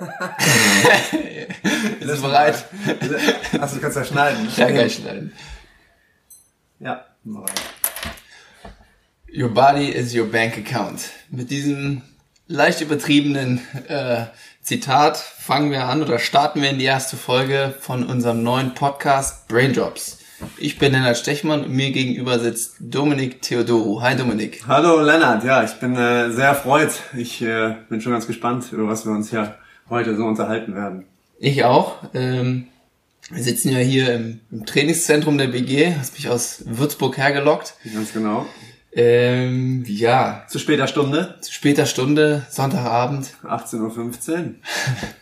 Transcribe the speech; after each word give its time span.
ist 2.00 2.08
es 2.08 2.22
bereit? 2.22 2.64
Achso, 3.60 3.76
du 3.76 3.80
kannst 3.80 3.96
ja 3.96 4.04
schneiden. 4.04 4.48
Ja, 4.56 4.66
kann 4.66 4.86
ich 4.86 4.94
schneiden. 4.94 5.32
Ja, 6.78 7.04
bereit. 7.24 7.50
Your 9.32 9.50
body 9.50 9.90
is 9.90 10.14
your 10.14 10.26
bank 10.26 10.58
account. 10.58 11.10
Mit 11.30 11.50
diesem 11.50 12.02
leicht 12.48 12.80
übertriebenen 12.80 13.60
äh, 13.86 14.24
Zitat 14.62 15.18
fangen 15.18 15.70
wir 15.70 15.84
an 15.84 16.02
oder 16.02 16.18
starten 16.18 16.62
wir 16.62 16.70
in 16.70 16.78
die 16.78 16.84
erste 16.84 17.16
Folge 17.16 17.74
von 17.78 18.04
unserem 18.04 18.42
neuen 18.42 18.74
Podcast 18.74 19.46
Braindrops. 19.48 20.18
Ich 20.56 20.78
bin 20.78 20.92
Lennart 20.92 21.18
Stechmann 21.18 21.64
und 21.64 21.72
mir 21.72 21.92
gegenüber 21.92 22.38
sitzt 22.38 22.76
Dominik 22.80 23.42
Theodoro. 23.42 24.02
Hi 24.02 24.16
Dominik. 24.16 24.62
Hallo 24.66 25.00
Lennart, 25.00 25.44
ja, 25.44 25.62
ich 25.62 25.74
bin 25.74 25.94
äh, 25.94 26.30
sehr 26.30 26.46
erfreut. 26.46 26.90
Ich 27.16 27.42
äh, 27.42 27.76
bin 27.88 28.00
schon 28.00 28.12
ganz 28.12 28.26
gespannt, 28.26 28.72
über 28.72 28.88
was 28.88 29.04
wir 29.04 29.12
uns 29.12 29.30
ja 29.30 29.54
heute 29.90 30.16
so 30.16 30.24
unterhalten 30.24 30.74
werden. 30.74 31.04
Ich 31.38 31.64
auch. 31.64 31.96
Ähm, 32.14 32.68
wir 33.30 33.42
sitzen 33.42 33.70
ja 33.70 33.78
hier 33.78 34.14
im, 34.14 34.40
im 34.50 34.66
Trainingszentrum 34.66 35.38
der 35.38 35.48
BG, 35.48 35.94
hast 35.98 36.14
mich 36.14 36.28
aus 36.28 36.62
Würzburg 36.66 37.16
hergelockt. 37.16 37.74
Ganz 37.94 38.12
genau. 38.12 38.46
Ähm, 38.92 39.84
ja, 39.86 40.44
Zu 40.48 40.58
später 40.58 40.88
Stunde, 40.88 41.36
zu 41.40 41.52
später 41.52 41.86
Stunde, 41.86 42.44
Sonntagabend, 42.50 43.34
18.15 43.44 43.78
Uhr. 43.78 43.90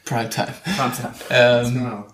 Primetime. 0.07 0.55
Primetime. 0.65 1.15
Ähm, 1.31 1.75
Genau. 1.75 2.07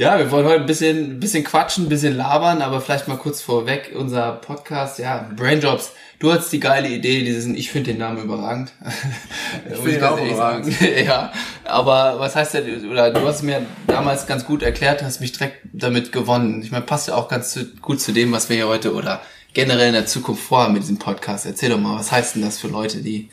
Ja, 0.00 0.18
wir 0.18 0.30
wollen 0.30 0.46
heute 0.46 0.60
ein 0.60 0.66
bisschen, 0.66 1.16
ein 1.16 1.20
bisschen 1.20 1.44
quatschen, 1.44 1.84
ein 1.84 1.88
bisschen 1.90 2.16
labern, 2.16 2.62
aber 2.62 2.80
vielleicht 2.80 3.06
mal 3.06 3.18
kurz 3.18 3.42
vorweg, 3.42 3.92
unser 3.94 4.32
Podcast, 4.32 4.98
ja, 4.98 5.28
Brainjobs. 5.36 5.92
Du 6.18 6.32
hattest 6.32 6.50
die 6.54 6.58
geile 6.58 6.88
Idee, 6.88 7.22
diesen, 7.22 7.54
ich 7.54 7.70
finde 7.70 7.90
den 7.90 7.98
Namen 7.98 8.22
überragend. 8.22 8.72
Ich 9.70 9.76
finde 9.76 9.98
ihn 9.98 10.04
auch 10.04 10.18
überragend. 10.18 10.74
ja, 11.04 11.30
aber 11.66 12.18
was 12.18 12.34
heißt 12.34 12.54
denn, 12.54 12.90
oder 12.90 13.10
du 13.10 13.20
hast 13.26 13.42
mir 13.42 13.66
damals 13.86 14.26
ganz 14.26 14.46
gut 14.46 14.62
erklärt, 14.62 15.02
hast 15.02 15.20
mich 15.20 15.32
direkt 15.32 15.58
damit 15.74 16.12
gewonnen. 16.12 16.62
Ich 16.62 16.70
meine, 16.70 16.86
passt 16.86 17.08
ja 17.08 17.14
auch 17.14 17.28
ganz 17.28 17.50
zu, 17.50 17.66
gut 17.82 18.00
zu 18.00 18.12
dem, 18.12 18.32
was 18.32 18.48
wir 18.48 18.56
hier 18.56 18.68
heute 18.68 18.94
oder 18.94 19.20
generell 19.52 19.88
in 19.88 19.92
der 19.92 20.06
Zukunft 20.06 20.42
vorhaben 20.42 20.72
mit 20.72 20.82
diesem 20.82 20.98
Podcast. 20.98 21.44
Erzähl 21.44 21.68
doch 21.68 21.78
mal, 21.78 21.98
was 21.98 22.10
heißt 22.10 22.36
denn 22.36 22.42
das 22.42 22.58
für 22.58 22.68
Leute, 22.68 23.02
die 23.02 23.28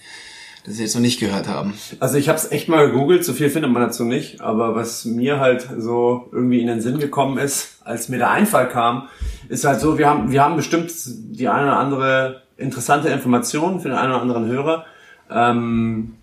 das 0.68 0.80
jetzt 0.80 0.96
noch 0.96 1.02
nicht 1.02 1.20
gehört 1.20 1.48
haben? 1.48 1.73
Also 2.00 2.18
ich 2.18 2.28
habe 2.28 2.38
es 2.38 2.52
echt 2.52 2.68
mal 2.68 2.88
gegoogelt, 2.88 3.23
so 3.23 3.34
viel 3.34 3.50
findet 3.50 3.72
man 3.72 3.82
dazu 3.82 4.04
nicht, 4.04 4.42
aber 4.42 4.76
was 4.76 5.06
mir 5.06 5.40
halt 5.40 5.68
so 5.78 6.30
irgendwie 6.32 6.60
in 6.60 6.68
den 6.68 6.82
Sinn 6.82 7.00
gekommen 7.00 7.38
ist, 7.38 7.80
als 7.86 8.10
mir 8.10 8.18
der 8.18 8.32
Einfall 8.32 8.68
kam, 8.68 9.08
ist 9.48 9.64
halt 9.64 9.80
so, 9.80 9.98
wir 9.98 10.10
haben, 10.10 10.32
wir 10.32 10.44
haben 10.44 10.58
bestimmt 10.58 10.92
die 10.95 11.48
eine 11.48 11.68
oder 11.68 11.78
andere 11.78 12.42
interessante 12.58 13.08
Information 13.10 13.80
für 13.80 13.90
den 13.90 13.98
einen 13.98 14.12
oder 14.12 14.22
anderen 14.22 14.48
Hörer, 14.48 14.86
ähm, 15.32 16.16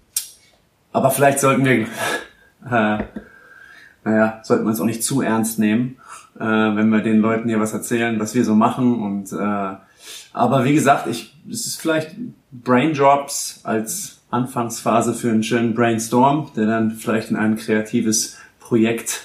aber 0.92 1.11
vielleicht 1.11 1.41
sollten 1.41 1.65
wir, 1.65 1.72
äh, 2.70 3.05
naja, 4.05 4.41
sollten 4.42 4.65
wir 4.65 4.69
uns 4.69 4.81
auch 4.81 4.84
nicht 4.84 5.03
zu 5.03 5.22
ernst 5.22 5.59
nehmen, 5.59 5.97
äh, 6.39 6.45
wenn 6.45 6.91
wir 6.91 7.00
den 7.00 7.20
Leuten 7.20 7.48
hier 7.48 7.61
was 7.61 7.72
erzählen, 7.72 8.20
was 8.20 8.34
wir 8.34 8.45
so 8.45 8.55
machen 8.55 9.00
und 9.00 9.33
äh, 9.33 9.77
aber 10.34 10.65
wie 10.65 10.75
gesagt, 10.75 11.06
ich, 11.06 11.34
es 11.48 11.65
ist 11.65 11.81
vielleicht 11.81 12.17
Braindrops 12.50 13.61
als 13.62 14.20
Anfangsphase 14.34 15.14
für 15.14 15.30
einen 15.30 15.42
schönen 15.42 15.74
Brainstorm, 15.74 16.50
der 16.56 16.66
dann 16.66 16.90
vielleicht 16.92 17.30
in 17.30 17.36
ein 17.36 17.56
kreatives 17.56 18.36
Projekt 18.60 19.22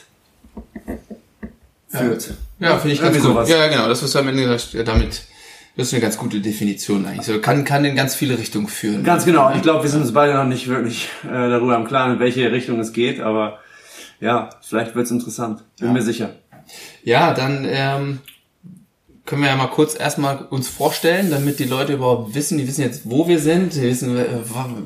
führt. 1.90 2.34
Ja, 2.60 2.78
finde 2.78 2.94
ich 2.94 3.02
ganz 3.02 3.16
Irgendwie 3.16 3.28
gut. 3.28 3.36
sowas. 3.36 3.50
Ja, 3.50 3.68
genau, 3.68 3.88
das 3.88 4.04
ist 4.04 4.16
am 4.16 4.28
Ende 4.28 4.44
gesagt, 4.44 4.74
ja, 4.74 4.84
damit, 4.84 5.24
das 5.76 5.88
ist 5.88 5.94
eine 5.94 6.02
ganz 6.02 6.18
gute 6.18 6.40
Definition 6.40 7.06
eigentlich. 7.06 7.26
So, 7.26 7.40
kann, 7.40 7.64
kann 7.64 7.86
in 7.86 7.96
ganz 7.96 8.16
viele 8.16 8.38
Richtungen 8.38 8.68
führen. 8.68 9.04
Ganz 9.04 9.26
genau. 9.26 9.52
Ich 9.56 9.62
glaube, 9.62 9.84
wir 9.84 9.90
sind 9.90 10.02
uns 10.02 10.14
beide 10.14 10.34
noch 10.34 10.46
nicht 10.46 10.68
wirklich 10.68 11.10
äh, 11.24 11.50
darüber 11.50 11.76
im 11.76 11.86
Klaren, 11.86 12.14
in 12.14 12.20
welche 12.20 12.52
Richtung 12.52 12.80
es 12.80 12.94
geht, 12.94 13.22
aber 13.22 13.60
ja, 14.20 14.50
vielleicht 14.62 14.96
wird's 14.96 15.12
interessant. 15.12 15.64
Bin 15.80 15.94
mir 15.94 16.02
sicher. 16.02 16.32
Ja, 17.04 17.34
dann 17.34 17.66
ähm, 17.68 18.20
können 19.30 19.44
wir 19.44 19.50
ja 19.50 19.56
mal 19.56 19.68
kurz 19.68 19.98
erstmal 19.98 20.38
uns 20.50 20.68
vorstellen, 20.68 21.30
damit 21.30 21.60
die 21.60 21.66
Leute 21.66 21.94
überhaupt 21.94 22.34
wissen, 22.34 22.58
die 22.58 22.68
wissen 22.68 22.82
jetzt, 22.82 23.08
wo 23.12 23.28
wir 23.28 23.38
sind, 23.38 23.76
die 23.76 23.84
wissen, 23.84 24.18
äh, 24.18 24.26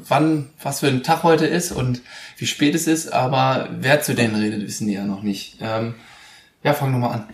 wann, 0.10 0.50
was 0.62 0.82
für 0.82 0.88
ein 0.88 1.02
Tag 1.02 1.24
heute 1.24 1.46
ist 1.46 1.72
und 1.72 2.02
wie 2.38 2.46
spät 2.46 2.76
es 2.76 2.86
ist, 2.86 3.14
aber 3.14 3.70
wer 3.72 4.02
zu 4.02 4.14
denen 4.14 4.36
redet, 4.36 4.62
wissen 4.68 4.88
die 4.88 4.96
ja 4.96 5.06
noch 5.06 5.24
nicht. 5.24 5.60
Ähm, 5.62 5.96
ja, 6.62 6.74
fang 6.74 6.92
nochmal 6.92 7.14
an. 7.14 7.30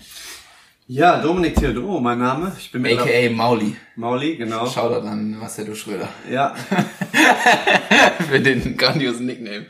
Ja, 0.86 1.20
Dominik 1.20 1.56
Theodoro, 1.56 2.00
mein 2.00 2.20
Name. 2.20 2.52
Ich 2.59 2.72
bin 2.72 2.86
AKA 2.86 3.31
Mauli. 3.31 3.76
Mauli, 3.96 4.36
genau. 4.38 4.68
Shoutout 4.68 5.08
an 5.08 5.31
Marcelo 5.31 5.74
Schröder. 5.74 6.09
Ja, 6.30 6.53
Für 8.30 8.40
den 8.40 8.78
grandiosen 8.78 9.26
Nickname. 9.26 9.66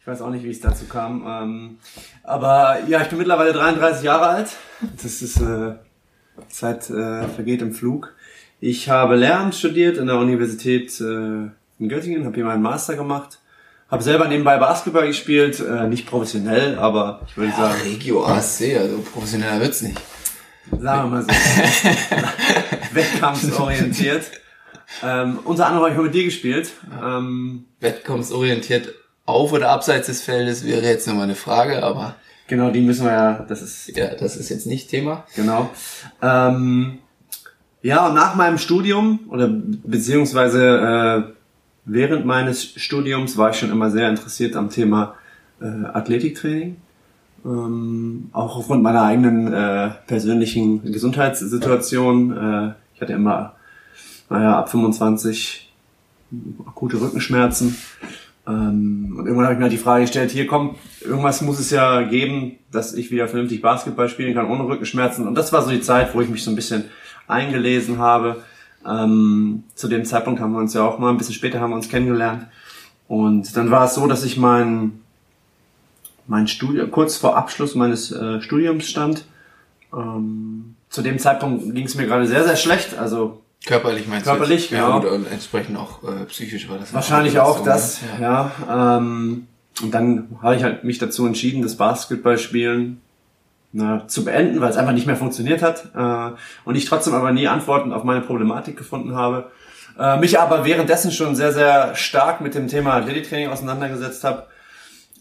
Ich 0.00 0.06
weiß 0.06 0.22
auch 0.22 0.30
nicht, 0.30 0.44
wie 0.44 0.50
es 0.50 0.60
dazu 0.60 0.86
kam. 0.86 1.26
Ähm, 1.28 1.78
aber 2.22 2.78
ja, 2.88 3.02
ich 3.02 3.08
bin 3.08 3.18
mittlerweile 3.18 3.52
33 3.52 4.02
Jahre 4.02 4.28
alt. 4.28 4.48
Das 5.02 5.20
ist 5.20 5.42
äh, 5.42 5.74
Zeit 6.48 6.90
äh, 6.90 7.28
vergeht 7.28 7.62
im 7.62 7.72
Flug. 7.72 8.14
Ich 8.60 8.88
habe 8.88 9.16
Lehramt 9.16 9.54
studiert 9.54 9.96
in 9.96 10.06
der 10.06 10.18
Universität 10.18 11.00
äh, 11.00 11.04
in 11.04 11.88
Göttingen, 11.88 12.24
habe 12.24 12.34
hier 12.34 12.44
meinen 12.44 12.62
Master 12.62 12.94
gemacht. 12.96 13.38
Habe 13.90 14.02
selber 14.02 14.28
nebenbei 14.28 14.56
Basketball 14.58 15.06
gespielt, 15.06 15.58
äh, 15.60 15.88
nicht 15.88 16.06
professionell, 16.06 16.78
aber 16.78 17.22
ich 17.26 17.36
würde 17.36 17.52
sagen, 17.52 17.80
Regio 17.82 18.24
AC, 18.24 18.76
also 18.78 18.98
professioneller 19.12 19.60
wird's 19.60 19.82
nicht. 19.82 20.00
sagen 20.70 21.10
wir 21.10 21.16
mal 21.16 21.22
so, 21.22 21.28
wettkampfsorientiert. 22.92 24.30
Ähm, 25.02 25.40
unter 25.44 25.66
anderem 25.66 25.86
habe 25.86 25.94
ich 25.94 26.00
mit 26.00 26.14
dir 26.14 26.24
gespielt. 26.24 26.70
Ähm, 27.02 27.64
Wettkampfsorientiert 27.80 28.94
auf 29.26 29.52
oder 29.52 29.70
abseits 29.70 30.06
des 30.06 30.22
Feldes 30.22 30.64
wäre 30.64 30.82
jetzt 30.82 31.06
nochmal 31.06 31.24
eine 31.24 31.34
Frage, 31.34 31.82
aber 31.82 32.14
genau, 32.50 32.70
die 32.70 32.82
müssen 32.82 33.06
wir 33.06 33.12
ja, 33.12 33.46
das 33.48 33.62
ist 33.62 33.96
ja, 33.96 34.14
das 34.14 34.36
ist 34.36 34.50
jetzt 34.50 34.66
nicht 34.66 34.90
Thema. 34.90 35.24
Genau. 35.34 35.70
Ähm, 36.20 36.98
ja, 37.80 38.08
und 38.08 38.14
nach 38.14 38.34
meinem 38.34 38.58
Studium 38.58 39.20
oder 39.30 39.48
beziehungsweise 39.48 41.28
äh, 41.28 41.32
während 41.86 42.26
meines 42.26 42.62
Studiums 42.62 43.38
war 43.38 43.50
ich 43.50 43.56
schon 43.56 43.70
immer 43.70 43.90
sehr 43.90 44.10
interessiert 44.10 44.56
am 44.56 44.68
Thema 44.68 45.14
äh, 45.62 45.64
Athletiktraining. 45.64 46.76
Ähm, 47.44 48.28
auch 48.32 48.56
aufgrund 48.56 48.82
meiner 48.82 49.02
eigenen 49.02 49.50
äh, 49.52 49.90
persönlichen 50.06 50.92
Gesundheitssituation. 50.92 52.36
Äh, 52.36 52.72
ich 52.94 53.00
hatte 53.00 53.14
immer, 53.14 53.54
naja, 54.28 54.58
ab 54.58 54.70
25 54.70 55.72
akute 56.66 57.00
Rückenschmerzen. 57.00 57.76
Ähm, 58.46 59.14
und 59.18 59.26
irgendwann 59.26 59.44
habe 59.44 59.54
ich 59.54 59.58
mir 59.58 59.64
halt 59.64 59.72
die 59.72 59.78
Frage 59.78 60.02
gestellt, 60.02 60.30
hier 60.30 60.46
komm, 60.46 60.76
irgendwas 61.00 61.42
muss 61.42 61.58
es 61.58 61.70
ja 61.70 62.02
geben, 62.02 62.56
dass 62.72 62.94
ich 62.94 63.10
wieder 63.10 63.28
vernünftig 63.28 63.62
Basketball 63.62 64.08
spielen 64.08 64.34
kann 64.34 64.50
ohne 64.50 64.66
Rückenschmerzen. 64.66 65.26
Und 65.26 65.34
das 65.34 65.52
war 65.52 65.62
so 65.62 65.70
die 65.70 65.80
Zeit, 65.80 66.14
wo 66.14 66.20
ich 66.20 66.28
mich 66.28 66.44
so 66.44 66.50
ein 66.50 66.56
bisschen 66.56 66.84
eingelesen 67.26 67.98
habe. 67.98 68.42
Ähm, 68.86 69.64
zu 69.74 69.88
dem 69.88 70.04
Zeitpunkt 70.04 70.40
haben 70.40 70.52
wir 70.52 70.58
uns 70.58 70.74
ja 70.74 70.82
auch 70.82 70.98
mal, 70.98 71.10
ein 71.10 71.18
bisschen 71.18 71.34
später 71.34 71.60
haben 71.60 71.70
wir 71.70 71.76
uns 71.76 71.88
kennengelernt. 71.88 72.46
Und 73.08 73.56
dann 73.56 73.70
war 73.70 73.84
es 73.84 73.94
so, 73.94 74.06
dass 74.06 74.24
ich 74.24 74.36
mein, 74.36 75.00
mein 76.26 76.48
Studium, 76.48 76.90
kurz 76.90 77.16
vor 77.16 77.36
Abschluss 77.36 77.74
meines 77.74 78.12
äh, 78.12 78.40
Studiums 78.40 78.88
stand. 78.88 79.24
Ähm, 79.92 80.76
zu 80.88 81.02
dem 81.02 81.18
Zeitpunkt 81.18 81.74
ging 81.74 81.86
es 81.86 81.94
mir 81.94 82.06
gerade 82.06 82.26
sehr, 82.26 82.44
sehr 82.44 82.56
schlecht. 82.56 82.96
Also 82.96 83.42
Körperlich 83.66 84.06
meinst 84.06 84.26
Körperlich, 84.26 84.68
du? 84.68 84.76
Ja, 84.76 84.86
genau. 84.86 85.00
gut, 85.00 85.10
und 85.10 85.26
entsprechend 85.30 85.76
auch 85.76 86.02
äh, 86.02 86.24
psychisch 86.26 86.68
war 86.68 86.78
das. 86.78 86.94
Wahrscheinlich 86.94 87.38
auch 87.38 87.58
ne? 87.58 87.64
das, 87.66 88.00
Ja. 88.18 88.52
ja. 88.66 88.96
ähm, 88.96 89.46
und 89.82 89.94
dann 89.94 90.38
habe 90.42 90.56
ich 90.56 90.62
halt 90.62 90.84
mich 90.84 90.98
dazu 90.98 91.26
entschieden, 91.26 91.62
das 91.62 91.76
Basketballspielen 91.76 93.00
na, 93.72 94.06
zu 94.08 94.24
beenden, 94.24 94.60
weil 94.60 94.70
es 94.70 94.76
einfach 94.76 94.92
nicht 94.92 95.06
mehr 95.06 95.16
funktioniert 95.16 95.62
hat. 95.62 95.90
Äh, 95.94 96.36
und 96.64 96.74
ich 96.74 96.86
trotzdem 96.86 97.14
aber 97.14 97.32
nie 97.32 97.48
Antworten 97.48 97.92
auf 97.92 98.04
meine 98.04 98.20
Problematik 98.20 98.76
gefunden 98.76 99.14
habe. 99.14 99.50
Äh, 99.98 100.18
mich 100.18 100.38
aber 100.38 100.64
währenddessen 100.64 101.12
schon 101.12 101.36
sehr, 101.36 101.52
sehr 101.52 101.94
stark 101.94 102.40
mit 102.40 102.54
dem 102.54 102.68
Thema 102.68 102.94
Athletiktraining 102.94 103.48
auseinandergesetzt 103.48 104.24
habe. 104.24 104.46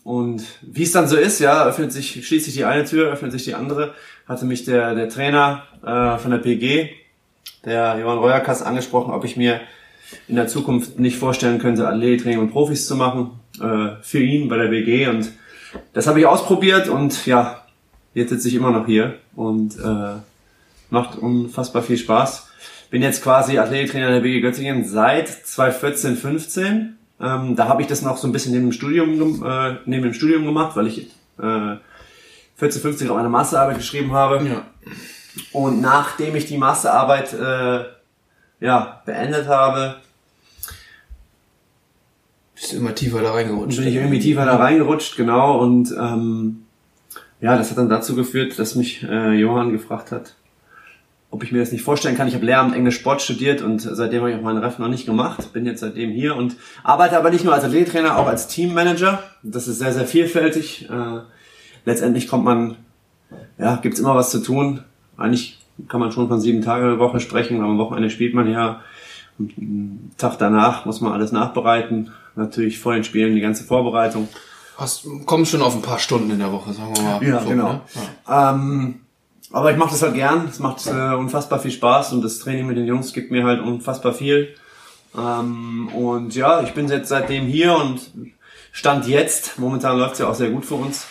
Und 0.04 0.44
wie 0.62 0.84
es 0.84 0.92
dann 0.92 1.08
so 1.08 1.18
ist, 1.18 1.40
ja, 1.40 1.66
öffnet 1.66 1.92
sich, 1.92 2.26
schließt 2.26 2.46
sich 2.46 2.54
die 2.54 2.66
eine 2.66 2.86
Tür, 2.86 3.12
öffnet 3.12 3.32
sich 3.32 3.44
die 3.44 3.54
andere, 3.54 3.94
hatte 4.28 4.46
mich 4.46 4.66
der, 4.66 4.96
der 4.96 5.10
Trainer 5.10 5.64
äh, 5.86 6.18
von 6.18 6.32
der 6.32 6.40
PG, 6.40 6.90
der 7.66 7.98
Johann 8.00 8.20
Reuerkass, 8.20 8.62
angesprochen, 8.62 9.14
ob 9.14 9.26
ich 9.26 9.38
mir 9.38 9.62
in 10.28 10.36
der 10.36 10.48
Zukunft 10.48 11.00
nicht 11.00 11.18
vorstellen 11.18 11.60
könnte, 11.60 11.88
Athletiktraining 11.88 12.40
und 12.40 12.52
Profis 12.52 12.88
zu 12.88 12.96
machen, 12.96 13.32
äh, 13.62 14.02
für 14.02 14.20
ihn 14.20 14.48
bei 14.48 14.58
der 14.58 14.72
WG. 14.72 15.08
Und 15.08 15.32
das 15.94 16.08
habe 16.08 16.20
ich 16.20 16.26
ausprobiert 16.26 16.88
und 16.88 17.26
ja, 17.26 17.64
jetzt 18.14 18.30
sitze 18.30 18.48
ich 18.48 18.56
immer 18.56 18.72
noch 18.72 18.86
hier 18.86 19.16
und 19.36 19.78
äh, 19.78 20.16
macht 20.90 21.18
unfassbar 21.18 21.84
viel 21.84 21.98
Spaß. 21.98 22.48
Bin 22.90 23.04
jetzt 23.04 23.22
quasi 23.22 23.60
Athletiktrainer 23.60 24.10
der 24.10 24.24
WG 24.24 24.42
Göttingen 24.42 24.86
seit 24.86 25.30
2014, 25.30 26.16
15. 26.16 26.98
Ähm, 27.22 27.56
da 27.56 27.68
habe 27.68 27.82
ich 27.82 27.88
das 27.88 28.02
noch 28.02 28.18
so 28.18 28.28
ein 28.28 28.32
bisschen 28.32 28.54
neben 28.54 28.68
dem 28.68 28.72
Studium, 28.72 29.46
äh, 29.46 29.76
neben 29.86 30.04
dem 30.04 30.14
Studium 30.14 30.46
gemacht, 30.46 30.76
weil 30.76 30.88
ich 30.88 31.12
äh, 31.40 31.76
14, 32.56 32.82
15 32.82 33.10
auch 33.10 33.18
eine 33.18 33.30
Masterarbeit 33.30 33.78
geschrieben 33.78 34.14
habe. 34.14 34.44
Ja. 34.48 34.66
Und 35.54 35.82
nachdem 35.82 36.36
ich 36.36 36.46
die 36.46 36.58
Masterarbeit 36.58 37.34
äh, 37.34 37.86
ja, 38.60 39.02
beendet 39.06 39.48
habe, 39.48 39.96
Bist 42.60 42.72
Bist 42.72 42.82
immer 42.82 42.94
tiefer 42.94 43.22
da 43.22 43.32
reingerutscht. 43.32 43.78
Bin 43.78 43.88
ich 43.88 43.96
irgendwie 43.96 44.20
tiefer 44.20 44.46
da 44.46 44.58
reingerutscht, 44.58 45.16
genau. 45.16 45.60
Und 45.60 45.92
ähm, 45.98 46.66
ja, 47.40 47.58
das 47.58 47.70
hat 47.70 47.78
dann 47.78 47.88
dazu 47.88 48.16
geführt, 48.16 48.60
dass 48.60 48.76
mich 48.76 49.02
äh, 49.04 49.34
Johann 49.34 49.72
gefragt 49.72 50.12
hat, 50.12 50.36
ob 51.32 51.42
ich 51.44 51.54
mir 51.54 51.60
das 51.60 51.72
nicht 51.72 51.84
vorstellen 51.84 52.18
kann. 52.18 52.28
Ich 52.28 52.34
habe 52.34 52.46
Lehramt 52.46 52.76
Englisch 52.76 52.96
Sport 52.96 53.22
studiert 53.22 53.62
und 53.62 53.80
seitdem 53.80 54.20
habe 54.22 54.32
ich 54.32 54.38
auch 54.38 54.42
meinen 54.42 54.62
Ref 54.62 54.78
noch 54.78 54.90
nicht 54.90 55.06
gemacht. 55.06 55.54
Bin 55.54 55.66
jetzt 55.66 55.80
seitdem 55.80 56.12
hier 56.12 56.36
und 56.36 56.58
arbeite 56.84 57.18
aber 57.18 57.30
nicht 57.30 57.46
nur 57.46 57.54
als 57.54 57.64
Athletrainer, 57.64 58.18
auch 58.18 58.28
als 58.28 58.50
Teammanager. 58.50 59.24
Das 59.42 59.70
ist 59.70 59.80
sehr, 59.80 59.94
sehr 59.94 60.06
vielfältig. 60.06 60.90
Äh, 60.90 61.22
letztendlich 61.86 62.28
kommt 62.28 62.44
man, 62.44 62.76
ja, 63.58 63.78
gibt's 63.78 64.02
immer 64.02 64.16
was 64.16 64.32
zu 64.32 64.40
tun. 64.40 64.84
Eigentlich 65.20 65.60
kann 65.88 66.00
man 66.00 66.12
schon 66.12 66.28
von 66.28 66.42
sieben 66.42 66.62
Tage 66.62 67.00
Woche 67.00 67.20
sprechen. 67.20 67.62
Am 67.62 67.78
Wochenende 67.78 68.10
spielt 68.10 68.34
man 68.34 68.50
ja. 68.50 68.82
Und 69.38 69.58
einen 69.58 70.12
Tag 70.18 70.38
danach 70.38 70.86
muss 70.86 71.02
man 71.02 71.14
alles 71.14 71.32
nachbereiten. 71.32 72.12
Natürlich 72.36 72.80
vor 72.80 72.94
den 72.94 73.04
Spielen 73.04 73.36
die 73.36 73.42
ganze 73.42 73.64
Vorbereitung. 73.64 74.28
Hast, 74.78 75.06
komm 75.26 75.46
schon 75.46 75.62
auf 75.62 75.76
ein 75.76 75.82
paar 75.82 76.00
Stunden 76.00 76.32
in 76.32 76.40
der 76.40 76.52
Woche, 76.52 76.74
sagen 76.74 76.96
wir 76.96 77.04
mal. 77.04 77.24
Ja, 77.24 77.42
so, 77.42 77.50
genau. 77.50 77.74
ne? 77.74 77.82
Ja. 78.28 78.52
Ähm, 78.52 79.02
aber 79.52 79.72
ich 79.72 79.78
mache 79.78 79.92
das 79.92 80.02
halt 80.02 80.14
gern. 80.14 80.48
Es 80.48 80.60
macht 80.60 80.86
äh, 80.88 81.14
unfassbar 81.16 81.60
viel 81.60 81.72
Spaß 81.72 82.14
und 82.14 82.22
das 82.22 82.40
Training 82.40 82.68
mit 82.68 82.78
den 82.78 82.86
Jungs 82.86 83.14
gibt 83.14 83.32
mir 83.32 83.44
halt 83.44 83.62
unfassbar 83.62 84.14
viel. 84.14 84.56
Ähm, 85.18 85.90
und 85.94 86.36
ja, 86.36 86.62
ich 86.62 86.74
bin 86.74 86.88
jetzt 86.88 87.10
seitdem 87.10 87.46
hier 87.48 87.76
und 87.76 88.12
stand 88.72 89.08
jetzt. 89.08 89.58
Momentan 89.58 89.98
läuft 89.98 90.14
es 90.14 90.20
ja 90.20 90.28
auch 90.28 90.36
sehr 90.36 90.50
gut 90.50 90.66
für 90.66 90.76
uns. 90.76 91.08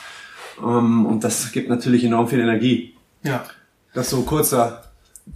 Ähm, 0.63 1.05
und 1.07 1.25
das 1.25 1.53
gibt 1.53 1.69
natürlich 1.69 2.05
enorm 2.05 2.29
viel 2.29 2.41
Energie. 2.41 2.95
ja. 3.23 3.45
Das 3.94 4.06
ist 4.06 4.11
so 4.11 4.23
kurzer. 4.23 4.85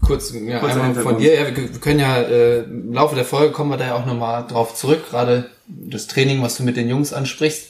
Kurz, 0.00 0.32
ja, 0.32 0.58
Kurzer 0.58 0.82
einmal 0.82 1.02
von 1.02 1.19
dir. 1.19 1.34
Ja, 1.34 1.46
wir 1.54 1.69
können 1.81 2.00
ja 2.00 2.16
äh, 2.22 2.60
im 2.60 2.94
Laufe 2.94 3.14
der 3.14 3.26
Folge 3.26 3.52
kommen 3.52 3.70
wir 3.70 3.76
da 3.76 3.87
ja 3.87 3.94
auch 3.94 4.06
nochmal 4.06 4.46
drauf 4.46 4.75
zurück. 4.75 5.10
Gerade 5.10 5.50
das 5.66 6.06
Training, 6.06 6.43
was 6.43 6.56
du 6.56 6.62
mit 6.62 6.76
den 6.76 6.88
Jungs 6.88 7.12
ansprichst, 7.12 7.69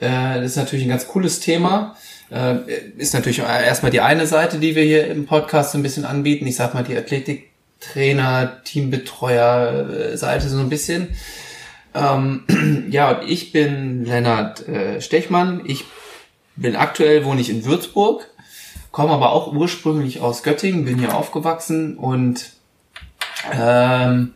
äh, 0.00 0.40
das 0.40 0.46
ist 0.46 0.56
natürlich 0.56 0.84
ein 0.84 0.90
ganz 0.90 1.06
cooles 1.06 1.40
Thema. 1.40 1.96
Äh, 2.30 2.56
ist 2.96 3.14
natürlich 3.14 3.38
erstmal 3.38 3.92
die 3.92 4.00
eine 4.00 4.26
Seite, 4.26 4.58
die 4.58 4.74
wir 4.74 4.82
hier 4.82 5.06
im 5.06 5.26
Podcast 5.26 5.72
so 5.72 5.78
ein 5.78 5.82
bisschen 5.82 6.04
anbieten. 6.04 6.46
Ich 6.46 6.56
sag 6.56 6.74
mal 6.74 6.82
die 6.82 6.96
Athletiktrainer, 6.96 8.62
Teambetreuer 8.64 9.90
äh, 9.90 10.16
Seite 10.16 10.48
so 10.48 10.58
ein 10.58 10.68
bisschen. 10.68 11.08
Ähm, 11.94 12.86
ja, 12.90 13.10
und 13.12 13.28
ich 13.28 13.52
bin 13.52 14.04
Lennart 14.04 14.68
äh, 14.68 15.00
Stechmann. 15.00 15.62
Ich 15.64 15.84
bin 16.56 16.76
aktuell, 16.76 17.24
wohne 17.24 17.40
ich 17.40 17.50
in 17.50 17.64
Würzburg, 17.64 18.28
komme 18.94 19.12
aber 19.12 19.32
auch 19.32 19.52
ursprünglich 19.52 20.20
aus 20.20 20.44
Göttingen, 20.44 20.84
bin 20.84 21.00
hier 21.00 21.16
aufgewachsen 21.16 21.98
und 21.98 22.52
ähm, 23.52 24.34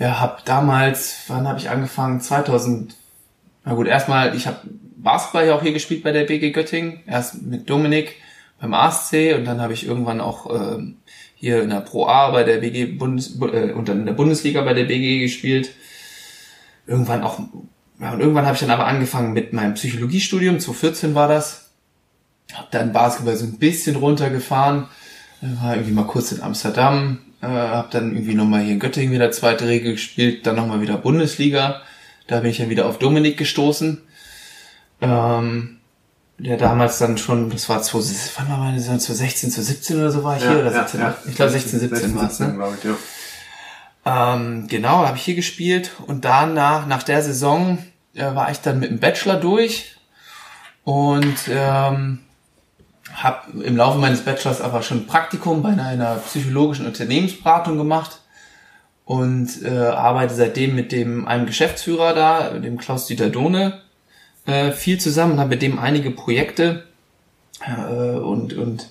ja, 0.00 0.18
habe 0.18 0.38
damals, 0.44 1.20
wann 1.28 1.46
habe 1.46 1.60
ich 1.60 1.70
angefangen? 1.70 2.20
2000. 2.20 2.96
Na 3.64 3.74
gut, 3.74 3.86
erstmal, 3.86 4.34
ich 4.34 4.48
habe 4.48 4.58
Basketball 4.96 5.46
ja 5.46 5.54
auch 5.54 5.62
hier 5.62 5.72
gespielt 5.72 6.02
bei 6.02 6.10
der 6.10 6.24
BG 6.24 6.50
Göttingen, 6.50 7.02
erst 7.06 7.40
mit 7.40 7.70
Dominik 7.70 8.16
beim 8.60 8.74
ASC 8.74 9.36
und 9.36 9.44
dann 9.44 9.60
habe 9.60 9.74
ich 9.74 9.86
irgendwann 9.86 10.20
auch 10.20 10.50
ähm, 10.52 10.96
hier 11.36 11.62
in 11.62 11.70
der 11.70 11.82
Pro 11.82 12.08
A 12.08 12.32
bei 12.32 12.42
der 12.42 12.58
BG 12.58 12.86
Bundes 12.86 13.40
äh, 13.40 13.70
und 13.70 13.88
dann 13.88 14.00
in 14.00 14.06
der 14.06 14.14
Bundesliga 14.14 14.62
bei 14.62 14.74
der 14.74 14.86
BG 14.86 15.20
gespielt. 15.20 15.70
Irgendwann 16.88 17.22
auch 17.22 17.38
ja, 18.00 18.12
und 18.12 18.18
irgendwann 18.18 18.44
habe 18.44 18.54
ich 18.54 18.60
dann 18.60 18.72
aber 18.72 18.88
angefangen 18.88 19.32
mit 19.32 19.52
meinem 19.52 19.74
Psychologiestudium, 19.74 20.58
2014 20.58 21.14
war 21.14 21.28
das. 21.28 21.61
Hab 22.54 22.70
dann 22.70 22.92
Basketball 22.92 23.36
so 23.36 23.46
ein 23.46 23.58
bisschen 23.58 23.96
runtergefahren, 23.96 24.86
war 25.40 25.74
irgendwie 25.74 25.92
mal 25.92 26.06
kurz 26.06 26.32
in 26.32 26.42
Amsterdam, 26.42 27.18
äh, 27.40 27.46
hab 27.46 27.90
dann 27.90 28.12
irgendwie 28.12 28.34
nochmal 28.34 28.62
hier 28.62 28.74
in 28.74 28.80
Göttingen 28.80 29.12
wieder 29.12 29.32
zweite 29.32 29.66
Regel 29.66 29.92
gespielt, 29.92 30.46
dann 30.46 30.56
nochmal 30.56 30.80
wieder 30.80 30.96
Bundesliga. 30.96 31.82
Da 32.26 32.40
bin 32.40 32.50
ich 32.50 32.58
dann 32.58 32.70
wieder 32.70 32.86
auf 32.86 32.98
Dominik 32.98 33.36
gestoßen. 33.36 34.00
Ähm, 35.00 35.78
der 36.38 36.56
damals 36.56 36.98
dann 36.98 37.18
schon, 37.18 37.50
das 37.50 37.68
war 37.68 37.82
20, 37.82 38.32
wann 38.36 38.48
war 38.48 38.58
meine 38.58 38.78
Saison, 38.78 38.98
2016, 38.98 39.50
2017 39.50 39.96
oder 39.96 40.10
so 40.10 40.24
war 40.24 40.36
ich 40.36 40.42
hier, 40.42 40.58
oder 40.58 40.72
17, 40.72 41.00
ich 41.28 41.36
glaube 41.36 41.52
16, 41.52 41.80
17 41.80 42.16
war 42.16 42.26
es, 42.26 42.40
ne? 42.40 42.58
ich, 42.78 42.84
ja. 42.84 44.34
Ähm, 44.34 44.66
genau, 44.66 45.06
habe 45.06 45.16
ich 45.16 45.22
hier 45.22 45.36
gespielt 45.36 45.92
und 46.06 46.24
danach, 46.24 46.86
nach 46.86 47.04
der 47.04 47.22
Saison, 47.22 47.78
äh, 48.14 48.34
war 48.34 48.50
ich 48.50 48.58
dann 48.58 48.80
mit 48.80 48.90
dem 48.90 48.98
Bachelor 48.98 49.36
durch 49.36 49.96
und 50.84 51.36
ähm, 51.48 52.20
habe 53.12 53.62
im 53.62 53.76
Laufe 53.76 53.98
meines 53.98 54.22
Bachelors 54.22 54.60
aber 54.60 54.82
schon 54.82 55.06
Praktikum 55.06 55.62
bei 55.62 55.70
einer, 55.70 56.16
psychologischen 56.16 56.86
Unternehmensberatung 56.86 57.78
gemacht 57.78 58.18
und 59.04 59.62
äh, 59.62 59.70
arbeite 59.70 60.34
seitdem 60.34 60.74
mit 60.74 60.92
dem 60.92 61.26
einem 61.26 61.46
Geschäftsführer 61.46 62.14
da, 62.14 62.50
dem 62.58 62.78
Klaus-Dieter 62.78 63.30
Dohne, 63.30 63.80
äh, 64.46 64.72
viel 64.72 64.98
zusammen 64.98 65.38
habe 65.38 65.50
mit 65.50 65.62
dem 65.62 65.78
einige 65.78 66.10
Projekte 66.10 66.84
äh, 67.66 68.16
und, 68.16 68.54
und 68.54 68.88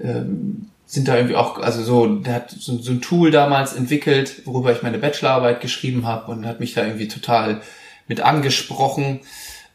ähm, 0.00 0.70
sind 0.86 1.06
da 1.06 1.16
irgendwie 1.16 1.36
auch, 1.36 1.58
also 1.58 1.82
so, 1.82 2.06
der 2.06 2.34
hat 2.34 2.50
so, 2.50 2.78
so 2.78 2.92
ein 2.92 3.02
Tool 3.02 3.30
damals 3.30 3.74
entwickelt, 3.74 4.42
worüber 4.46 4.72
ich 4.72 4.82
meine 4.82 4.98
Bachelorarbeit 4.98 5.60
geschrieben 5.60 6.06
habe 6.06 6.32
und 6.32 6.46
hat 6.46 6.60
mich 6.60 6.72
da 6.74 6.84
irgendwie 6.84 7.08
total 7.08 7.60
mit 8.06 8.22
angesprochen. 8.22 9.20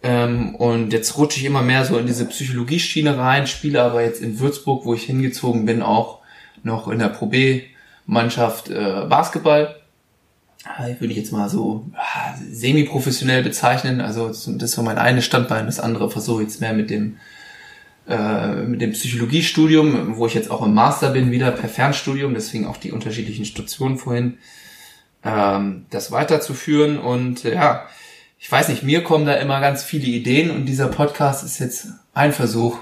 Ähm, 0.04 0.56
und 0.56 0.92
jetzt 0.92 1.18
rutsche 1.18 1.40
ich 1.40 1.46
immer 1.46 1.62
mehr 1.62 1.86
so 1.86 1.98
in 1.98 2.06
diese 2.06 2.26
Psychologieschiene 2.26 3.18
rein, 3.18 3.48
spiele 3.48 3.82
aber 3.82 4.04
jetzt 4.04 4.22
in 4.22 4.40
Würzburg, 4.40 4.86
wo 4.86 4.94
ich 4.94 5.04
hingezogen 5.04 5.66
bin, 5.66 5.82
auch 5.82 6.20
noch 6.62 6.90
in 6.90 7.00
der 7.00 7.08
Pro 7.08 7.28
B-Mannschaft 7.28 8.70
äh, 8.70 9.06
Basketball. 9.10 9.76
Äh, 10.78 11.00
würde 11.00 11.14
ich 11.14 11.18
jetzt 11.18 11.32
mal 11.32 11.50
so 11.50 11.86
ah, 11.96 12.36
semi-professionell 12.52 13.44
bezeichnen. 13.44 14.02
Also 14.02 14.28
das 14.28 14.72
so 14.72 14.84
mein 14.84 14.98
eines 14.98 15.24
Standbein, 15.24 15.66
das 15.66 15.80
andere 15.80 16.12
versuche 16.12 16.44
ich 16.44 16.50
jetzt 16.50 16.62
mehr 16.62 16.74
mit 16.74 16.90
dem 16.90 17.18
äh, 18.08 18.64
mit 18.64 18.82
dem 18.82 18.92
Psychologiestudium, 18.92 20.18
wo 20.18 20.28
ich 20.28 20.34
jetzt 20.34 20.52
auch 20.52 20.66
im 20.66 20.74
Master 20.74 21.12
bin, 21.12 21.32
wieder 21.32 21.52
per 21.52 21.70
Fernstudium, 21.70 22.34
deswegen 22.34 22.66
auch 22.66 22.76
die 22.76 22.92
unterschiedlichen 22.92 23.46
Stationen 23.46 23.98
vorhin, 23.98 24.38
ähm, 25.24 25.86
das 25.90 26.12
weiterzuführen. 26.12 27.00
Und 27.00 27.44
ja, 27.44 27.88
ich 28.44 28.52
weiß 28.52 28.68
nicht, 28.68 28.84
mir 28.84 29.04
kommen 29.06 29.26
da 29.26 29.36
immer 29.36 29.62
ganz 29.62 29.84
viele 29.86 30.06
Ideen 30.08 30.52
und 30.52 30.66
dieser 30.66 30.90
Podcast 30.90 31.46
ist 31.46 31.60
jetzt 31.60 31.88
ein 32.14 32.34
Versuch, 32.34 32.78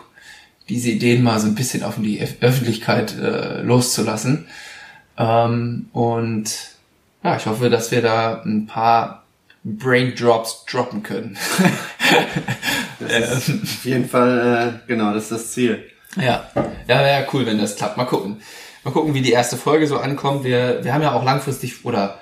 diese 0.70 0.90
Ideen 0.90 1.22
mal 1.22 1.40
so 1.40 1.46
ein 1.46 1.54
bisschen 1.54 1.84
auf 1.84 1.96
die 1.98 2.20
Öf- 2.20 2.42
Öffentlichkeit 2.42 3.16
äh, 3.16 3.62
loszulassen. 3.62 4.48
Ähm, 5.20 5.86
und 5.94 6.52
ja, 7.24 7.38
ich 7.38 7.46
hoffe, 7.46 7.70
dass 7.70 7.92
wir 7.92 8.02
da 8.02 8.42
ein 8.44 8.66
paar 8.66 9.24
Brain 9.64 10.16
Drops 10.16 10.66
droppen 10.66 11.04
können. 11.04 11.38
Das 13.00 13.48
ist 13.48 13.64
auf 13.64 13.86
jeden 13.86 14.08
Fall, 14.08 14.76
äh, 14.86 14.88
genau, 14.88 15.14
das 15.14 15.24
ist 15.24 15.32
das 15.32 15.52
Ziel. 15.54 15.84
Ja, 16.18 16.50
ja, 16.56 17.00
wäre 17.00 17.22
ja 17.22 17.28
cool, 17.34 17.46
wenn 17.46 17.58
das 17.58 17.76
klappt. 17.76 17.98
Mal 17.98 18.06
gucken. 18.06 18.42
Mal 18.84 18.92
gucken, 18.92 19.14
wie 19.14 19.22
die 19.22 19.32
erste 19.32 19.58
Folge 19.58 19.88
so 19.88 19.98
ankommt. 19.98 20.44
Wir, 20.44 20.84
wir 20.84 20.94
haben 20.94 21.02
ja 21.02 21.14
auch 21.14 21.24
langfristig 21.24 21.84
oder 21.86 22.20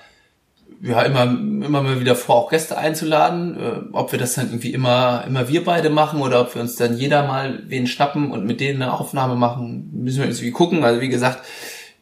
ja 0.82 1.02
immer 1.02 1.24
immer 1.24 1.82
mal 1.82 2.00
wieder 2.00 2.16
vor, 2.16 2.36
auch 2.36 2.50
Gäste 2.50 2.78
einzuladen. 2.78 3.58
Äh, 3.58 3.94
ob 3.94 4.12
wir 4.12 4.20
das 4.20 4.36
dann 4.36 4.48
irgendwie 4.48 4.74
immer 4.74 5.24
immer 5.28 5.48
wir 5.48 5.64
beide 5.64 5.90
machen 5.90 6.22
oder 6.22 6.42
ob 6.42 6.56
wir 6.56 6.62
uns 6.62 6.76
dann 6.76 6.98
jeder 6.98 7.28
mal 7.28 7.64
wen 7.68 7.88
schnappen 7.88 8.32
und 8.32 8.46
mit 8.46 8.60
denen 8.60 8.82
eine 8.82 8.94
Aufnahme 8.94 9.36
machen, 9.36 9.90
müssen 9.94 10.20
wir 10.20 10.26
irgendwie 10.26 10.52
gucken. 10.52 10.84
Also 10.84 11.02
wie 11.02 11.10
gesagt, 11.10 11.46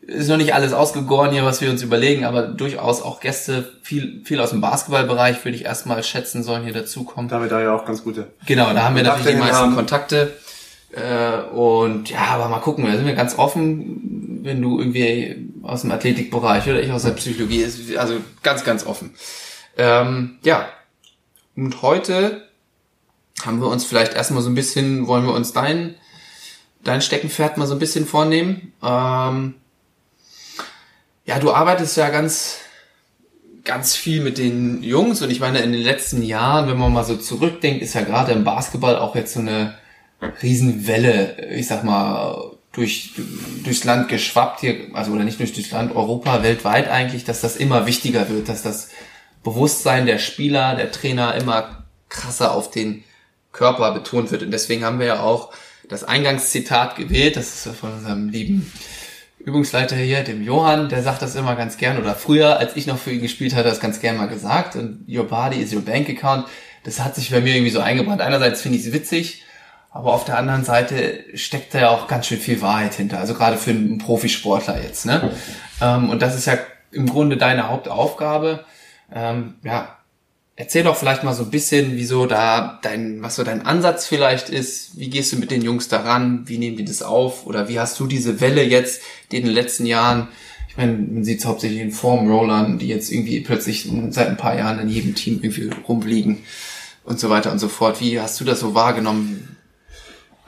ist 0.02 0.30
noch 0.30 0.38
nicht 0.38 0.54
alles 0.54 0.74
ausgegoren 0.74 1.32
hier, 1.32 1.44
was 1.44 1.60
wir 1.60 1.70
uns 1.70 1.84
überlegen, 1.84 2.24
aber 2.24 2.44
durchaus 2.44 3.02
auch 3.02 3.20
Gäste, 3.20 3.74
viel 3.82 4.22
viel 4.24 4.40
aus 4.40 4.52
dem 4.52 4.62
Basketballbereich 4.62 5.44
würde 5.44 5.58
ich 5.58 5.66
erstmal 5.66 6.02
schätzen, 6.04 6.44
sollen 6.44 6.64
hier 6.64 6.74
dazukommen. 6.74 7.30
Da 7.30 7.42
wir 7.42 7.50
da 7.50 7.62
ja 7.62 7.76
auch 7.76 7.86
ganz 7.86 8.04
gute. 8.04 8.28
Genau, 8.46 8.74
da 8.74 8.84
haben 8.84 8.96
wir 8.96 9.04
natürlich 9.04 9.34
die 9.34 9.42
meisten 9.42 9.56
haben. 9.56 9.76
Kontakte. 9.76 10.34
Äh, 10.98 11.42
und 11.52 12.10
ja, 12.10 12.26
aber 12.30 12.50
mal 12.50 12.60
gucken, 12.60 12.86
da 12.86 12.96
sind 12.96 13.06
wir 13.06 13.14
ganz 13.14 13.38
offen, 13.38 14.40
wenn 14.42 14.62
du 14.62 14.80
irgendwie 14.80 15.50
aus 15.62 15.82
dem 15.82 15.92
Athletikbereich 15.92 16.68
oder 16.68 16.82
ich 16.82 16.92
aus 16.92 17.04
der 17.04 17.12
Psychologie, 17.12 17.60
ist 17.60 17.96
also 17.98 18.16
ganz, 18.42 18.64
ganz 18.64 18.86
offen. 18.86 19.14
Ähm, 19.78 20.40
ja, 20.42 20.68
und 21.56 21.84
heute 21.84 22.48
haben 23.46 23.62
wir 23.62 23.68
uns 23.68 23.86
vielleicht 23.86 24.16
erstmal 24.16 24.42
so 24.42 24.50
ein 24.50 24.56
bisschen, 24.56 25.06
wollen 25.06 25.26
wir 25.26 25.34
uns 25.34 25.54
dein, 25.54 25.96
dein 26.84 27.02
Steckenpferd 27.02 27.58
mal 27.58 27.68
so 27.68 27.76
ein 27.76 27.80
bisschen 27.80 28.08
vornehmen. 28.08 28.74
Ähm, 28.82 29.54
ja, 31.26 31.38
du 31.40 31.52
arbeitest 31.52 31.96
ja 31.98 32.10
ganz, 32.10 32.58
ganz 33.64 33.96
viel 33.96 34.24
mit 34.24 34.40
den 34.40 34.82
Jungs 34.82 35.22
und 35.22 35.30
ich 35.30 35.42
meine, 35.42 35.60
in 35.60 35.74
den 35.74 35.82
letzten 35.82 36.24
Jahren, 36.24 36.68
wenn 36.68 36.78
man 36.78 36.92
mal 36.92 37.04
so 37.04 37.18
zurückdenkt, 37.18 37.84
ist 37.84 37.94
ja 37.94 38.02
gerade 38.02 38.32
im 38.32 38.44
Basketball 38.44 38.98
auch 38.98 39.16
jetzt 39.16 39.34
so 39.34 39.42
eine 39.42 39.78
Riesenwelle, 40.42 41.50
ich 41.52 41.68
sag 41.68 41.84
mal, 41.84 42.58
durch, 42.72 43.14
durchs 43.64 43.84
Land 43.84 44.08
geschwappt 44.08 44.62
hier, 44.62 44.88
also 44.94 45.12
oder 45.12 45.24
nicht 45.24 45.40
nur 45.40 45.48
durchs 45.48 45.72
Land, 45.72 45.96
Europa, 45.96 46.44
weltweit 46.44 46.88
eigentlich, 46.90 47.24
dass 47.24 47.42
das 47.42 47.56
immer 47.56 47.88
wichtiger 47.88 48.30
wird, 48.30 48.50
dass 48.50 48.62
das 48.62 48.90
Bewusstsein 49.44 50.06
der 50.06 50.20
Spieler, 50.20 50.76
der 50.76 50.92
Trainer 50.92 51.36
immer 51.36 51.86
krasser 52.10 52.54
auf 52.54 52.70
den 52.70 53.04
Körper 53.52 53.94
betont 53.94 54.32
wird. 54.32 54.44
Und 54.44 54.52
deswegen 54.52 54.84
haben 54.84 55.00
wir 55.00 55.08
ja 55.08 55.20
auch 55.22 55.52
das 55.90 56.04
Eingangszitat 56.04 56.96
gewählt, 56.96 57.36
das 57.36 57.66
ist 57.66 57.76
von 57.76 57.94
unserem 57.94 58.30
lieben 58.30 58.72
Übungsleiter 59.40 59.96
hier, 59.96 60.24
dem 60.24 60.44
Johann, 60.44 60.90
der 60.90 61.02
sagt 61.02 61.22
das 61.22 61.36
immer 61.36 61.56
ganz 61.56 61.78
gern, 61.78 61.98
oder 61.98 62.16
früher, 62.16 62.58
als 62.58 62.76
ich 62.76 62.86
noch 62.86 62.98
für 62.98 63.12
ihn 63.12 63.22
gespielt 63.22 63.56
hatte, 63.56 63.70
das 63.70 63.80
ganz 63.80 64.02
gern 64.02 64.18
mal 64.18 64.28
gesagt. 64.28 64.76
Und 64.76 65.06
your 65.08 65.24
body 65.24 65.58
is 65.62 65.74
your 65.74 65.82
bank 65.82 66.10
account. 66.10 66.48
Das 66.84 67.00
hat 67.00 67.16
sich 67.16 67.32
bei 67.32 67.40
mir 67.40 67.56
irgendwie 67.56 67.72
so 67.72 67.80
eingebrannt. 67.80 68.22
Einerseits 68.22 68.62
finde 68.62 68.78
ich 68.78 68.86
es 68.86 68.94
witzig, 68.94 69.44
aber 69.98 70.14
auf 70.14 70.26
der 70.26 70.38
anderen 70.38 70.64
Seite 70.64 71.24
steckt 71.34 71.74
da 71.74 71.80
ja 71.80 71.90
auch 71.90 72.08
ganz 72.08 72.28
schön 72.28 72.40
viel 72.40 72.62
Wahrheit 72.62 72.94
hinter. 72.94 73.18
Also 73.18 73.34
gerade 73.34 73.58
für 73.58 73.72
einen 73.72 73.98
Profisportler 73.98 74.80
jetzt. 74.82 75.08
Ne? 75.08 75.32
Ähm, 75.82 76.12
und 76.12 76.22
das 76.22 76.36
ist 76.36 76.46
ja 76.46 76.58
im 76.92 77.10
Grunde 77.10 77.36
deine 77.36 77.68
Hauptaufgabe. 77.68 78.64
Ähm, 79.12 79.56
ja, 79.64 79.98
Erzähl 80.60 80.84
doch 80.84 80.96
vielleicht 80.96 81.24
mal 81.24 81.36
so 81.36 81.44
ein 81.44 81.52
bisschen, 81.52 81.98
wieso 81.98 82.26
da 82.26 82.80
dein, 82.82 83.22
was 83.22 83.36
so 83.36 83.44
dein 83.44 83.64
Ansatz 83.64 84.08
vielleicht 84.08 84.50
ist. 84.50 84.98
Wie 84.98 85.08
gehst 85.08 85.32
du 85.32 85.38
mit 85.38 85.52
den 85.52 85.62
Jungs 85.62 85.88
daran? 85.88 86.48
Wie 86.48 86.58
nehmen 86.58 86.78
die 86.78 86.86
das 86.86 87.04
auf? 87.04 87.46
Oder 87.46 87.70
wie 87.70 87.80
hast 87.80 88.00
du 88.00 88.08
diese 88.08 88.42
Welle 88.42 88.64
jetzt 88.64 89.04
in 89.32 89.46
den 89.46 89.54
letzten 89.54 89.86
Jahren? 89.86 90.30
Ich 90.68 90.76
meine, 90.76 90.94
man 90.94 91.24
sieht 91.24 91.40
es 91.42 91.46
hauptsächlich 91.46 91.82
in 91.82 91.92
Form-Rollern, 91.92 92.80
die 92.80 92.88
jetzt 92.88 93.12
irgendwie 93.12 93.42
plötzlich 93.42 93.88
seit 94.10 94.30
ein 94.30 94.38
paar 94.38 94.58
Jahren 94.58 94.80
in 94.80 94.90
jedem 94.90 95.14
Team 95.14 95.40
irgendwie 95.44 95.70
rumfliegen 95.88 96.40
und 97.04 97.20
so 97.20 97.30
weiter 97.30 97.52
und 97.52 97.60
so 97.60 97.68
fort. 97.68 98.02
Wie 98.02 98.20
hast 98.20 98.40
du 98.40 98.44
das 98.44 98.60
so 98.60 98.74
wahrgenommen? 98.74 99.57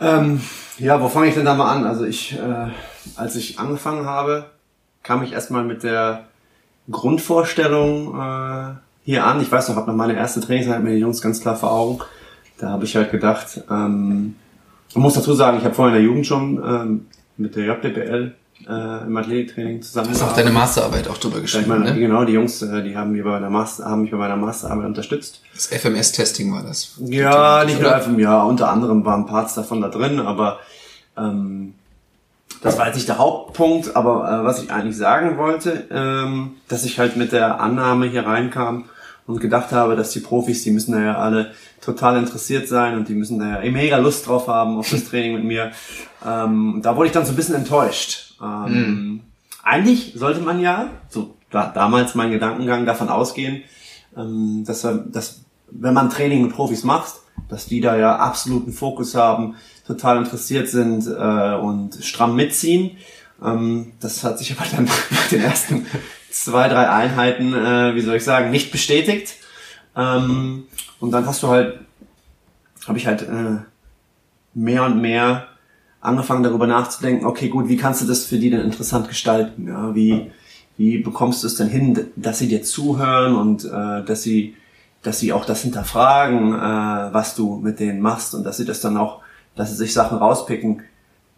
Ähm, 0.01 0.41
ja, 0.77 1.01
wo 1.01 1.09
fange 1.09 1.27
ich 1.27 1.35
denn 1.35 1.45
da 1.45 1.55
mal 1.55 1.71
an? 1.71 1.85
Also 1.85 2.05
ich, 2.05 2.37
äh, 2.37 2.67
als 3.15 3.35
ich 3.35 3.59
angefangen 3.59 4.05
habe, 4.05 4.45
kam 5.03 5.23
ich 5.23 5.33
erstmal 5.33 5.63
mit 5.63 5.83
der 5.83 6.25
Grundvorstellung, 6.89 8.19
äh, 8.19 8.75
hier 9.03 9.25
an. 9.25 9.41
Ich 9.41 9.51
weiß 9.51 9.69
noch, 9.69 9.75
habe 9.75 9.89
noch 9.89 9.97
meine 9.97 10.15
erste 10.15 10.39
Trainingseinheit 10.39 10.83
mit 10.83 10.93
den 10.93 10.99
Jungs 10.99 11.21
ganz 11.21 11.41
klar 11.41 11.55
vor 11.55 11.71
Augen. 11.71 11.99
Da 12.59 12.69
habe 12.69 12.85
ich 12.85 12.95
halt 12.95 13.11
gedacht, 13.11 13.63
ähm, 13.69 14.35
man 14.93 15.03
muss 15.03 15.13
dazu 15.13 15.33
sagen, 15.33 15.57
ich 15.57 15.65
habe 15.65 15.75
vorher 15.75 15.95
in 15.95 16.03
der 16.03 16.09
Jugend 16.09 16.27
schon 16.27 16.61
ähm, 16.63 17.07
mit 17.37 17.55
der 17.55 17.65
JBL 17.65 18.35
äh, 18.67 19.05
im 19.05 19.15
Athletiktraining 19.15 19.81
zusammen. 19.81 20.09
Hast 20.09 20.21
auch 20.21 20.35
deine 20.35 20.51
Masterarbeit 20.51 21.07
auch 21.07 21.17
drüber 21.17 21.41
geschrieben, 21.41 21.69
meine, 21.69 21.93
ne? 21.93 21.99
Genau, 21.99 22.23
die 22.25 22.33
Jungs, 22.33 22.61
äh, 22.61 22.83
die 22.83 22.95
haben, 22.95 23.11
mir 23.11 23.23
bei 23.23 23.39
der 23.39 23.49
Master, 23.49 23.85
haben 23.85 24.01
mich 24.01 24.11
bei 24.11 24.17
meiner 24.17 24.35
Masterarbeit 24.35 24.85
unterstützt. 24.85 25.41
Das 25.53 25.67
FMS-Testing 25.67 26.51
war 26.53 26.63
das. 26.63 26.95
Ja, 26.99 27.63
nicht 27.65 27.81
nur 27.81 27.91
FMS, 27.91 28.19
ja, 28.19 28.43
unter 28.43 28.69
anderem 28.69 29.05
waren 29.05 29.25
Parts 29.25 29.55
davon 29.55 29.81
da 29.81 29.89
drin, 29.89 30.19
aber 30.19 30.59
ähm, 31.17 31.73
das 32.61 32.77
war 32.77 32.87
jetzt 32.87 32.95
nicht 32.95 33.07
der 33.07 33.17
Hauptpunkt, 33.17 33.95
aber 33.95 34.41
äh, 34.41 34.45
was 34.45 34.61
ich 34.61 34.71
eigentlich 34.71 34.97
sagen 34.97 35.37
wollte, 35.37 35.87
ähm, 35.91 36.57
dass 36.67 36.83
ich 36.83 36.99
halt 36.99 37.15
mit 37.15 37.31
der 37.31 37.61
Annahme 37.61 38.07
hier 38.07 38.25
reinkam, 38.25 38.85
und 39.29 39.39
gedacht 39.39 39.71
habe, 39.71 39.95
dass 39.95 40.09
die 40.09 40.21
Profis, 40.21 40.63
die 40.63 40.71
müssen 40.71 40.91
da 40.91 41.01
ja 41.01 41.17
alle 41.19 41.51
total 41.81 42.17
interessiert 42.17 42.67
sein 42.67 42.97
und 42.97 43.09
die 43.09 43.13
müssen 43.13 43.37
da 43.37 43.61
ja 43.61 43.71
mega 43.71 43.97
Lust 43.97 44.25
drauf 44.25 44.47
haben 44.47 44.79
auf 44.79 44.89
das 44.89 45.05
Training 45.09 45.35
mit 45.35 45.43
mir. 45.43 45.71
Ähm, 46.25 46.79
da 46.81 46.95
wurde 46.95 47.07
ich 47.07 47.13
dann 47.13 47.27
so 47.27 47.33
ein 47.33 47.35
bisschen 47.35 47.53
enttäuscht. 47.53 48.28
Ähm, 48.41 49.15
mm. 49.15 49.21
Eigentlich 49.63 50.13
sollte 50.15 50.41
man 50.41 50.59
ja, 50.59 50.89
so 51.09 51.35
da, 51.49 51.67
damals 51.67 52.15
mein 52.15 52.31
Gedankengang 52.31 52.85
davon 52.85 53.09
ausgehen, 53.09 53.63
ähm, 54.15 54.63
dass, 54.65 54.81
dass 54.81 55.41
wenn 55.71 55.93
man 55.93 56.09
Training 56.09 56.43
mit 56.43 56.53
Profis 56.53 56.83
macht, 56.83 57.13
dass 57.49 57.65
die 57.65 57.81
da 57.81 57.97
ja 57.97 58.15
absoluten 58.17 58.73
Fokus 58.73 59.15
haben, 59.15 59.55
total 59.87 60.17
interessiert 60.17 60.69
sind 60.69 61.07
äh, 61.07 61.55
und 61.55 62.03
stramm 62.03 62.35
mitziehen. 62.35 62.97
Ähm, 63.43 63.93
das 63.99 64.23
hat 64.23 64.37
sich 64.37 64.57
aber 64.57 64.69
dann 64.69 64.85
nach 65.11 65.27
den 65.29 65.41
ersten 65.41 65.85
zwei, 66.29 66.67
drei 66.69 66.89
Einheiten, 66.89 67.53
äh, 67.53 67.95
wie 67.95 68.01
soll 68.01 68.15
ich 68.15 68.23
sagen, 68.23 68.51
nicht 68.51 68.71
bestätigt. 68.71 69.35
Ähm, 69.95 70.65
und 70.99 71.11
dann 71.11 71.25
hast 71.25 71.43
du 71.43 71.47
halt, 71.47 71.79
habe 72.87 72.97
ich 72.97 73.07
halt 73.07 73.23
äh, 73.23 73.57
mehr 74.53 74.83
und 74.83 75.01
mehr 75.01 75.47
angefangen 76.01 76.43
darüber 76.43 76.67
nachzudenken, 76.67 77.25
okay, 77.25 77.49
gut, 77.49 77.67
wie 77.67 77.77
kannst 77.77 78.01
du 78.01 78.05
das 78.05 78.25
für 78.25 78.37
die 78.37 78.49
denn 78.49 78.61
interessant 78.61 79.07
gestalten? 79.07 79.67
Ja, 79.67 79.93
wie, 79.95 80.31
wie 80.77 80.99
bekommst 80.99 81.43
du 81.43 81.47
es 81.47 81.55
denn 81.55 81.67
hin, 81.67 82.07
dass 82.15 82.39
sie 82.39 82.47
dir 82.47 82.63
zuhören 82.63 83.35
und 83.35 83.65
äh, 83.65 84.03
dass 84.05 84.23
sie, 84.23 84.55
dass 85.03 85.19
sie 85.19 85.33
auch 85.33 85.45
das 85.45 85.61
hinterfragen, 85.61 86.53
äh, 86.53 87.13
was 87.13 87.35
du 87.35 87.57
mit 87.57 87.79
denen 87.79 87.99
machst 87.99 88.33
und 88.33 88.43
dass 88.43 88.57
sie 88.57 88.65
das 88.65 88.81
dann 88.81 88.97
auch, 88.97 89.21
dass 89.55 89.71
sie 89.71 89.75
sich 89.75 89.93
Sachen 89.93 90.17
rauspicken, 90.17 90.83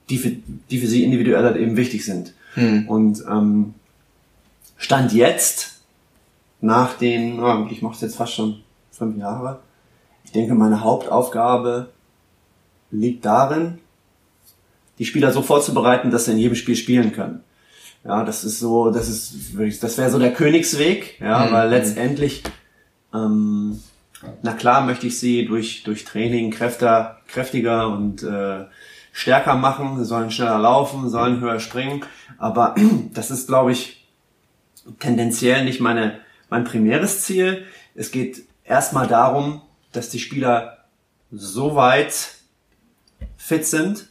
die 0.10 0.18
für, 0.18 0.32
die 0.70 0.80
für 0.80 0.88
sie 0.88 1.04
individuell 1.04 1.44
halt 1.44 1.58
eben 1.58 1.78
wichtig 1.78 2.06
sind. 2.06 2.34
Hm. 2.54 2.88
Und 2.88 3.24
ähm, 3.28 3.74
Stand 4.78 5.14
jetzt, 5.14 5.82
nach 6.60 6.94
den, 6.94 7.40
oh, 7.40 7.68
ich 7.72 7.82
mache 7.82 7.96
es 7.96 8.02
jetzt 8.02 8.16
fast 8.16 8.34
schon 8.34 8.62
fünf 8.92 9.18
Jahre, 9.18 9.60
ich 10.24 10.32
denke, 10.32 10.54
meine 10.54 10.82
Hauptaufgabe 10.82 11.90
liegt 12.92 13.26
darin, 13.26 13.80
die 15.02 15.08
Spieler 15.08 15.32
so 15.32 15.42
vorzubereiten, 15.42 16.12
dass 16.12 16.26
sie 16.26 16.34
in 16.34 16.38
jedem 16.38 16.54
Spiel 16.54 16.76
spielen 16.76 17.12
können. 17.12 17.42
Ja, 18.06 18.24
das 18.24 18.44
ist 18.44 18.60
so, 18.60 18.92
das 18.92 19.10
ist, 19.10 19.34
das 19.82 19.98
wäre 19.98 20.12
so 20.12 20.20
der 20.20 20.32
Königsweg, 20.32 21.20
ja, 21.20 21.48
mhm. 21.48 21.52
weil 21.52 21.70
letztendlich, 21.70 22.44
ähm, 23.12 23.82
na 24.44 24.54
klar 24.54 24.86
möchte 24.86 25.08
ich 25.08 25.18
sie 25.18 25.48
durch, 25.48 25.82
durch 25.82 26.06
Training 26.06 26.52
kräfter, 26.52 27.20
kräftiger 27.28 27.88
und 27.88 28.22
äh, 28.22 28.66
stärker 29.12 29.56
machen, 29.56 29.98
sie 29.98 30.06
sollen 30.06 30.30
schneller 30.30 30.60
laufen, 30.60 31.10
sollen 31.10 31.42
höher 31.42 31.60
springen, 31.60 32.06
aber 32.38 32.76
das 33.16 33.32
ist, 33.32 33.48
glaube 33.48 33.72
ich, 33.72 34.08
tendenziell 35.00 35.66
nicht 35.66 35.80
meine, 35.80 36.20
mein 36.52 36.64
primäres 36.64 37.24
Ziel. 37.24 37.66
Es 37.96 38.12
geht 38.12 38.44
erstmal 38.64 39.08
darum, 39.08 39.64
dass 39.94 40.10
die 40.10 40.20
Spieler 40.20 40.86
so 41.32 41.76
weit 41.76 42.36
fit 43.36 43.66
sind, 43.66 44.11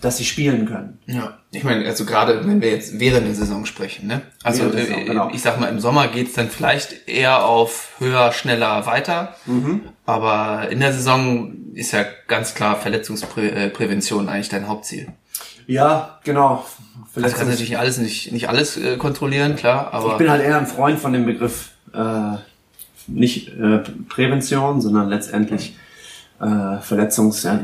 dass 0.00 0.16
sie 0.16 0.24
spielen 0.24 0.66
können. 0.66 0.98
Ja, 1.06 1.38
ich 1.52 1.62
meine, 1.62 1.86
also 1.86 2.06
gerade 2.06 2.46
wenn 2.46 2.62
wir 2.62 2.70
jetzt 2.70 2.98
während 2.98 3.26
der 3.26 3.34
Saison 3.34 3.66
sprechen, 3.66 4.06
ne? 4.06 4.22
Also 4.42 4.70
Saison, 4.70 4.98
äh, 4.98 5.04
genau. 5.04 5.30
ich 5.32 5.42
sag 5.42 5.60
mal, 5.60 5.66
im 5.66 5.78
Sommer 5.78 6.08
geht's 6.08 6.32
dann 6.34 6.48
vielleicht 6.48 7.08
eher 7.08 7.44
auf 7.44 7.90
höher, 7.98 8.32
schneller, 8.32 8.86
weiter. 8.86 9.34
Mhm. 9.46 9.82
Aber 10.06 10.68
in 10.70 10.80
der 10.80 10.92
Saison 10.92 11.52
ist 11.74 11.92
ja 11.92 12.04
ganz 12.28 12.54
klar 12.54 12.76
Verletzungsprävention 12.76 14.28
eigentlich 14.28 14.48
dein 14.48 14.68
Hauptziel. 14.68 15.08
Ja, 15.66 16.18
genau. 16.24 16.64
Also 17.14 17.36
kannst 17.36 17.50
natürlich 17.50 17.78
alles 17.78 17.98
nicht, 17.98 18.32
nicht 18.32 18.48
alles 18.48 18.76
äh, 18.76 18.96
kontrollieren, 18.96 19.56
klar, 19.56 19.92
aber. 19.92 20.12
Ich 20.12 20.18
bin 20.18 20.30
halt 20.30 20.42
eher 20.42 20.58
ein 20.58 20.66
Freund 20.66 20.98
von 20.98 21.12
dem 21.12 21.26
Begriff 21.26 21.70
äh, 21.92 22.36
nicht 23.06 23.48
äh, 23.48 23.78
Prävention, 24.08 24.80
sondern 24.80 25.08
letztendlich 25.08 25.76
äh, 26.40 26.78
Verletzungs. 26.78 27.42
Ja, 27.42 27.60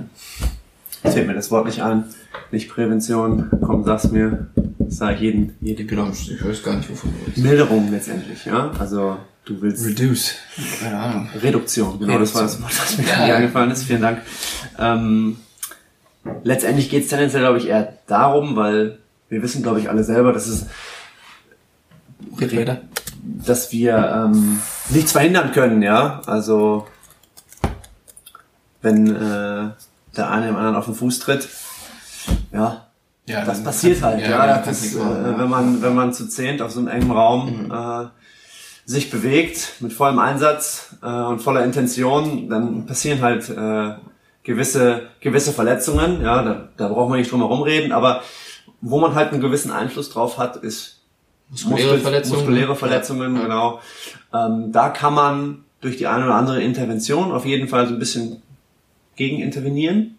fällt 1.02 1.26
mir 1.26 1.34
das 1.34 1.50
Wort 1.50 1.66
nicht 1.66 1.82
ein. 1.82 2.04
Nicht 2.50 2.68
Prävention, 2.70 3.50
komm, 3.60 3.84
sag's 3.84 4.10
mir. 4.10 4.48
Ich 4.88 5.00
jeden, 5.20 5.56
jeden. 5.60 5.86
Genau, 5.86 6.08
ich 6.10 6.44
weiß 6.44 6.62
gar 6.62 6.76
nicht, 6.76 6.88
wovon 6.90 7.10
du 7.12 7.26
willst. 7.26 7.38
Milderung 7.38 7.90
letztendlich, 7.90 8.44
ja. 8.44 8.70
Also 8.78 9.16
du 9.44 9.60
willst. 9.60 9.84
Reduce. 9.84 10.34
Keine 10.80 10.96
Ahnung. 10.98 11.28
Reduktion, 11.42 11.98
genau, 11.98 12.12
Reduktion. 12.14 12.44
das 12.44 12.62
war 12.62 12.68
das 12.68 12.78
Wort, 12.78 12.88
das 12.88 12.98
mir 12.98 13.28
ja. 13.28 13.36
eingefallen 13.36 13.70
ist. 13.70 13.84
Vielen 13.84 14.02
Dank. 14.02 14.22
Ähm, 14.78 15.38
letztendlich 16.44 16.88
geht 16.88 17.04
es 17.04 17.10
tendenziell, 17.10 17.42
glaube 17.42 17.58
ich, 17.58 17.68
eher 17.68 17.94
darum, 18.06 18.56
weil 18.56 18.98
wir 19.28 19.42
wissen, 19.42 19.62
glaube 19.62 19.80
ich, 19.80 19.90
alle 19.90 20.04
selber, 20.04 20.32
dass 20.32 20.46
es 20.46 20.66
Rede. 22.40 22.82
dass 23.22 23.72
wir 23.72 23.96
ähm, 23.96 24.60
nichts 24.90 25.12
verhindern 25.12 25.52
können, 25.52 25.82
ja. 25.82 26.20
Also 26.26 26.86
wenn 28.82 29.08
äh, 29.08 29.70
der 30.16 30.30
eine 30.30 30.46
dem 30.46 30.56
anderen 30.56 30.76
auf 30.76 30.84
den 30.84 30.94
Fuß 30.94 31.18
tritt, 31.18 31.48
ja, 32.52 32.86
ja 33.26 33.44
das 33.44 33.62
passiert 33.62 34.02
halt, 34.02 34.20
ja. 34.20 34.46
ja 34.46 34.58
das 34.58 34.82
ist, 34.82 34.96
äh, 34.96 35.38
wenn 35.38 35.48
man 35.48 35.82
wenn 35.82 35.94
man 35.94 36.12
zu 36.12 36.28
zehnt 36.28 36.62
auf 36.62 36.70
so 36.70 36.80
einem 36.80 36.88
engen 36.88 37.10
Raum 37.10 37.64
mhm. 37.64 37.70
äh, 37.70 38.06
sich 38.84 39.10
bewegt 39.10 39.74
mit 39.80 39.92
vollem 39.92 40.18
Einsatz 40.18 40.96
äh, 41.02 41.06
und 41.06 41.40
voller 41.40 41.64
Intention, 41.64 42.48
dann 42.48 42.86
passieren 42.86 43.20
halt 43.20 43.48
äh, 43.48 43.94
gewisse, 44.46 45.08
gewisse 45.20 45.52
Verletzungen, 45.52 46.22
ja, 46.22 46.42
da, 46.42 46.68
da 46.76 46.88
braucht 46.88 47.10
man 47.10 47.18
nicht 47.18 47.32
drum 47.32 47.40
herum 47.40 47.62
reden, 47.62 47.90
aber 47.90 48.22
wo 48.80 49.00
man 49.00 49.16
halt 49.16 49.32
einen 49.32 49.40
gewissen 49.40 49.72
Einfluss 49.72 50.08
drauf 50.08 50.38
hat, 50.38 50.56
ist 50.58 51.00
muskuläre 51.50 51.82
Muskel, 51.82 52.00
Verletzungen, 52.00 52.38
muskuläre 52.38 52.76
Verletzungen 52.76 53.36
ja. 53.36 53.42
genau. 53.42 53.80
Ähm, 54.32 54.70
da 54.70 54.90
kann 54.90 55.14
man 55.14 55.64
durch 55.80 55.96
die 55.96 56.06
eine 56.06 56.24
oder 56.24 56.34
andere 56.34 56.62
Intervention 56.62 57.32
auf 57.32 57.44
jeden 57.44 57.66
Fall 57.66 57.88
so 57.88 57.94
ein 57.94 57.98
bisschen 57.98 58.42
gegen 59.16 59.40
intervenieren. 59.40 60.15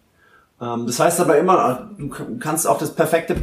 Ähm, 0.60 0.86
das 0.86 1.00
heißt 1.00 1.20
aber 1.20 1.38
immer, 1.38 1.90
du 1.98 2.08
kannst 2.38 2.66
auch 2.66 2.78
das 2.78 2.94
perfekte 2.94 3.36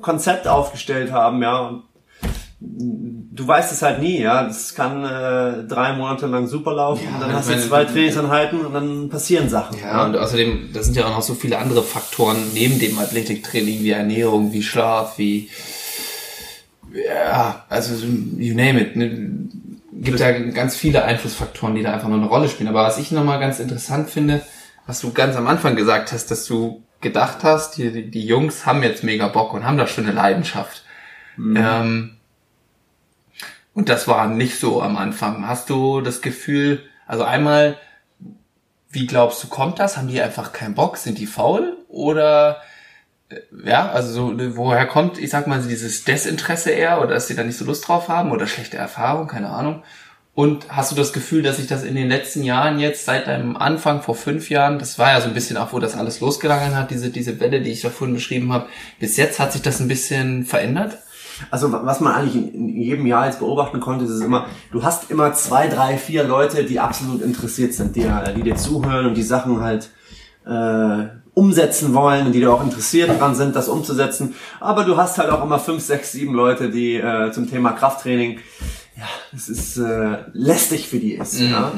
Konzept 0.00 0.48
aufgestellt 0.48 1.12
haben, 1.12 1.42
ja, 1.42 1.82
du 2.60 3.48
weißt 3.48 3.72
es 3.72 3.82
halt 3.82 4.00
nie, 4.00 4.20
ja. 4.20 4.44
Das 4.44 4.74
kann 4.74 5.04
äh, 5.04 5.66
drei 5.66 5.94
Monate 5.94 6.26
lang 6.26 6.46
super 6.46 6.74
laufen, 6.74 7.04
ja, 7.04 7.18
dann 7.20 7.32
hast 7.32 7.50
du 7.50 7.58
zwei 7.60 7.84
Trainingseinheiten 7.84 8.64
und 8.64 8.72
dann 8.72 9.08
passieren 9.08 9.48
Sachen. 9.48 9.78
Ja, 9.78 9.86
ja, 9.86 10.04
und 10.04 10.16
außerdem, 10.16 10.70
da 10.72 10.82
sind 10.82 10.96
ja 10.96 11.06
auch 11.06 11.16
noch 11.16 11.22
so 11.22 11.34
viele 11.34 11.58
andere 11.58 11.82
Faktoren 11.82 12.36
neben 12.52 12.78
dem 12.78 12.98
Athletiktraining, 12.98 13.80
wie 13.80 13.90
Ernährung, 13.90 14.52
wie 14.52 14.62
Schlaf, 14.62 15.18
wie 15.18 15.48
ja, 16.92 17.64
also 17.68 18.04
you 18.04 18.54
name 18.54 18.80
it. 18.80 18.96
Ne? 18.96 19.30
Gibt 19.92 20.20
ja 20.20 20.30
ganz 20.30 20.76
viele 20.76 21.04
Einflussfaktoren, 21.04 21.74
die 21.74 21.82
da 21.82 21.92
einfach 21.92 22.08
nur 22.08 22.18
eine 22.18 22.28
Rolle 22.28 22.48
spielen. 22.48 22.68
Aber 22.68 22.84
was 22.84 22.98
ich 22.98 23.10
nochmal 23.10 23.38
ganz 23.38 23.60
interessant 23.60 24.08
finde, 24.08 24.40
was 24.90 24.98
du 24.98 25.12
ganz 25.12 25.36
am 25.36 25.46
Anfang 25.46 25.76
gesagt 25.76 26.10
hast, 26.10 26.32
dass 26.32 26.46
du 26.46 26.82
gedacht 27.00 27.44
hast, 27.44 27.76
die, 27.76 28.10
die 28.10 28.26
Jungs 28.26 28.66
haben 28.66 28.82
jetzt 28.82 29.04
mega 29.04 29.28
Bock 29.28 29.54
und 29.54 29.64
haben 29.64 29.78
da 29.78 29.86
schon 29.86 30.04
eine 30.04 30.12
Leidenschaft. 30.12 30.82
Mhm. 31.36 31.56
Ähm, 31.56 32.16
und 33.72 33.88
das 33.88 34.08
war 34.08 34.26
nicht 34.26 34.58
so 34.58 34.82
am 34.82 34.96
Anfang. 34.96 35.46
Hast 35.46 35.70
du 35.70 36.00
das 36.00 36.22
Gefühl, 36.22 36.82
also 37.06 37.22
einmal, 37.22 37.78
wie 38.90 39.06
glaubst 39.06 39.44
du, 39.44 39.46
kommt 39.46 39.78
das? 39.78 39.96
Haben 39.96 40.08
die 40.08 40.20
einfach 40.20 40.52
keinen 40.52 40.74
Bock? 40.74 40.96
Sind 40.96 41.18
die 41.18 41.26
faul? 41.26 41.76
Oder 41.86 42.60
äh, 43.28 43.36
ja, 43.64 43.90
also 43.90 44.12
so, 44.12 44.56
woher 44.56 44.86
kommt, 44.86 45.18
ich 45.18 45.30
sag 45.30 45.46
mal, 45.46 45.62
dieses 45.62 46.02
Desinteresse 46.02 46.72
eher 46.72 46.98
oder 46.98 47.14
dass 47.14 47.28
sie 47.28 47.36
da 47.36 47.44
nicht 47.44 47.58
so 47.58 47.64
Lust 47.64 47.86
drauf 47.86 48.08
haben 48.08 48.32
oder 48.32 48.48
schlechte 48.48 48.76
Erfahrung, 48.76 49.28
keine 49.28 49.50
Ahnung. 49.50 49.84
Und 50.40 50.70
hast 50.70 50.90
du 50.90 50.96
das 50.96 51.12
Gefühl, 51.12 51.42
dass 51.42 51.58
sich 51.58 51.66
das 51.66 51.82
in 51.82 51.94
den 51.94 52.08
letzten 52.08 52.42
Jahren 52.42 52.78
jetzt, 52.78 53.04
seit 53.04 53.26
deinem 53.26 53.58
Anfang 53.58 54.00
vor 54.00 54.14
fünf 54.14 54.48
Jahren, 54.48 54.78
das 54.78 54.98
war 54.98 55.12
ja 55.12 55.20
so 55.20 55.28
ein 55.28 55.34
bisschen 55.34 55.58
auch, 55.58 55.74
wo 55.74 55.80
das 55.80 55.98
alles 55.98 56.20
losgegangen 56.20 56.74
hat, 56.74 56.90
diese, 56.90 57.10
diese 57.10 57.40
Welle, 57.40 57.60
die 57.60 57.70
ich 57.70 57.82
da 57.82 57.90
vorhin 57.90 58.14
beschrieben 58.14 58.50
habe, 58.50 58.64
bis 58.98 59.18
jetzt 59.18 59.38
hat 59.38 59.52
sich 59.52 59.60
das 59.60 59.80
ein 59.80 59.88
bisschen 59.88 60.46
verändert? 60.46 60.96
Also 61.50 61.70
was 61.70 62.00
man 62.00 62.14
eigentlich 62.14 62.54
in 62.54 62.68
jedem 62.70 63.04
Jahr 63.04 63.26
jetzt 63.26 63.40
beobachten 63.40 63.80
konnte, 63.80 64.06
ist 64.06 64.18
immer, 64.22 64.46
du 64.72 64.82
hast 64.82 65.10
immer 65.10 65.34
zwei, 65.34 65.68
drei, 65.68 65.98
vier 65.98 66.24
Leute, 66.24 66.64
die 66.64 66.80
absolut 66.80 67.20
interessiert 67.20 67.74
sind, 67.74 67.94
die, 67.94 68.10
die 68.34 68.42
dir 68.42 68.56
zuhören 68.56 69.04
und 69.08 69.18
die 69.18 69.22
Sachen 69.22 69.60
halt 69.60 69.90
äh, 70.46 71.20
umsetzen 71.34 71.92
wollen 71.92 72.28
und 72.28 72.32
die 72.32 72.40
da 72.40 72.48
auch 72.48 72.64
interessiert 72.64 73.10
dran 73.20 73.34
sind, 73.34 73.54
das 73.56 73.68
umzusetzen. 73.68 74.34
Aber 74.58 74.84
du 74.84 74.96
hast 74.96 75.18
halt 75.18 75.28
auch 75.28 75.44
immer 75.44 75.58
fünf, 75.58 75.82
sechs, 75.82 76.12
sieben 76.12 76.32
Leute, 76.32 76.70
die 76.70 76.96
äh, 76.96 77.30
zum 77.30 77.50
Thema 77.50 77.72
Krafttraining, 77.72 78.38
ja, 79.00 79.06
es 79.34 79.48
ist 79.48 79.78
äh, 79.78 80.18
lästig 80.34 80.88
für 80.88 80.98
die 80.98 81.14
ist. 81.14 81.40
Mhm. 81.40 81.50
Ja? 81.50 81.72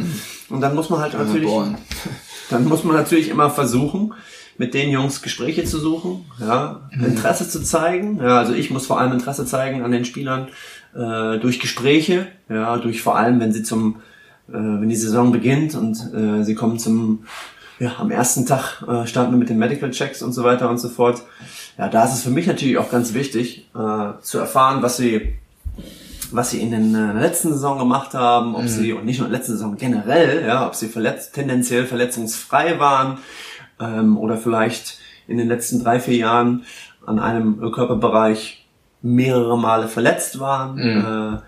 Und 0.49 0.61
dann 0.61 0.75
muss 0.75 0.91
man 0.91 1.01
halt 1.01 1.15
natürlich, 1.15 1.51
dann 2.51 2.65
muss 2.65 2.83
man 2.83 2.97
natürlich 2.97 3.29
immer 3.29 3.49
versuchen, 3.49 4.13
mit 4.59 4.75
den 4.75 4.91
Jungs 4.91 5.23
Gespräche 5.23 5.65
zu 5.65 5.79
suchen, 5.79 6.27
ja, 6.41 6.89
mhm. 6.93 7.05
Interesse 7.05 7.49
zu 7.49 7.63
zeigen. 7.63 8.19
Ja, 8.19 8.39
also 8.39 8.53
ich 8.53 8.71
muss 8.71 8.87
vor 8.87 9.01
allem 9.01 9.13
Interesse 9.13 9.47
zeigen 9.47 9.83
an 9.83 9.93
den 9.93 10.05
Spielern 10.05 10.49
äh, 10.95 11.39
durch 11.39 11.61
Gespräche, 11.61 12.27
ja, 12.49 12.77
durch 12.77 13.03
vor 13.03 13.17
allem, 13.17 13.41
wenn 13.41 13.53
sie 13.53 13.63
zum, 13.63 13.97
äh, 14.49 14.55
wenn 14.55 14.89
die 14.89 14.97
Saison 14.97 15.33
beginnt 15.33 15.75
und 15.75 15.97
äh, 16.13 16.45
sie 16.45 16.55
kommen 16.55 16.79
zum, 16.79 17.25
ja, 17.79 17.93
am 17.99 18.11
ersten 18.11 18.47
Tag 18.47 18.83
äh, 18.87 19.07
starten 19.07 19.33
wir 19.33 19.39
mit 19.39 19.49
den 19.49 19.59
Medical 19.59 19.91
Checks 19.91 20.23
und 20.23 20.33
so 20.33 20.43
weiter 20.43 20.69
und 20.69 20.79
so 20.79 20.89
fort. 20.89 21.23
Ja, 21.79 21.89
da 21.89 22.05
ist 22.05 22.15
es 22.15 22.23
für 22.23 22.31
mich 22.31 22.47
natürlich 22.47 22.79
auch 22.79 22.91
ganz 22.91 23.15
wichtig 23.15 23.71
äh, 23.75 24.21
zu 24.21 24.39
erfahren, 24.39 24.83
was 24.83 24.99
sie 24.99 25.35
was 26.35 26.51
sie 26.51 26.61
in 26.61 26.71
den, 26.71 26.95
äh, 26.95 27.13
der 27.13 27.23
letzten 27.23 27.53
Saison 27.53 27.79
gemacht 27.79 28.15
haben, 28.15 28.55
ob 28.55 28.63
mhm. 28.63 28.69
sie, 28.69 28.93
und 28.93 29.05
nicht 29.05 29.19
nur 29.19 29.27
in 29.27 29.33
der 29.33 29.41
letzten 29.41 29.55
Saison 29.55 29.77
generell, 29.77 30.45
ja, 30.47 30.67
ob 30.67 30.75
sie 30.75 30.89
verletzt, 30.89 31.35
tendenziell 31.35 31.87
verletzungsfrei 31.87 32.79
waren, 32.79 33.19
ähm, 33.81 34.17
oder 34.19 34.37
vielleicht 34.37 34.99
in 35.27 35.39
den 35.39 35.49
letzten 35.49 35.83
drei, 35.83 36.01
vier 36.01 36.17
Jahren 36.17 36.65
an 37.07 37.19
einem 37.19 37.73
Körperbereich 37.73 38.67
mehrere 39.03 39.59
Male 39.59 39.89
verletzt 39.89 40.39
waren. 40.39 40.75
Mhm. 40.77 41.35
Äh, 41.35 41.39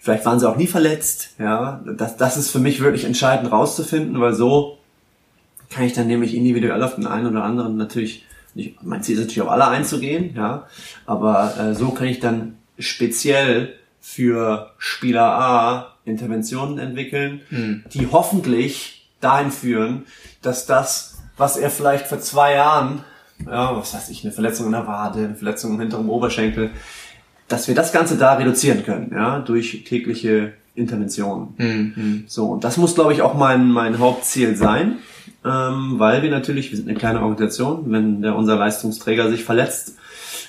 vielleicht 0.00 0.26
waren 0.26 0.38
sie 0.38 0.48
auch 0.48 0.56
nie 0.56 0.66
verletzt. 0.66 1.34
Ja, 1.38 1.82
das, 1.96 2.16
das 2.16 2.36
ist 2.36 2.50
für 2.50 2.58
mich 2.58 2.80
wirklich 2.80 3.04
entscheidend 3.04 3.50
rauszufinden, 3.50 4.20
weil 4.20 4.34
so 4.34 4.78
kann 5.70 5.84
ich 5.84 5.94
dann 5.94 6.06
nämlich 6.06 6.34
individuell 6.34 6.82
auf 6.82 6.96
den 6.96 7.06
einen 7.06 7.26
oder 7.26 7.44
anderen 7.44 7.76
natürlich 7.76 8.26
nicht, 8.54 8.82
mein 8.82 9.02
Ziel 9.02 9.14
ist 9.14 9.22
natürlich 9.22 9.42
auf 9.42 9.48
alle 9.48 9.68
einzugehen, 9.68 10.34
ja, 10.36 10.66
aber 11.06 11.54
äh, 11.58 11.74
so 11.74 11.90
kann 11.90 12.08
ich 12.08 12.20
dann 12.20 12.58
speziell 12.78 13.74
für 14.02 14.72
Spieler 14.76 15.22
A 15.22 15.96
Interventionen 16.04 16.78
entwickeln, 16.78 17.40
mhm. 17.48 17.84
die 17.94 18.08
hoffentlich 18.10 19.08
dahin 19.20 19.50
führen, 19.50 20.04
dass 20.42 20.66
das 20.66 21.12
was 21.36 21.56
er 21.56 21.70
vielleicht 21.70 22.06
vor 22.06 22.20
zwei 22.20 22.54
Jahren, 22.54 23.00
ja, 23.46 23.76
was 23.76 23.94
weiß 23.94 24.10
ich, 24.10 24.24
eine 24.24 24.32
Verletzung 24.32 24.66
in 24.66 24.72
der 24.72 24.86
Wade, 24.86 25.20
eine 25.20 25.34
Verletzung 25.34 25.74
im 25.74 25.80
hinteren 25.80 26.08
Oberschenkel, 26.08 26.70
dass 27.48 27.68
wir 27.68 27.74
das 27.74 27.92
Ganze 27.92 28.16
da 28.16 28.34
reduzieren 28.34 28.84
können, 28.84 29.10
ja, 29.12 29.40
durch 29.40 29.84
tägliche 29.84 30.52
Interventionen. 30.74 31.54
Mhm. 31.58 32.24
So, 32.26 32.46
und 32.46 32.64
das 32.64 32.76
muss, 32.76 32.94
glaube 32.94 33.12
ich, 33.12 33.22
auch 33.22 33.34
mein, 33.34 33.70
mein 33.70 33.98
Hauptziel 33.98 34.56
sein, 34.56 34.98
ähm, 35.44 35.94
weil 35.98 36.22
wir 36.22 36.30
natürlich, 36.30 36.70
wir 36.70 36.76
sind 36.76 36.88
eine 36.88 36.96
kleine 36.96 37.20
Organisation, 37.20 37.90
wenn 37.90 38.22
der, 38.22 38.36
unser 38.36 38.56
Leistungsträger 38.56 39.28
sich 39.28 39.44
verletzt, 39.44 39.98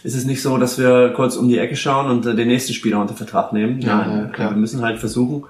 ist 0.04 0.16
es 0.16 0.26
nicht 0.26 0.42
so, 0.42 0.58
dass 0.58 0.78
wir 0.78 1.14
kurz 1.16 1.36
um 1.36 1.48
die 1.48 1.58
Ecke 1.58 1.76
schauen 1.76 2.10
und 2.10 2.26
äh, 2.26 2.36
den 2.36 2.48
nächsten 2.50 2.74
Spieler 2.74 3.00
unter 3.00 3.16
Vertrag 3.16 3.54
nehmen. 3.54 3.80
Ja, 3.82 4.06
Nein, 4.06 4.32
klar. 4.32 4.52
wir 4.52 4.58
müssen 4.58 4.82
halt 4.82 5.00
versuchen, 5.00 5.46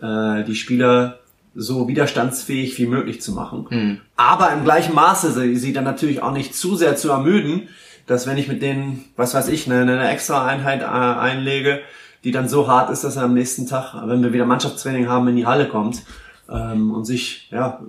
äh, 0.00 0.44
die 0.44 0.54
Spieler 0.54 1.18
so 1.54 1.88
widerstandsfähig 1.88 2.78
wie 2.78 2.86
möglich 2.86 3.20
zu 3.20 3.32
machen. 3.32 3.66
Mhm. 3.70 4.00
Aber 4.16 4.52
im 4.52 4.64
gleichen 4.64 4.94
Maße 4.94 5.32
sie, 5.32 5.56
sie 5.56 5.72
dann 5.72 5.84
natürlich 5.84 6.22
auch 6.22 6.32
nicht 6.32 6.54
zu 6.54 6.76
sehr 6.76 6.96
zu 6.96 7.10
ermüden, 7.10 7.68
dass 8.06 8.26
wenn 8.26 8.38
ich 8.38 8.48
mit 8.48 8.62
denen, 8.62 9.04
was 9.16 9.34
weiß 9.34 9.48
ich, 9.48 9.66
eine, 9.66 9.80
eine 9.80 10.08
extra 10.08 10.46
Einheit 10.46 10.82
äh, 10.82 10.84
einlege, 10.84 11.80
die 12.24 12.32
dann 12.32 12.48
so 12.48 12.68
hart 12.68 12.90
ist, 12.90 13.04
dass 13.04 13.16
er 13.16 13.24
am 13.24 13.34
nächsten 13.34 13.66
Tag, 13.66 13.94
wenn 14.06 14.22
wir 14.22 14.32
wieder 14.32 14.46
Mannschaftstraining 14.46 15.08
haben, 15.08 15.28
in 15.28 15.36
die 15.36 15.46
Halle 15.46 15.68
kommt 15.68 16.02
ähm, 16.50 16.92
und 16.92 17.04
sich, 17.04 17.48
ja, 17.50 17.80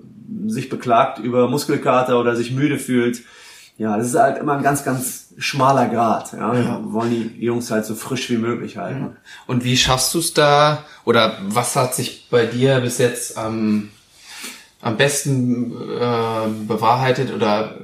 sich 0.47 0.69
beklagt 0.69 1.19
über 1.19 1.49
Muskelkater 1.49 2.19
oder 2.19 2.35
sich 2.35 2.51
müde 2.51 2.79
fühlt. 2.79 3.21
Ja, 3.81 3.97
das 3.97 4.09
ist 4.09 4.15
halt 4.15 4.37
immer 4.37 4.57
ein 4.57 4.61
ganz, 4.61 4.85
ganz 4.85 5.29
schmaler 5.39 5.87
Grad. 5.87 6.33
Ja, 6.33 6.53
wir 6.53 6.93
wollen 6.93 7.09
die 7.09 7.43
Jungs 7.43 7.71
halt 7.71 7.83
so 7.83 7.95
frisch 7.95 8.29
wie 8.29 8.37
möglich 8.37 8.77
halten. 8.77 9.15
Und 9.47 9.63
wie 9.63 9.75
schaffst 9.75 10.13
du 10.13 10.19
es 10.19 10.35
da? 10.35 10.85
Oder 11.03 11.39
was 11.47 11.75
hat 11.75 11.95
sich 11.95 12.27
bei 12.29 12.45
dir 12.45 12.79
bis 12.81 12.99
jetzt 12.99 13.39
am, 13.39 13.89
am 14.81 14.97
besten 14.97 15.71
äh, 15.71 16.47
bewahrheitet 16.67 17.33
oder 17.33 17.79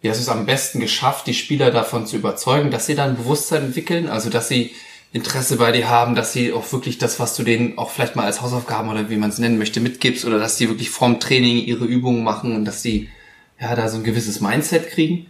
wie 0.00 0.08
hast 0.08 0.16
du 0.16 0.22
es 0.22 0.30
am 0.30 0.46
besten 0.46 0.80
geschafft, 0.80 1.26
die 1.26 1.34
Spieler 1.34 1.70
davon 1.70 2.06
zu 2.06 2.16
überzeugen, 2.16 2.70
dass 2.70 2.86
sie 2.86 2.94
dann 2.94 3.10
ein 3.10 3.16
Bewusstsein 3.16 3.64
entwickeln, 3.64 4.08
also 4.08 4.30
dass 4.30 4.48
sie 4.48 4.70
Interesse 5.12 5.58
bei 5.58 5.72
dir 5.72 5.90
haben, 5.90 6.14
dass 6.14 6.32
sie 6.32 6.54
auch 6.54 6.72
wirklich 6.72 6.96
das, 6.96 7.20
was 7.20 7.36
du 7.36 7.42
denen 7.42 7.76
auch 7.76 7.90
vielleicht 7.90 8.16
mal 8.16 8.24
als 8.24 8.40
Hausaufgaben 8.40 8.88
oder 8.88 9.10
wie 9.10 9.16
man 9.16 9.28
es 9.28 9.36
nennen 9.36 9.58
möchte, 9.58 9.80
mitgibst 9.80 10.24
oder 10.24 10.38
dass 10.38 10.56
sie 10.56 10.70
wirklich 10.70 10.88
vorm 10.88 11.20
Training 11.20 11.58
ihre 11.58 11.84
Übungen 11.84 12.24
machen 12.24 12.56
und 12.56 12.64
dass 12.64 12.80
sie 12.80 13.10
ja 13.60 13.74
da 13.74 13.88
so 13.88 13.98
ein 13.98 14.04
gewisses 14.04 14.40
Mindset 14.40 14.88
kriegen? 14.88 15.26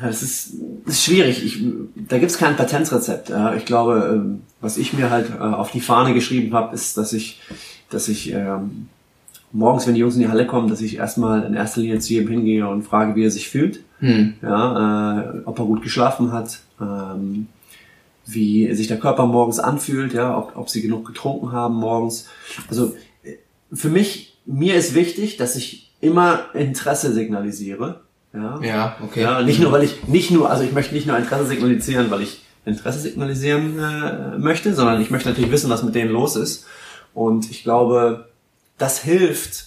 Ja, 0.00 0.06
das 0.06 0.22
ist, 0.22 0.54
das 0.86 0.94
ist 0.94 1.04
schwierig. 1.04 1.44
Ich, 1.44 1.62
da 2.08 2.18
gibt's 2.18 2.38
kein 2.38 2.56
Patentrezept. 2.56 3.32
Ich 3.56 3.66
glaube, 3.66 4.10
ähm, 4.14 4.42
was 4.60 4.78
ich 4.78 4.92
mir 4.92 5.10
halt 5.10 5.30
äh, 5.30 5.38
auf 5.38 5.70
die 5.70 5.80
Fahne 5.80 6.14
geschrieben 6.14 6.54
habe, 6.54 6.74
ist, 6.74 6.96
dass 6.96 7.12
ich, 7.12 7.40
dass 7.90 8.08
ich 8.08 8.32
ähm, 8.32 8.88
morgens, 9.52 9.86
wenn 9.86 9.94
die 9.94 10.00
Jungs 10.00 10.14
in 10.14 10.22
die 10.22 10.28
Halle 10.28 10.46
kommen, 10.46 10.68
dass 10.68 10.80
ich 10.80 10.96
erstmal 10.96 11.44
in 11.44 11.54
erster 11.54 11.80
Linie 11.80 11.98
zu 11.98 12.14
jedem 12.14 12.28
hingehe 12.28 12.66
und 12.68 12.82
frage, 12.82 13.14
wie 13.14 13.24
er 13.24 13.30
sich 13.30 13.48
fühlt, 13.48 13.80
hm. 13.98 14.34
ja, 14.42 15.20
äh, 15.20 15.42
ob 15.44 15.58
er 15.58 15.66
gut 15.66 15.82
geschlafen 15.82 16.32
hat, 16.32 16.60
ähm, 16.80 17.48
wie 18.26 18.72
sich 18.74 18.88
der 18.88 18.98
Körper 18.98 19.26
morgens 19.26 19.58
anfühlt, 19.58 20.14
ja, 20.14 20.36
ob, 20.36 20.56
ob 20.56 20.70
sie 20.70 20.82
genug 20.82 21.06
getrunken 21.06 21.52
haben 21.52 21.74
morgens. 21.74 22.28
Also 22.68 22.94
äh, 23.22 23.36
für 23.72 23.90
mich, 23.90 24.38
mir 24.46 24.74
ist 24.74 24.94
wichtig, 24.94 25.36
dass 25.36 25.54
ich 25.54 25.91
immer 26.02 26.54
Interesse 26.54 27.14
signalisiere 27.14 28.02
ja, 28.34 28.60
ja 28.62 28.96
okay. 29.02 29.22
Ja, 29.22 29.42
nicht 29.42 29.60
nur, 29.60 29.72
weil 29.72 29.84
ich, 29.84 30.04
nicht 30.04 30.30
nur, 30.30 30.50
also 30.50 30.64
ich 30.64 30.72
möchte 30.72 30.94
nicht 30.94 31.06
nur 31.06 31.16
Interesse 31.16 31.46
signalisieren, 31.46 32.10
weil 32.10 32.22
ich 32.22 32.42
Interesse 32.64 33.00
signalisieren 33.00 33.78
äh, 33.78 34.38
möchte, 34.38 34.74
sondern 34.74 35.00
ich 35.00 35.10
möchte 35.10 35.28
natürlich 35.28 35.50
wissen, 35.50 35.68
was 35.68 35.82
mit 35.82 35.94
denen 35.94 36.12
los 36.12 36.36
ist. 36.36 36.66
Und 37.12 37.50
ich 37.50 37.62
glaube, 37.62 38.30
das 38.78 39.00
hilft 39.02 39.66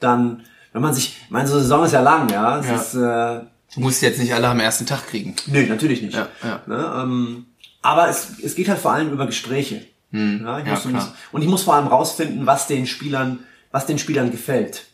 dann, 0.00 0.42
wenn 0.72 0.82
man 0.82 0.94
sich, 0.94 1.18
meine 1.28 1.46
so 1.46 1.58
Saison 1.58 1.84
ist 1.84 1.92
ja 1.92 2.00
lang, 2.00 2.28
ja. 2.30 2.58
Es 2.58 2.66
ja. 2.66 2.74
Ist, 2.74 2.94
äh, 2.94 3.44
du 3.74 3.80
musst 3.80 4.02
jetzt 4.02 4.18
nicht 4.18 4.34
alle 4.34 4.48
am 4.48 4.58
ersten 4.58 4.86
Tag 4.86 5.06
kriegen. 5.06 5.36
Nö, 5.46 5.66
natürlich 5.66 6.02
nicht. 6.02 6.14
Ja, 6.14 6.28
ja. 6.42 6.62
Ne, 6.66 6.92
ähm, 7.02 7.46
aber 7.82 8.08
es, 8.08 8.38
es 8.42 8.54
geht 8.54 8.68
halt 8.68 8.80
vor 8.80 8.92
allem 8.92 9.12
über 9.12 9.26
Gespräche. 9.26 9.82
Hm. 10.10 10.40
Ja, 10.44 10.58
ich 10.58 10.66
ja, 10.66 10.72
muss, 10.72 11.12
und 11.30 11.42
ich 11.42 11.48
muss 11.48 11.62
vor 11.62 11.74
allem 11.74 11.86
rausfinden, 11.86 12.44
was 12.44 12.66
den 12.66 12.88
Spielern, 12.88 13.38
was 13.70 13.86
den 13.86 13.98
Spielern 13.98 14.32
gefällt. 14.32 14.86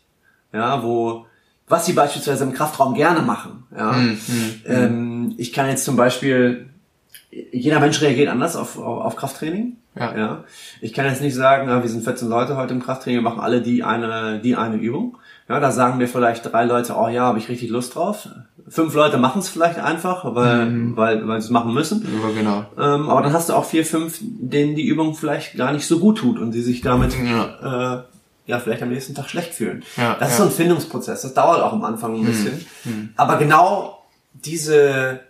Ja, 0.52 0.82
wo, 0.82 1.26
was 1.68 1.86
sie 1.86 1.92
beispielsweise 1.92 2.44
im 2.44 2.52
Kraftraum 2.52 2.94
gerne 2.94 3.22
machen. 3.22 3.64
Ja. 3.76 3.92
Mhm, 3.92 4.18
ähm, 4.66 5.34
ich 5.36 5.52
kann 5.52 5.68
jetzt 5.68 5.84
zum 5.84 5.96
Beispiel, 5.96 6.70
jeder 7.30 7.80
Mensch 7.80 8.00
reagiert 8.00 8.28
anders 8.28 8.56
auf, 8.56 8.78
auf, 8.78 9.04
auf 9.04 9.16
Krafttraining. 9.16 9.76
Ja. 9.98 10.16
ja. 10.16 10.44
Ich 10.80 10.92
kann 10.92 11.06
jetzt 11.06 11.22
nicht 11.22 11.34
sagen, 11.34 11.68
wir 11.68 11.88
sind 11.88 12.04
14 12.04 12.28
Leute 12.28 12.56
heute 12.56 12.74
im 12.74 12.82
Krafttraining, 12.82 13.22
wir 13.22 13.30
machen 13.30 13.40
alle 13.40 13.62
die 13.62 13.82
eine, 13.82 14.40
die 14.40 14.56
eine 14.56 14.76
Übung. 14.76 15.16
Ja, 15.48 15.60
da 15.60 15.70
sagen 15.70 15.98
mir 15.98 16.08
vielleicht 16.08 16.52
drei 16.52 16.64
Leute, 16.64 16.94
oh 16.96 17.08
ja, 17.08 17.22
habe 17.22 17.38
ich 17.38 17.48
richtig 17.48 17.70
Lust 17.70 17.94
drauf. 17.94 18.28
Fünf 18.68 18.94
Leute 18.94 19.16
machen 19.16 19.38
es 19.38 19.48
vielleicht 19.48 19.78
einfach, 19.78 20.34
weil, 20.34 20.66
mhm. 20.66 20.96
weil, 20.96 21.26
weil 21.28 21.40
sie 21.40 21.46
es 21.46 21.50
machen 21.50 21.72
müssen. 21.72 22.02
Ja, 22.02 22.30
genau. 22.30 22.64
Ähm, 22.76 23.08
aber 23.08 23.22
dann 23.22 23.32
hast 23.32 23.48
du 23.48 23.54
auch 23.54 23.64
vier, 23.64 23.86
fünf, 23.86 24.18
denen 24.20 24.74
die 24.74 24.86
Übung 24.86 25.14
vielleicht 25.14 25.56
gar 25.56 25.72
nicht 25.72 25.86
so 25.86 26.00
gut 26.00 26.18
tut 26.18 26.38
und 26.40 26.50
die 26.50 26.62
sich 26.62 26.80
damit 26.80 27.14
ja. 27.16 28.00
äh, 28.00 28.02
ja 28.46 28.58
vielleicht 28.60 28.82
am 28.82 28.90
nächsten 28.90 29.14
Tag 29.14 29.28
schlecht 29.28 29.54
fühlen. 29.54 29.84
Ja, 29.96 30.16
das 30.18 30.32
ist 30.32 30.36
so 30.38 30.44
ein 30.44 30.50
Findungsprozess. 30.50 31.22
Das 31.22 31.34
dauert 31.34 31.62
auch 31.62 31.72
am 31.72 31.84
Anfang 31.84 32.14
ein 32.14 32.20
hm, 32.20 32.26
bisschen. 32.26 32.66
Hm. 32.84 33.08
Aber 33.16 33.36
genau 33.36 34.04
diese, 34.32 35.20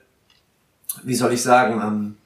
wie 1.02 1.14
soll 1.14 1.32
ich 1.32 1.42
sagen, 1.42 1.80
ähm, 1.82 2.16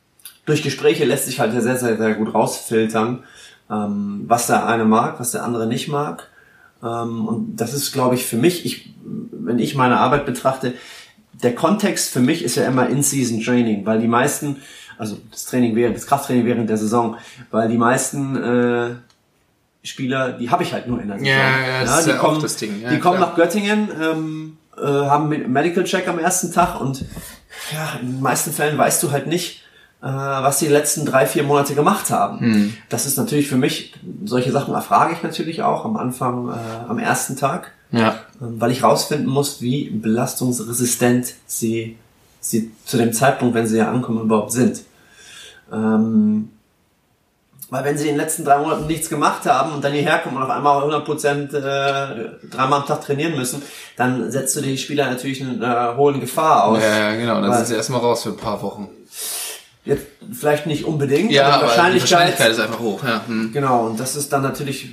durch 0.47 0.63
Gespräche 0.63 1.05
lässt 1.05 1.27
sich 1.27 1.39
halt 1.39 1.53
sehr, 1.53 1.77
sehr, 1.77 1.97
sehr 1.97 2.15
gut 2.15 2.35
rausfiltern, 2.35 3.25
ähm, 3.71 4.25
was 4.27 4.49
der 4.49 4.67
eine 4.67 4.85
mag, 4.85 5.21
was 5.21 5.31
der 5.31 5.45
andere 5.45 5.67
nicht 5.67 5.89
mag. 5.89 6.29
Ähm, 6.83 7.29
und 7.29 7.57
das 7.57 7.75
ist, 7.75 7.93
glaube 7.93 8.17
ich, 8.17 8.27
für 8.27 8.37
mich, 8.37 8.65
ich, 8.65 8.95
wenn 9.05 9.59
ich 9.59 9.75
meine 9.75 9.99
Arbeit 9.99 10.27
betrachte, 10.27 10.75
der 11.33 11.55
Kontext 11.55 12.13
für 12.13 12.21
mich 12.21 12.43
ist 12.43 12.57
ja 12.57 12.67
immer 12.67 12.89
In-Season 12.89 13.41
Training, 13.41 13.87
weil 13.87 14.01
die 14.01 14.09
meisten 14.09 14.57
also 15.01 15.17
das 15.31 15.47
Training 15.47 15.75
während, 15.77 15.97
das 15.97 16.07
Krafttraining 16.07 16.45
während 16.45 16.69
der 16.69 16.77
Saison, 16.77 17.17
weil 17.51 17.71
die 17.71 17.79
meisten 17.79 18.37
äh, 18.37 18.91
Spieler, 19.83 20.33
die 20.33 20.51
habe 20.51 20.63
ich 20.63 20.73
halt 20.73 20.87
nur 20.87 21.01
in 21.01 21.09
der 21.09 21.19
Saison. 21.19 21.33
Ja, 21.33 21.61
ja, 21.67 21.81
das 21.85 21.99
ist 22.01 22.05
die 22.07 22.11
ja 22.11 22.17
auch 22.19 22.21
kommen, 22.21 22.43
das 22.43 22.57
Ding. 22.57 22.81
Ja, 22.83 22.91
die 22.91 22.99
kommen 22.99 23.17
klar. 23.17 23.31
nach 23.31 23.37
Göttingen, 23.37 23.89
ähm, 24.01 24.57
äh, 24.77 24.83
haben 24.87 25.33
einen 25.33 25.51
Medical 25.53 25.85
Check 25.85 26.07
am 26.09 26.19
ersten 26.19 26.53
Tag 26.53 26.81
und 26.81 27.05
ja, 27.73 27.99
in 28.01 28.13
den 28.13 28.21
meisten 28.21 28.53
Fällen 28.53 28.77
weißt 28.77 29.03
du 29.03 29.11
halt 29.11 29.27
nicht, 29.27 29.63
äh, 30.03 30.07
was 30.07 30.59
die 30.59 30.67
letzten 30.69 31.05
drei, 31.07 31.27
vier 31.27 31.43
Monate 31.45 31.75
gemacht 31.75 32.11
haben. 32.11 32.41
Hm. 32.41 32.75
Das 32.89 33.07
ist 33.07 33.17
natürlich 33.17 33.49
für 33.49 33.57
mich, 33.57 33.95
solche 34.25 34.53
Sachen 34.53 34.75
erfrage 34.75 35.15
ich 35.15 35.23
natürlich 35.23 35.63
auch 35.63 35.85
am 35.85 35.97
Anfang, 35.97 36.49
äh, 36.49 36.53
am 36.89 36.99
ersten 36.99 37.37
Tag, 37.37 37.73
Ja. 37.91 38.17
ähm, 38.41 38.61
weil 38.61 38.71
ich 38.73 38.83
rausfinden 38.83 39.29
muss, 39.29 39.61
wie 39.63 39.91
belastungsresistent 39.91 41.35
sie, 41.47 41.97
sie 42.41 42.71
zu 42.85 42.97
dem 42.99 43.13
Zeitpunkt, 43.13 43.55
wenn 43.55 43.67
sie 43.67 43.77
hier 43.77 43.89
ankommen, 43.89 44.21
überhaupt 44.23 44.53
sind. 44.53 44.83
Ähm, 45.73 46.51
weil 47.71 47.85
wenn 47.85 47.97
sie 47.97 48.09
in 48.09 48.15
den 48.15 48.21
letzten 48.21 48.45
drei 48.45 48.59
Monaten 48.59 48.87
nichts 48.87 49.09
gemacht 49.09 49.47
haben 49.47 49.73
und 49.73 49.83
dann 49.83 49.93
hierher 49.93 50.19
kommen 50.19 50.37
und 50.37 50.43
auf 50.43 50.51
einmal 50.51 50.79
100 50.79 51.05
Prozent 51.05 51.55
äh, 51.55 51.61
dreimal 52.51 52.81
am 52.81 52.87
Tag 52.87 53.01
trainieren 53.01 53.37
müssen, 53.37 53.63
dann 53.97 54.31
setzt 54.31 54.57
du 54.57 54.61
die 54.61 54.77
Spieler 54.77 55.09
natürlich 55.09 55.41
in 55.41 55.63
einer 55.63 55.97
hohen 55.97 56.21
Gefahr 56.21 56.65
aus. 56.65 56.83
Ja, 56.83 57.11
ja, 57.11 57.17
genau. 57.17 57.41
Dann 57.41 57.55
sind 57.55 57.69
sie 57.69 57.75
erstmal 57.77 58.01
raus 58.01 58.25
für 58.25 58.31
ein 58.31 58.37
paar 58.37 58.61
Wochen. 58.63 58.89
Jetzt 59.85 60.07
vielleicht 60.33 60.67
nicht 60.67 60.85
unbedingt, 60.85 61.31
Ja, 61.31 61.45
aber 61.45 61.51
die 61.51 61.55
aber 61.55 61.63
die 61.63 61.69
Wahrscheinlichkeit, 61.69 62.11
Wahrscheinlichkeit 62.11 62.51
ist 62.51 62.61
einfach 62.61 62.81
hoch. 62.81 63.05
Ja. 63.05 63.23
Hm. 63.27 63.53
Genau, 63.53 63.87
und 63.87 63.99
das 63.99 64.17
ist 64.17 64.33
dann 64.33 64.43
natürlich 64.43 64.91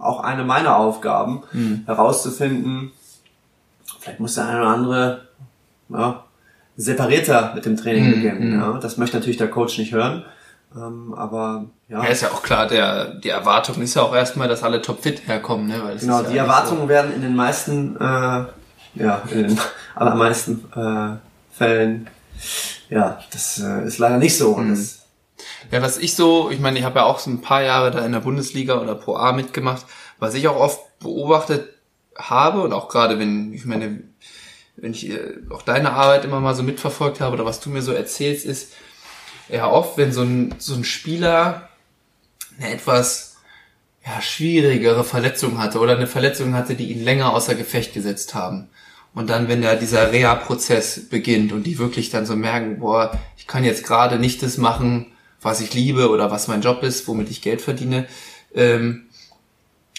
auch 0.00 0.20
eine 0.20 0.44
meiner 0.44 0.76
Aufgaben, 0.76 1.42
herauszufinden, 1.86 2.92
vielleicht 3.98 4.20
muss 4.20 4.34
der 4.34 4.46
eine 4.46 4.60
oder 4.60 4.70
andere 4.70 5.28
ja, 5.88 6.24
separierter 6.76 7.52
mit 7.54 7.66
dem 7.66 7.76
Training 7.76 8.10
beginnen. 8.10 8.60
Ja. 8.60 8.78
Das 8.78 8.96
möchte 8.96 9.16
natürlich 9.16 9.38
der 9.38 9.50
Coach 9.50 9.78
nicht 9.78 9.92
hören. 9.92 10.24
Ähm, 10.76 11.14
aber 11.14 11.66
ja, 11.88 12.02
Ja, 12.02 12.08
ist 12.08 12.22
ja 12.22 12.30
auch 12.30 12.42
klar, 12.42 12.66
der, 12.66 13.14
die 13.14 13.30
Erwartung 13.30 13.80
ist 13.82 13.94
ja 13.94 14.02
auch 14.02 14.14
erstmal, 14.14 14.48
dass 14.48 14.62
alle 14.62 14.82
topfit 14.82 15.26
herkommen, 15.26 15.68
ne? 15.68 15.96
Genau, 15.98 16.22
ja 16.22 16.30
die 16.30 16.36
Erwartungen 16.36 16.88
werden 16.88 17.14
in 17.14 17.22
den 17.22 17.34
meisten, 17.34 17.96
äh, 17.96 18.44
ja, 18.94 19.22
in 19.30 19.48
den 19.48 19.60
allermeisten 19.94 20.64
äh, 20.74 21.56
Fällen, 21.56 22.08
ja, 22.90 23.18
das 23.32 23.58
äh, 23.60 23.86
ist 23.86 23.98
leider 23.98 24.18
nicht 24.18 24.36
so. 24.36 24.50
Und 24.50 24.70
das, 24.70 24.78
So. 24.78 24.98
Ja, 25.70 25.82
was 25.82 25.98
ich 25.98 26.14
so, 26.14 26.50
ich 26.50 26.60
meine, 26.60 26.78
ich 26.78 26.84
habe 26.84 27.00
ja 27.00 27.04
auch 27.04 27.18
so 27.18 27.30
ein 27.30 27.42
paar 27.42 27.62
Jahre 27.62 27.90
da 27.90 28.04
in 28.04 28.12
der 28.12 28.20
Bundesliga 28.20 28.80
oder 28.80 28.94
Pro 28.94 29.16
A 29.16 29.32
mitgemacht, 29.32 29.84
was 30.18 30.34
ich 30.34 30.48
auch 30.48 30.56
oft 30.56 30.80
beobachtet 31.00 31.68
habe 32.16 32.62
und 32.62 32.72
auch 32.72 32.88
gerade 32.88 33.18
wenn, 33.18 33.52
ich 33.52 33.64
meine, 33.64 34.02
wenn 34.76 34.92
ich 34.92 35.10
äh, 35.10 35.38
auch 35.50 35.62
deine 35.62 35.92
Arbeit 35.92 36.24
immer 36.24 36.40
mal 36.40 36.54
so 36.54 36.62
mitverfolgt 36.62 37.20
habe 37.20 37.34
oder 37.34 37.44
was 37.44 37.60
du 37.60 37.70
mir 37.70 37.82
so 37.82 37.92
erzählst, 37.92 38.44
ist 38.44 38.72
ja 39.48 39.68
oft, 39.68 39.96
wenn 39.96 40.12
so 40.12 40.22
ein, 40.22 40.54
so 40.58 40.74
ein 40.74 40.84
Spieler 40.84 41.67
eine 42.58 42.72
etwas 42.72 43.36
ja, 44.04 44.20
schwierigere 44.20 45.04
Verletzung 45.04 45.58
hatte 45.58 45.78
oder 45.78 45.96
eine 45.96 46.06
Verletzung 46.06 46.54
hatte, 46.54 46.74
die 46.74 46.92
ihn 46.92 47.04
länger 47.04 47.32
außer 47.32 47.54
Gefecht 47.54 47.94
gesetzt 47.94 48.34
haben. 48.34 48.68
Und 49.14 49.30
dann, 49.30 49.48
wenn 49.48 49.62
da 49.62 49.74
dieser 49.74 50.12
Reha-Prozess 50.12 51.08
beginnt 51.08 51.52
und 51.52 51.64
die 51.64 51.78
wirklich 51.78 52.10
dann 52.10 52.26
so 52.26 52.36
merken, 52.36 52.78
boah, 52.78 53.18
ich 53.36 53.46
kann 53.46 53.64
jetzt 53.64 53.84
gerade 53.84 54.18
nicht 54.18 54.42
das 54.42 54.58
machen, 54.58 55.06
was 55.40 55.60
ich 55.60 55.74
liebe 55.74 56.10
oder 56.10 56.30
was 56.30 56.48
mein 56.48 56.60
Job 56.60 56.82
ist, 56.82 57.08
womit 57.08 57.30
ich 57.30 57.42
Geld 57.42 57.60
verdiene, 57.60 58.06
ähm, 58.54 59.04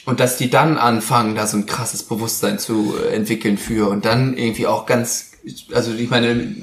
und 0.05 0.19
dass 0.19 0.37
die 0.37 0.49
dann 0.49 0.77
anfangen, 0.77 1.35
da 1.35 1.45
so 1.45 1.57
ein 1.57 1.65
krasses 1.65 2.03
Bewusstsein 2.03 2.57
zu 2.57 2.95
äh, 2.97 3.13
entwickeln 3.15 3.57
für 3.57 3.89
und 3.89 4.05
dann 4.05 4.35
irgendwie 4.37 4.65
auch 4.65 4.85
ganz, 4.85 5.33
also 5.73 5.93
ich 5.93 6.09
meine, 6.09 6.55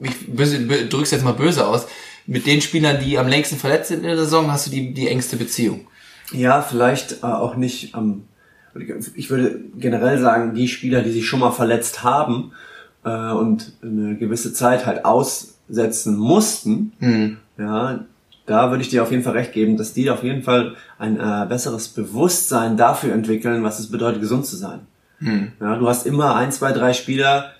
ich 0.00 0.88
drück's 0.90 1.12
jetzt 1.12 1.24
mal 1.24 1.32
böse 1.32 1.66
aus, 1.66 1.86
mit 2.26 2.46
den 2.46 2.60
Spielern, 2.60 2.98
die 3.02 3.18
am 3.18 3.28
längsten 3.28 3.56
verletzt 3.56 3.88
sind 3.88 3.98
in 3.98 4.06
der 4.06 4.16
Saison, 4.16 4.50
hast 4.50 4.66
du 4.66 4.70
die, 4.70 4.92
die 4.92 5.08
engste 5.08 5.36
Beziehung. 5.36 5.86
Ja, 6.32 6.62
vielleicht 6.62 7.22
äh, 7.22 7.26
auch 7.26 7.56
nicht 7.56 7.94
am. 7.94 8.24
ich 9.14 9.30
würde 9.30 9.60
generell 9.78 10.18
sagen, 10.18 10.54
die 10.54 10.68
Spieler, 10.68 11.02
die 11.02 11.12
sich 11.12 11.26
schon 11.26 11.40
mal 11.40 11.52
verletzt 11.52 12.02
haben 12.02 12.52
äh, 13.04 13.30
und 13.30 13.72
eine 13.82 14.16
gewisse 14.16 14.52
Zeit 14.52 14.86
halt 14.86 15.04
aussetzen 15.04 16.16
mussten, 16.16 16.92
Hm. 16.98 17.36
ja, 17.58 18.04
da 18.44 18.70
würde 18.70 18.82
ich 18.82 18.90
dir 18.90 19.02
auf 19.02 19.10
jeden 19.10 19.22
Fall 19.24 19.32
recht 19.32 19.52
geben, 19.52 19.76
dass 19.76 19.92
die 19.92 20.08
auf 20.10 20.22
jeden 20.22 20.42
Fall 20.42 20.76
ein 20.98 21.18
äh, 21.18 21.46
besseres 21.48 21.88
Bewusstsein 21.88 22.76
dafür 22.76 23.12
entwickeln, 23.12 23.64
was 23.64 23.80
es 23.80 23.90
bedeutet, 23.90 24.20
gesund 24.20 24.46
zu 24.46 24.56
sein. 24.56 24.80
Hm. 25.18 25.52
Ja, 25.60 25.76
du 25.76 25.88
hast 25.88 26.06
immer 26.06 26.36
ein, 26.36 26.52
zwei, 26.52 26.72
drei 26.72 26.92
Spieler, 26.92 27.52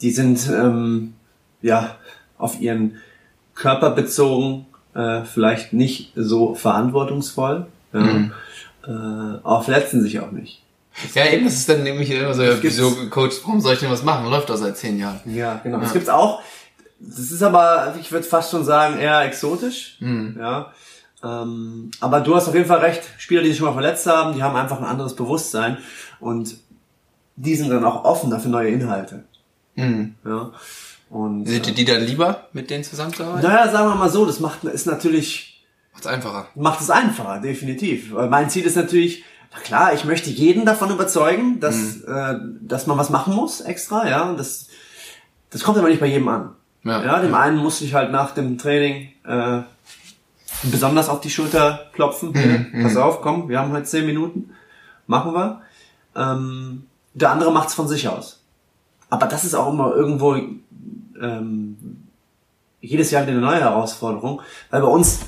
die 0.00 0.10
sind 0.10 0.48
ähm, 0.48 1.14
ja 1.60 1.96
auf 2.38 2.60
ihren 2.60 2.96
Körper 3.60 3.90
bezogen 3.90 4.66
äh, 4.94 5.22
vielleicht 5.22 5.72
nicht 5.72 6.12
so 6.16 6.54
verantwortungsvoll, 6.54 7.66
ja, 7.92 8.00
Mhm. 8.00 8.32
äh, 8.84 8.90
aber 8.90 9.62
verletzen 9.62 10.02
sich 10.02 10.18
auch 10.20 10.30
nicht. 10.32 10.62
Ja, 11.14 11.26
eben, 11.26 11.44
das 11.44 11.54
ist 11.54 11.68
dann 11.68 11.82
nämlich 11.82 12.10
immer 12.10 12.34
so, 12.34 12.42
ja, 12.42 12.54
wieso, 12.60 12.90
Coach, 13.10 13.36
warum 13.44 13.60
soll 13.60 13.74
ich 13.74 13.80
denn 13.80 13.90
was 13.90 14.02
machen? 14.02 14.28
Läuft 14.30 14.48
doch 14.50 14.56
seit 14.56 14.76
zehn 14.76 14.98
Jahren. 14.98 15.20
Ja, 15.26 15.60
genau. 15.62 15.78
Das 15.78 15.92
gibt's 15.92 16.08
auch. 16.08 16.42
Das 16.98 17.30
ist 17.30 17.42
aber, 17.42 17.94
ich 18.00 18.10
würde 18.10 18.26
fast 18.26 18.50
schon 18.50 18.64
sagen, 18.64 18.98
eher 18.98 19.20
exotisch. 19.22 19.96
Mhm. 20.00 20.36
Ja. 20.38 20.72
Ähm, 21.22 21.90
aber 22.00 22.20
du 22.20 22.34
hast 22.34 22.48
auf 22.48 22.54
jeden 22.54 22.66
Fall 22.66 22.78
recht. 22.80 23.02
Spieler, 23.18 23.42
die 23.42 23.48
sich 23.48 23.58
schon 23.58 23.66
mal 23.68 23.72
verletzt 23.74 24.06
haben, 24.06 24.34
die 24.34 24.42
haben 24.42 24.56
einfach 24.56 24.78
ein 24.78 24.84
anderes 24.86 25.14
Bewusstsein 25.14 25.76
und 26.18 26.56
die 27.36 27.54
sind 27.54 27.70
dann 27.70 27.84
auch 27.84 28.04
offener 28.04 28.40
für 28.40 28.48
neue 28.48 28.70
Inhalte. 28.70 29.24
Hm. 29.76 30.14
Ja. 30.24 30.50
Und 31.10 31.46
Sind 31.46 31.66
dir 31.66 31.74
die 31.74 31.84
dann 31.84 32.02
lieber, 32.04 32.48
mit 32.52 32.70
denen 32.70 32.84
zusammenzuarbeiten? 32.84 33.42
naja, 33.48 33.70
sagen 33.70 33.88
wir 33.88 33.96
mal 33.96 34.08
so, 34.10 34.24
das 34.26 34.38
macht 34.40 34.64
ist 34.64 34.86
natürlich 34.86 35.64
Macht's 35.92 36.06
einfacher. 36.06 36.46
macht 36.54 36.80
es 36.80 36.88
einfacher, 36.90 37.40
definitiv. 37.40 38.14
Weil 38.14 38.28
mein 38.30 38.48
Ziel 38.48 38.64
ist 38.64 38.76
natürlich, 38.76 39.24
na 39.52 39.58
klar, 39.58 39.92
ich 39.92 40.04
möchte 40.04 40.30
jeden 40.30 40.64
davon 40.64 40.90
überzeugen, 40.90 41.58
dass 41.58 42.00
äh, 42.02 42.38
dass 42.62 42.86
man 42.86 42.96
was 42.96 43.10
machen 43.10 43.34
muss 43.34 43.60
extra, 43.60 44.08
ja. 44.08 44.32
Das 44.34 44.68
das 45.50 45.64
kommt 45.64 45.78
aber 45.78 45.88
nicht 45.88 46.00
bei 46.00 46.06
jedem 46.06 46.28
an. 46.28 46.52
Ja. 46.84 47.02
Ja, 47.04 47.18
dem 47.20 47.34
einen 47.34 47.56
muss 47.58 47.80
ich 47.80 47.92
halt 47.92 48.12
nach 48.12 48.30
dem 48.32 48.56
Training 48.56 49.08
äh, 49.26 49.62
besonders 50.62 51.08
auf 51.08 51.20
die 51.20 51.30
Schulter 51.30 51.90
klopfen. 51.92 52.32
Hier, 52.34 52.66
Pass 52.82 52.96
auf, 52.96 53.20
komm, 53.20 53.48
wir 53.48 53.58
haben 53.58 53.72
halt 53.72 53.88
zehn 53.88 54.06
Minuten, 54.06 54.50
machen 55.08 55.34
wir. 55.34 55.60
Ähm, 56.14 56.86
der 57.14 57.32
andere 57.32 57.52
macht's 57.52 57.74
von 57.74 57.88
sich 57.88 58.08
aus. 58.08 58.40
Aber 59.10 59.26
das 59.26 59.44
ist 59.44 59.54
auch 59.54 59.72
immer 59.72 59.92
irgendwo 59.94 60.38
ähm, 61.20 61.76
jedes 62.80 63.10
Jahr 63.10 63.22
wieder 63.22 63.32
eine 63.32 63.40
neue 63.40 63.60
Herausforderung, 63.60 64.40
weil 64.70 64.80
bei 64.80 64.88
uns 64.88 65.20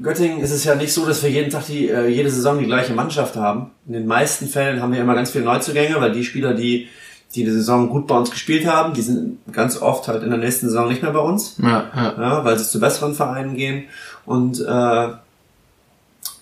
Göttingen 0.00 0.40
ist 0.40 0.52
es 0.52 0.64
ja 0.64 0.74
nicht 0.74 0.92
so, 0.92 1.06
dass 1.06 1.22
wir 1.22 1.30
jeden 1.30 1.50
Tag 1.50 1.66
die 1.66 1.88
äh, 1.88 2.06
jede 2.06 2.30
Saison 2.30 2.58
die 2.58 2.66
gleiche 2.66 2.92
Mannschaft 2.92 3.36
haben. 3.36 3.72
In 3.86 3.94
den 3.94 4.06
meisten 4.06 4.46
Fällen 4.46 4.80
haben 4.80 4.92
wir 4.92 5.00
immer 5.00 5.14
ganz 5.14 5.30
viele 5.30 5.44
Neuzugänge, 5.44 6.00
weil 6.00 6.12
die 6.12 6.24
Spieler, 6.24 6.54
die 6.54 6.88
die 7.34 7.44
die 7.44 7.50
Saison 7.50 7.90
gut 7.90 8.06
bei 8.06 8.16
uns 8.16 8.30
gespielt 8.30 8.66
haben, 8.66 8.94
die 8.94 9.02
sind 9.02 9.38
ganz 9.52 9.82
oft 9.82 10.08
halt 10.08 10.22
in 10.22 10.30
der 10.30 10.38
nächsten 10.38 10.66
Saison 10.68 10.88
nicht 10.88 11.02
mehr 11.02 11.12
bei 11.12 11.20
uns 11.20 11.56
Ja, 11.62 11.84
ja. 11.94 12.14
ja, 12.18 12.44
weil 12.44 12.58
sie 12.58 12.68
zu 12.68 12.80
besseren 12.80 13.14
Vereinen 13.14 13.54
gehen. 13.54 13.84
Und 14.24 14.60
äh, 14.60 15.08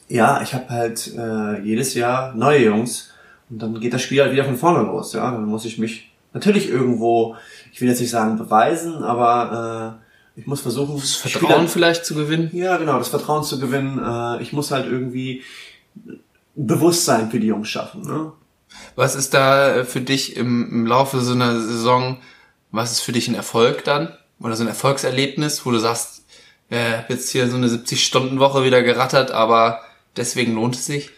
ja, 0.09 0.43
ich 0.43 0.55
habe 0.55 0.69
halt 0.69 1.13
äh, 1.17 1.61
jedes 1.63 1.95
Jahr 1.95 2.35
neue 2.35 2.65
Jungs 2.65 3.11
und 3.51 3.61
dann 3.61 3.81
geht 3.81 3.95
das 3.95 4.03
Spiel 4.03 4.23
halt 4.23 4.33
wieder 4.33 4.45
von 4.45 4.57
vorne 4.57 4.85
los. 4.85 5.13
Ja, 5.13 5.31
dann 5.31 5.47
muss 5.47 5.65
ich 5.65 5.79
mich 5.79 6.13
natürlich 6.33 6.69
irgendwo, 6.69 7.35
ich 7.77 7.83
will 7.83 7.89
jetzt 7.91 8.01
nicht 8.01 8.11
sagen 8.11 8.39
beweisen, 8.39 9.05
aber 9.05 10.01
äh, 10.35 10.41
ich 10.41 10.47
muss 10.47 10.63
versuchen, 10.63 10.97
Das 10.99 11.15
Vertrauen 11.17 11.69
vielleicht 11.69 12.07
zu 12.07 12.15
gewinnen. 12.15 12.49
ja, 12.55 12.79
genau, 12.79 12.97
das 12.97 13.09
Vertrauen 13.09 13.45
zu 13.45 13.61
gewinnen. 13.61 14.01
Äh, 14.03 14.43
ich 14.43 14.55
muss 14.55 14.71
halt 14.71 14.87
irgendwie 14.87 15.43
ein 15.95 16.21
Bewusstsein 16.55 17.31
für 17.31 17.39
die 17.39 17.49
Jungs 17.49 17.69
schaffen. 17.69 18.01
Ne? 18.01 18.33
Was 18.95 19.15
ist 19.15 19.35
da 19.35 19.77
äh, 19.77 19.85
für 19.85 20.01
dich 20.01 20.37
im, 20.37 20.71
im 20.71 20.87
Laufe 20.87 21.21
so 21.21 21.33
einer 21.35 21.61
Saison, 21.61 22.17
was 22.71 22.93
ist 22.93 23.01
für 23.01 23.13
dich 23.13 23.29
ein 23.29 23.35
Erfolg 23.35 23.85
dann? 23.85 24.17
Oder 24.41 24.57
so 24.57 24.65
ein 24.65 24.69
Erfolgserlebnis, 24.69 25.67
wo 25.67 25.71
du 25.71 25.79
sagst, 25.79 26.25
äh, 26.71 27.03
jetzt 27.11 27.29
hier 27.29 27.51
so 27.51 27.59
eine 27.59 27.69
70-Stunden-Woche 27.69 28.65
wieder 28.65 28.83
gerattert, 28.83 29.33
aber 29.33 29.83
deswegen 30.17 30.55
lohnt 30.55 30.77
es 30.77 30.87
sich? 30.87 31.11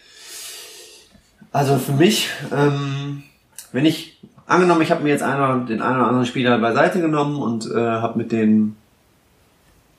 Also 1.53 1.77
für 1.79 1.93
mich, 1.93 2.27
ähm, 2.51 3.23
wenn 3.71 3.85
ich 3.85 4.19
angenommen, 4.49 4.81
ich 4.81 4.91
habe 4.91 5.03
mir 5.03 5.09
jetzt 5.09 5.23
einer, 5.23 5.65
den 5.65 5.81
einen 5.81 5.97
oder 5.97 6.07
anderen 6.07 6.25
Spieler 6.25 6.57
beiseite 6.57 6.99
genommen 6.99 7.41
und 7.41 7.69
äh, 7.71 7.75
habe 7.75 8.17
mit 8.17 8.31
denen, 8.31 8.75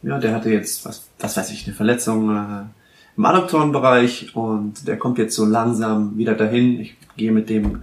ja, 0.03 0.19
der 0.19 0.35
hatte 0.35 0.51
jetzt 0.51 0.85
was, 0.85 1.09
was 1.19 1.37
weiß 1.37 1.51
ich, 1.53 1.67
eine 1.67 1.75
Verletzung 1.75 2.31
äh, 2.35 2.65
im 3.17 3.25
Adduktorenbereich 3.25 4.35
und 4.35 4.87
der 4.87 4.99
kommt 4.99 5.19
jetzt 5.19 5.37
so 5.37 5.45
langsam 5.45 6.17
wieder 6.19 6.35
dahin. 6.35 6.81
Ich 6.81 6.97
gehe 7.17 7.33
mit 7.33 7.49
dem, 7.49 7.83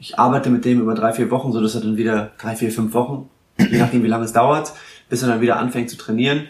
ich 0.00 0.18
arbeite 0.18 0.50
mit 0.50 0.64
dem 0.64 0.80
über 0.80 0.94
drei 0.94 1.12
vier 1.12 1.30
Wochen, 1.30 1.52
so 1.52 1.60
dass 1.60 1.74
er 1.74 1.82
dann 1.82 1.96
wieder 1.96 2.32
drei 2.38 2.56
vier 2.56 2.72
fünf 2.72 2.92
Wochen, 2.94 3.28
je 3.58 3.78
nachdem 3.78 4.02
wie 4.02 4.08
lange 4.08 4.24
es 4.24 4.32
dauert, 4.32 4.72
bis 5.08 5.22
er 5.22 5.28
dann 5.28 5.40
wieder 5.40 5.58
anfängt 5.58 5.88
zu 5.88 5.96
trainieren. 5.96 6.46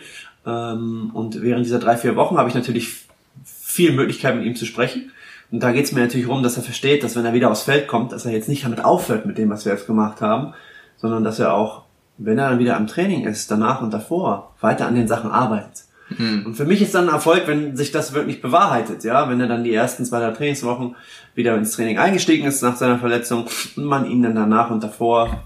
Ähm, 0.46 1.10
und 1.12 1.42
während 1.42 1.66
dieser 1.66 1.78
drei 1.78 1.96
vier 1.96 2.16
Wochen 2.16 2.38
habe 2.38 2.48
ich 2.48 2.54
natürlich 2.54 3.06
viel 3.44 3.92
Möglichkeit 3.92 4.36
mit 4.36 4.44
ihm 4.44 4.56
zu 4.56 4.64
sprechen. 4.64 5.10
Und 5.52 5.62
da 5.62 5.70
geht 5.70 5.84
es 5.84 5.92
mir 5.92 6.00
natürlich 6.00 6.26
darum, 6.26 6.42
dass 6.42 6.56
er 6.56 6.62
versteht, 6.62 7.04
dass 7.04 7.14
wenn 7.14 7.24
er 7.24 7.34
wieder 7.34 7.50
aufs 7.50 7.62
Feld 7.62 7.86
kommt, 7.86 8.10
dass 8.10 8.24
er 8.24 8.32
jetzt 8.32 8.48
nicht 8.48 8.64
damit 8.64 8.84
aufhört 8.84 9.26
mit 9.26 9.38
dem, 9.38 9.50
was 9.50 9.64
wir 9.64 9.72
jetzt 9.72 9.86
gemacht 9.86 10.20
haben, 10.20 10.54
sondern 10.96 11.22
dass 11.22 11.38
er 11.38 11.54
auch 11.54 11.82
wenn 12.18 12.38
er 12.38 12.50
dann 12.50 12.58
wieder 12.58 12.76
am 12.76 12.86
Training 12.86 13.24
ist, 13.24 13.50
danach 13.50 13.82
und 13.82 13.92
davor, 13.92 14.54
weiter 14.60 14.86
an 14.86 14.94
den 14.94 15.08
Sachen 15.08 15.30
arbeitet. 15.30 15.84
Mhm. 16.10 16.46
Und 16.46 16.54
für 16.56 16.64
mich 16.64 16.82
ist 16.82 16.94
dann 16.94 17.08
ein 17.08 17.14
Erfolg, 17.14 17.46
wenn 17.46 17.76
sich 17.76 17.90
das 17.90 18.12
wirklich 18.12 18.42
bewahrheitet, 18.42 19.04
ja, 19.04 19.28
wenn 19.28 19.40
er 19.40 19.48
dann 19.48 19.64
die 19.64 19.74
ersten 19.74 20.04
zwei, 20.04 20.20
drei 20.20 20.30
Trainingswochen 20.30 20.96
wieder 21.34 21.56
ins 21.56 21.72
Training 21.72 21.98
eingestiegen 21.98 22.46
ist 22.46 22.62
nach 22.62 22.76
seiner 22.76 22.98
Verletzung 22.98 23.46
und 23.76 23.84
man 23.84 24.06
ihn 24.06 24.22
dann 24.22 24.34
danach 24.34 24.70
und 24.70 24.82
davor 24.82 25.42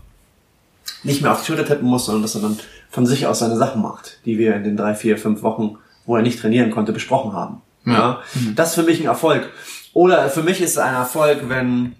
nicht 1.02 1.22
mehr 1.22 1.32
auf 1.32 1.40
die 1.40 1.46
Schulter 1.46 1.64
tippen 1.64 1.88
muss, 1.88 2.06
sondern 2.06 2.22
dass 2.22 2.34
er 2.34 2.42
dann 2.42 2.58
von 2.90 3.06
sich 3.06 3.26
aus 3.26 3.40
seine 3.40 3.56
Sachen 3.56 3.82
macht, 3.82 4.18
die 4.24 4.38
wir 4.38 4.56
in 4.56 4.64
den 4.64 4.76
drei, 4.76 4.94
vier, 4.94 5.18
fünf 5.18 5.42
Wochen, 5.42 5.78
wo 6.04 6.16
er 6.16 6.22
nicht 6.22 6.40
trainieren 6.40 6.70
konnte, 6.70 6.92
besprochen 6.92 7.32
haben. 7.32 7.62
Ja. 7.84 8.20
Mhm. 8.34 8.54
Das 8.56 8.70
ist 8.70 8.74
für 8.74 8.82
mich 8.82 9.00
ein 9.00 9.06
Erfolg. 9.06 9.50
Oder 9.96 10.28
für 10.28 10.42
mich 10.42 10.60
ist 10.60 10.72
es 10.72 10.78
ein 10.78 10.92
Erfolg, 10.92 11.48
wenn, 11.48 11.96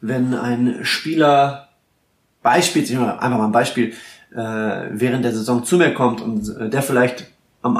wenn 0.00 0.32
ein 0.32 0.78
Spieler 0.82 1.68
Beispiel, 2.42 2.84
einfach 2.96 3.36
mal 3.36 3.44
ein 3.44 3.52
Beispiel, 3.52 3.92
äh, 4.34 4.38
während 4.92 5.26
der 5.26 5.34
Saison 5.34 5.62
zu 5.62 5.76
mir 5.76 5.92
kommt 5.92 6.22
und 6.22 6.48
äh, 6.56 6.70
der 6.70 6.82
vielleicht 6.82 7.26
am, 7.60 7.78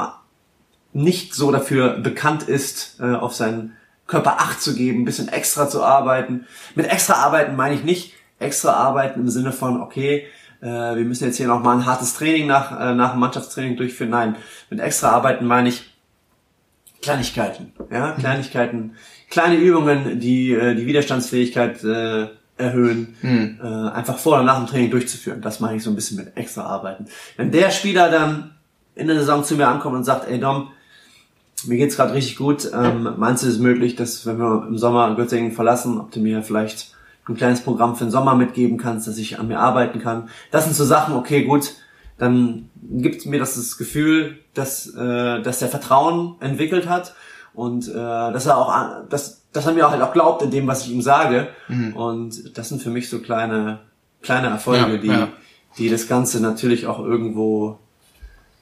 nicht 0.91 1.33
so 1.33 1.51
dafür 1.51 1.97
bekannt 1.97 2.43
ist, 2.43 2.99
äh, 2.99 3.15
auf 3.15 3.33
seinen 3.33 3.75
Körper 4.05 4.39
Acht 4.39 4.61
zu 4.61 4.75
geben, 4.75 5.01
ein 5.01 5.05
bisschen 5.05 5.29
extra 5.29 5.67
zu 5.67 5.83
arbeiten. 5.83 6.45
Mit 6.75 6.85
extra 6.85 7.15
arbeiten 7.25 7.55
meine 7.55 7.73
ich 7.73 7.83
nicht 7.83 8.13
extra 8.37 8.73
arbeiten 8.73 9.21
im 9.21 9.29
Sinne 9.29 9.51
von, 9.51 9.81
okay, 9.81 10.27
äh, 10.61 10.67
wir 10.67 11.05
müssen 11.05 11.23
jetzt 11.23 11.37
hier 11.37 11.47
noch 11.47 11.63
mal 11.63 11.75
ein 11.75 11.87
hartes 11.87 12.13
Training 12.13 12.45
nach, 12.45 12.79
äh, 12.79 12.93
nach 12.93 13.13
dem 13.13 13.19
Mannschaftstraining 13.19 13.77
durchführen. 13.77 14.11
Nein, 14.11 14.35
mit 14.69 14.79
extra 14.79 15.09
arbeiten 15.09 15.47
meine 15.47 15.69
ich 15.69 15.92
Kleinigkeiten, 17.03 17.73
ja, 17.91 18.13
Kleinigkeiten, 18.13 18.95
kleine 19.29 19.57
Übungen, 19.57 20.19
die 20.19 20.53
äh, 20.53 20.73
die 20.73 20.85
Widerstandsfähigkeit 20.85 21.83
äh, 21.83 22.27
erhöhen, 22.57 23.15
mhm. 23.21 23.59
äh, 23.61 23.89
einfach 23.91 24.17
vor 24.17 24.35
oder 24.35 24.43
nach 24.43 24.57
dem 24.57 24.67
Training 24.67 24.89
durchzuführen. 24.89 25.41
Das 25.41 25.59
mache 25.59 25.75
ich 25.75 25.83
so 25.83 25.89
ein 25.89 25.95
bisschen 25.95 26.17
mit 26.17 26.37
extra 26.37 26.63
arbeiten. 26.63 27.05
Wenn 27.35 27.51
der 27.51 27.71
Spieler 27.71 28.09
dann 28.09 28.51
in 28.95 29.07
der 29.07 29.17
Saison 29.17 29.43
zu 29.43 29.55
mir 29.55 29.67
ankommt 29.67 29.95
und 29.95 30.03
sagt, 30.03 30.29
ey 30.29 30.39
Dom, 30.39 30.69
mir 31.65 31.77
geht's 31.77 31.95
gerade 31.95 32.13
richtig 32.13 32.37
gut, 32.37 32.69
ähm, 32.73 33.15
meinst 33.17 33.43
du 33.43 33.47
es 33.47 33.59
möglich, 33.59 33.95
dass 33.95 34.25
wenn 34.25 34.37
wir 34.37 34.65
im 34.67 34.77
Sommer 34.77 35.15
Göttingen 35.15 35.51
verlassen, 35.51 35.99
ob 35.99 36.11
du 36.11 36.19
mir 36.19 36.41
vielleicht 36.41 36.93
ein 37.27 37.35
kleines 37.35 37.61
Programm 37.61 37.95
für 37.95 38.05
den 38.05 38.11
Sommer 38.11 38.35
mitgeben 38.35 38.77
kannst, 38.77 39.07
dass 39.07 39.17
ich 39.17 39.39
an 39.39 39.47
mir 39.47 39.59
arbeiten 39.59 39.99
kann. 39.99 40.29
Das 40.51 40.65
sind 40.65 40.75
so 40.75 40.83
Sachen, 40.83 41.15
okay, 41.15 41.43
gut, 41.43 41.73
dann 42.17 42.69
gibt 42.81 43.25
mir 43.25 43.39
das 43.39 43.55
das 43.55 43.77
Gefühl, 43.77 44.39
dass, 44.53 44.87
äh, 44.93 45.41
dass 45.41 45.59
der 45.59 45.69
Vertrauen 45.69 46.35
entwickelt 46.39 46.87
hat 46.87 47.15
und 47.53 47.87
äh, 47.87 47.93
dass 47.93 48.45
er 48.45 48.57
auch, 48.57 49.07
dass, 49.09 49.41
dass 49.51 49.65
er 49.65 49.73
mir 49.73 49.87
auch 49.87 49.91
halt 49.91 50.01
auch 50.01 50.13
glaubt 50.13 50.41
in 50.41 50.51
dem, 50.51 50.67
was 50.67 50.85
ich 50.85 50.91
ihm 50.91 51.01
sage. 51.01 51.49
Mhm. 51.67 51.95
Und 51.95 52.57
das 52.57 52.69
sind 52.69 52.81
für 52.81 52.89
mich 52.89 53.09
so 53.09 53.19
kleine, 53.19 53.79
kleine 54.21 54.47
Erfolge, 54.47 54.93
ja, 54.93 54.97
die, 54.97 55.07
ja. 55.07 55.27
die 55.77 55.89
das 55.89 56.07
Ganze 56.07 56.39
natürlich 56.41 56.87
auch 56.87 56.99
irgendwo 56.99 57.79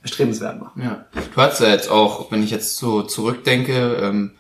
erstrebenswert 0.02 0.60
machen. 0.60 0.82
Ja. 0.82 1.06
Du 1.34 1.42
hast 1.42 1.60
ja 1.62 1.68
jetzt 1.68 1.90
auch, 1.90 2.32
wenn 2.32 2.44
ich 2.44 2.52
jetzt 2.52 2.78
so 2.78 3.04
zurückdenke, 3.04 3.96
ähm, 4.02 4.32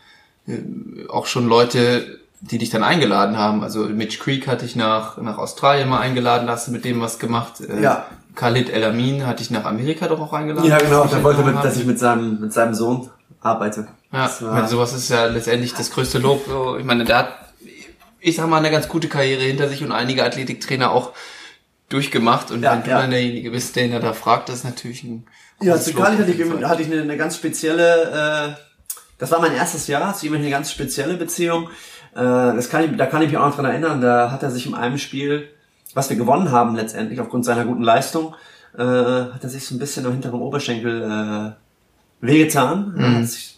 äh, 0.47 1.07
auch 1.07 1.27
schon 1.27 1.47
Leute, 1.47 2.20
die 2.41 2.57
dich 2.57 2.71
dann 2.71 2.83
eingeladen 2.83 3.37
haben. 3.37 3.63
Also 3.63 3.85
Mitch 3.85 4.19
Creek 4.19 4.47
hatte 4.47 4.65
ich 4.65 4.75
nach, 4.75 5.17
nach 5.17 5.37
Australien 5.37 5.87
mal 5.87 5.99
eingeladen, 5.99 6.49
hast 6.49 6.67
du 6.67 6.71
mit 6.71 6.83
dem 6.83 6.99
was 6.99 7.19
gemacht. 7.19 7.61
Äh, 7.61 7.81
ja. 7.81 8.05
Khalid 8.35 8.69
El 8.69 8.83
Amin 8.83 9.27
hatte 9.27 9.43
ich 9.43 9.51
nach 9.51 9.65
Amerika 9.65 10.07
doch 10.07 10.19
auch 10.19 10.33
eingeladen. 10.33 10.67
Ja, 10.67 10.77
genau, 10.77 11.05
der 11.05 11.23
wollte, 11.23 11.43
mit, 11.43 11.55
dass 11.55 11.77
ich 11.77 11.85
mit 11.85 11.99
seinem, 11.99 12.39
mit 12.39 12.51
seinem 12.51 12.73
Sohn 12.73 13.09
arbeite. 13.41 13.87
Ja, 14.11 14.29
meine, 14.41 14.67
sowas 14.67 14.93
ist 14.93 15.09
ja 15.09 15.25
letztendlich 15.25 15.73
das 15.73 15.91
größte 15.91 16.17
Lob. 16.17 16.45
Ich 16.79 16.85
meine, 16.85 17.05
der 17.05 17.17
hat, 17.17 17.29
ich 18.19 18.35
sag 18.35 18.47
mal, 18.47 18.57
eine 18.57 18.71
ganz 18.71 18.87
gute 18.87 19.07
Karriere 19.07 19.43
hinter 19.43 19.67
sich 19.69 19.83
und 19.83 19.91
einige 19.91 20.23
Athletiktrainer 20.23 20.91
auch 20.91 21.11
durchgemacht. 21.89 22.51
Und 22.51 22.63
ja, 22.63 22.73
wenn 22.73 22.83
du 22.83 22.89
dann 22.89 23.11
derjenige 23.11 23.51
bist, 23.51 23.75
der 23.75 23.85
ihn 23.85 23.91
da 23.91 24.13
fragt, 24.13 24.49
das 24.49 24.57
ist 24.57 24.63
natürlich 24.65 25.03
ein 25.03 25.27
Ja, 25.61 25.79
zu 25.79 25.93
Kali 25.93 26.17
hatte 26.17 26.31
ich, 26.31 26.63
hatte 26.63 26.81
ich 26.81 26.91
eine, 26.91 27.01
eine 27.01 27.17
ganz 27.17 27.35
spezielle, 27.35 28.55
äh, 28.57 28.95
das 29.17 29.31
war 29.31 29.39
mein 29.39 29.53
erstes 29.53 29.87
Jahr, 29.87 30.15
zu 30.15 30.25
ihm 30.25 30.33
eine 30.33 30.49
ganz 30.49 30.71
spezielle 30.71 31.15
Beziehung. 31.15 31.69
Äh, 32.13 32.19
das 32.55 32.69
kann 32.69 32.83
ich, 32.83 32.97
da 32.97 33.05
kann 33.05 33.21
ich 33.21 33.29
mich 33.29 33.37
auch 33.37 33.47
noch 33.47 33.55
dran 33.55 33.65
erinnern, 33.65 34.01
da 34.01 34.31
hat 34.31 34.43
er 34.43 34.51
sich 34.51 34.65
in 34.65 34.73
einem 34.73 34.97
Spiel, 34.97 35.47
was 35.93 36.09
wir 36.09 36.17
gewonnen 36.17 36.51
haben 36.51 36.75
letztendlich 36.75 37.19
aufgrund 37.19 37.45
seiner 37.45 37.65
guten 37.65 37.83
Leistung, 37.83 38.35
äh, 38.77 38.81
hat 38.81 39.43
er 39.43 39.49
sich 39.49 39.65
so 39.65 39.75
ein 39.75 39.79
bisschen 39.79 40.05
am 40.05 40.13
hinteren 40.13 40.41
Oberschenkel 40.41 41.03
äh, 41.03 42.25
wehgetan. 42.25 42.93
Mhm. 42.95 43.17
Hat 43.17 43.27
sich 43.27 43.51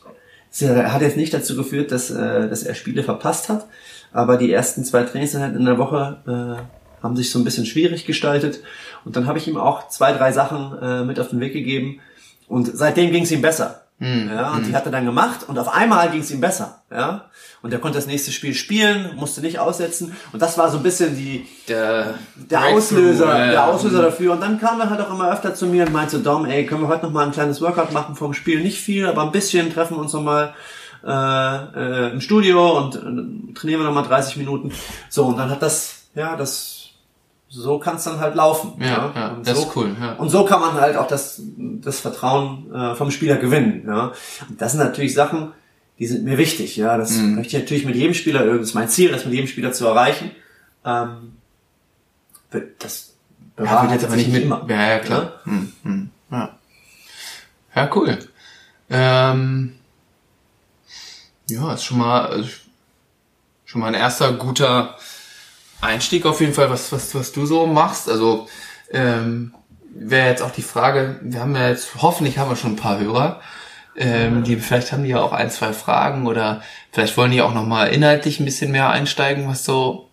hat 0.62 1.02
jetzt 1.02 1.18
nicht 1.18 1.34
dazu 1.34 1.56
geführt, 1.56 1.92
dass, 1.92 2.12
äh, 2.12 2.48
dass 2.48 2.63
er 2.63 2.76
Spiele 2.76 3.04
verpasst 3.04 3.50
hat, 3.50 3.66
aber 4.12 4.38
die 4.38 4.52
ersten 4.52 4.84
zwei 4.84 5.04
Trainingseinheiten 5.04 5.58
in 5.58 5.66
der 5.66 5.80
Woche 5.80 6.18
äh, 6.28 7.04
haben 7.04 7.16
sich 7.16 7.32
so 7.32 7.39
ein 7.39 7.44
bisschen 7.44 7.66
schwierig 7.66 8.06
gestaltet. 8.06 8.62
Und 9.04 9.16
dann 9.16 9.26
habe 9.26 9.38
ich 9.38 9.48
ihm 9.48 9.58
auch 9.58 9.89
zwei, 9.89 10.13
drei 10.13 10.32
Sachen 10.32 10.78
äh, 10.80 11.04
mit 11.04 11.20
auf 11.20 11.30
den 11.30 11.39
Weg 11.39 11.54
gegeben. 11.54 12.00
Und 12.48 12.70
seitdem 12.74 13.12
ging 13.12 13.24
es 13.24 13.32
ihm 13.32 13.42
besser. 13.42 13.83
Mhm. 13.99 14.29
Ja, 14.34 14.51
und 14.53 14.63
die 14.63 14.69
hm. 14.69 14.75
hat 14.75 14.86
er 14.86 14.91
dann 14.91 15.06
gemacht 15.06 15.47
und 15.47 15.58
auf 15.58 15.73
einmal 15.73 16.10
ging 16.10 16.21
es 16.21 16.32
ihm 16.32 16.41
besser. 16.41 16.82
Ja, 16.91 17.25
und 17.62 17.71
er 17.71 17.79
konnte 17.79 17.97
das 17.97 18.08
nächste 18.08 18.32
Spiel 18.32 18.53
spielen, 18.53 19.15
musste 19.15 19.41
nicht 19.41 19.60
aussetzen. 19.60 20.15
Und 20.34 20.41
das 20.41 20.58
war 20.58 20.69
so 20.69 20.77
ein 20.77 20.84
bisschen 20.84 21.15
die 21.15 21.47
der, 21.69 22.15
der 22.36 22.65
Auslöser, 22.65 23.38
ja. 23.38 23.51
der 23.51 23.65
Auslöser 23.65 24.01
dafür. 24.01 24.34
Und 24.34 24.41
dann 24.41 24.60
kam 24.60 24.82
er 24.82 24.89
halt 24.89 24.99
auch 24.99 25.13
immer 25.13 25.32
öfter 25.32 25.56
zu 25.56 25.67
mir 25.67 25.86
und 25.86 25.93
meinte, 25.93 26.19
Dom, 26.19 26.45
ey, 26.45 26.65
können 26.65 26.82
wir 26.82 26.89
heute 26.89 27.06
noch 27.06 27.13
mal 27.13 27.25
ein 27.25 27.32
kleines 27.32 27.62
Workout 27.62 27.93
machen 27.93 28.15
vom 28.15 28.34
Spiel? 28.34 28.62
Nicht 28.62 28.82
viel, 28.82 29.06
aber 29.06 29.23
ein 29.23 29.32
bisschen. 29.32 29.73
Treffen 29.73 29.95
uns 29.95 30.12
noch 30.12 30.23
mal 30.23 30.53
äh, 31.06 32.10
äh, 32.10 32.12
im 32.12 32.21
Studio 32.21 32.77
und 32.77 32.95
äh, 32.95 33.53
trainieren 33.53 33.82
wir 33.82 33.86
noch 33.86 33.93
mal 33.93 34.03
30 34.03 34.38
Minuten. 34.38 34.71
So 35.10 35.25
und 35.25 35.38
dann 35.38 35.49
hat 35.49 35.62
das, 35.62 36.08
ja, 36.15 36.36
das 36.36 36.83
so 37.56 37.78
kann 37.78 37.98
es 37.98 38.04
dann 38.04 38.20
halt 38.20 38.34
laufen. 38.34 38.74
Ja, 38.80 38.88
ja. 38.88 39.12
ja 39.16 39.38
das 39.44 39.58
so, 39.58 39.63
ist 39.63 39.76
cool. 39.76 39.96
Ja. 40.00 40.13
Und 40.13 40.30
so 40.30 40.44
kann 40.44 40.60
man 40.60 40.74
halt 40.74 40.98
auch 40.98 41.08
das, 41.08 41.39
das 41.56 42.00
Vertrauen 42.00 42.74
äh, 42.74 42.96
vom 42.96 43.12
Spieler 43.12 43.38
gewinnen. 43.38 43.84
Ja. 43.86 44.12
Und 44.50 44.60
das 44.60 44.72
sind 44.72 44.82
natürlich 44.82 45.13
Sachen, 45.13 45.54
die 46.00 46.08
sind 46.08 46.24
mir 46.24 46.39
wichtig. 46.39 46.76
Ja, 46.78 46.98
das 46.98 47.12
mhm. 47.18 47.36
möchte 47.36 47.56
ich 47.56 47.62
natürlich 47.62 47.86
mit 47.86 47.96
jedem 47.96 48.16
Spieler, 48.16 48.44
das 48.46 48.70
ist 48.70 48.74
mein 48.74 48.89
Ziel, 48.89 49.12
das 49.12 49.26
mit 49.26 49.36
jedem 49.36 49.48
Spieler 49.48 49.72
zu 49.72 49.86
erreichen. 49.86 50.32
Ähm, 50.84 51.34
das 52.80 53.13
bewahrt 53.56 53.89
ja, 53.89 53.94
jetzt 53.94 54.06
aber 54.06 54.16
nicht 54.16 54.32
mit. 54.32 54.44
Immer. 54.44 54.66
Ja, 54.68 54.89
ja 54.89 55.00
klar. 55.00 55.22
Ja, 55.46 55.52
hm, 55.52 55.74
hm. 55.84 56.10
ja. 56.32 56.58
ja 57.76 57.92
cool. 57.96 58.18
Ähm, 58.89 59.76
ja, 61.50 61.74
ist 61.74 61.84
schon 61.84 62.00
mal 62.00 62.26
also 62.26 62.50
schon 63.66 63.82
mal 63.82 63.88
ein 63.88 63.94
erster 63.94 64.34
guter 64.34 64.98
Einstieg 65.84 66.26
auf 66.26 66.41
jeden 66.41 66.54
Fall, 66.54 66.69
was, 66.69 66.91
was, 66.91 67.13
was 67.13 67.32
du 67.32 67.46
so 67.46 67.67
machst. 67.67 68.10
Also 68.10 68.48
ähm, 68.91 69.54
wäre 69.93 70.30
jetzt 70.30 70.41
auch 70.41 70.52
die 70.52 70.62
Frage, 70.62 71.19
wir 71.22 71.39
haben 71.39 71.56
ja 71.56 71.69
jetzt, 71.69 71.96
hoffentlich 72.02 72.38
haben 72.38 72.50
wir 72.50 72.56
schon 72.56 72.74
ein 72.74 72.78
paar 72.78 73.00
Hörer, 73.00 73.41
ähm, 73.96 74.43
die 74.43 74.56
vielleicht 74.58 74.91
haben 74.91 75.04
die 75.04 75.12
ja 75.12 75.22
auch 75.22 75.34
ein, 75.34 75.52
zwei 75.52 75.74
Fragen 75.74 76.26
oder 76.26 76.62
vielleicht 76.91 77.15
wollen 77.17 77.32
die 77.32 77.41
auch 77.41 77.54
nochmal 77.54 77.89
inhaltlich 77.89 78.39
ein 78.39 78.46
bisschen 78.46 78.72
mehr 78.72 78.89
einsteigen, 78.89 79.48
was 79.48 79.65
so, 79.65 80.10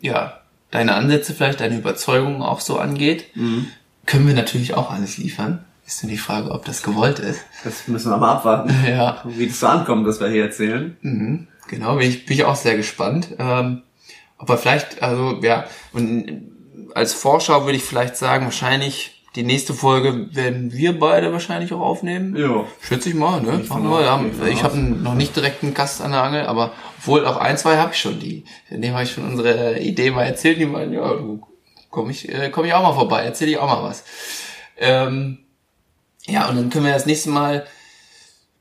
ja, 0.00 0.40
deine 0.70 0.94
Ansätze 0.94 1.34
vielleicht, 1.34 1.60
deine 1.60 1.76
Überzeugungen 1.76 2.42
auch 2.42 2.60
so 2.60 2.78
angeht. 2.78 3.36
Mhm. 3.36 3.68
Können 4.06 4.26
wir 4.26 4.34
natürlich 4.34 4.74
auch 4.74 4.90
alles 4.90 5.18
liefern. 5.18 5.64
Ist 5.86 6.02
nur 6.02 6.10
die 6.10 6.18
Frage, 6.18 6.50
ob 6.50 6.64
das 6.64 6.82
gewollt 6.82 7.18
ist. 7.18 7.42
Das 7.64 7.86
müssen 7.88 8.10
wir 8.10 8.16
mal 8.16 8.32
abwarten. 8.32 8.74
Ja. 8.88 9.22
Wie 9.24 9.46
das 9.46 9.60
so 9.60 9.66
ankommt, 9.66 10.06
was 10.06 10.20
wir 10.20 10.28
hier 10.28 10.44
erzählen. 10.44 10.96
Mhm. 11.02 11.48
Genau, 11.68 11.96
bin 11.96 12.08
ich, 12.08 12.26
bin 12.26 12.34
ich 12.34 12.44
auch 12.44 12.56
sehr 12.56 12.76
gespannt. 12.76 13.28
Ähm, 13.38 13.82
aber 14.42 14.58
vielleicht, 14.58 15.02
also 15.02 15.38
ja, 15.40 15.66
und 15.92 16.50
als 16.94 17.14
Vorschau 17.14 17.64
würde 17.64 17.76
ich 17.76 17.84
vielleicht 17.84 18.16
sagen, 18.16 18.44
wahrscheinlich 18.44 19.22
die 19.36 19.44
nächste 19.44 19.72
Folge 19.72 20.34
werden 20.34 20.72
wir 20.72 20.98
beide 20.98 21.32
wahrscheinlich 21.32 21.72
auch 21.72 21.80
aufnehmen. 21.80 22.36
Ja. 22.36 22.64
Schätze 22.82 23.08
ich 23.08 23.14
mal, 23.14 23.40
ne? 23.40 23.60
Ich, 23.62 23.70
wir, 23.70 24.10
haben, 24.10 24.32
ich 24.46 24.64
habe 24.64 24.76
noch 24.76 25.14
nicht 25.14 25.34
direkt 25.36 25.62
einen 25.62 25.74
Gast 25.74 26.02
an 26.02 26.10
der 26.10 26.24
Angel, 26.24 26.46
aber 26.46 26.72
obwohl 26.98 27.24
auch 27.24 27.36
ein, 27.36 27.56
zwei 27.56 27.76
habe 27.76 27.92
ich 27.92 28.00
schon. 28.00 28.18
Die, 28.18 28.44
in 28.68 28.82
dem 28.82 28.92
habe 28.92 29.04
ich 29.04 29.12
schon 29.12 29.24
unsere 29.24 29.78
Idee 29.78 30.10
mal 30.10 30.24
erzählt. 30.24 30.58
Die 30.58 30.66
meinen, 30.66 30.92
ja, 30.92 31.14
du 31.14 31.40
komm 31.88 32.10
ich, 32.10 32.28
äh, 32.28 32.50
komm 32.50 32.64
ich 32.64 32.74
auch 32.74 32.82
mal 32.82 32.94
vorbei, 32.94 33.22
erzähl 33.22 33.48
ich 33.48 33.58
auch 33.58 33.68
mal 33.68 33.84
was. 33.84 34.02
Ähm, 34.76 35.38
ja, 36.26 36.48
und 36.48 36.56
dann 36.56 36.68
können 36.68 36.86
wir 36.86 36.92
das 36.92 37.06
nächste 37.06 37.30
Mal, 37.30 37.64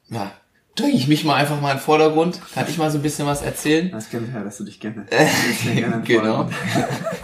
ja, 0.09 0.31
dränge 0.75 0.93
ich 0.93 1.07
mich 1.07 1.23
mal 1.23 1.35
einfach 1.35 1.59
mal 1.59 1.71
in 1.71 1.77
den 1.77 1.83
Vordergrund. 1.83 2.39
Kann 2.53 2.65
ich 2.67 2.77
mal 2.77 2.89
so 2.91 2.97
ein 2.97 3.01
bisschen 3.01 3.27
was 3.27 3.41
erzählen? 3.41 3.91
Das 3.91 4.09
kennt 4.09 4.33
ja, 4.33 4.43
dass 4.43 4.57
du 4.57 4.63
dich 4.63 4.79
gerne. 4.79 5.05
gerne 5.05 6.01
genau. 6.05 6.49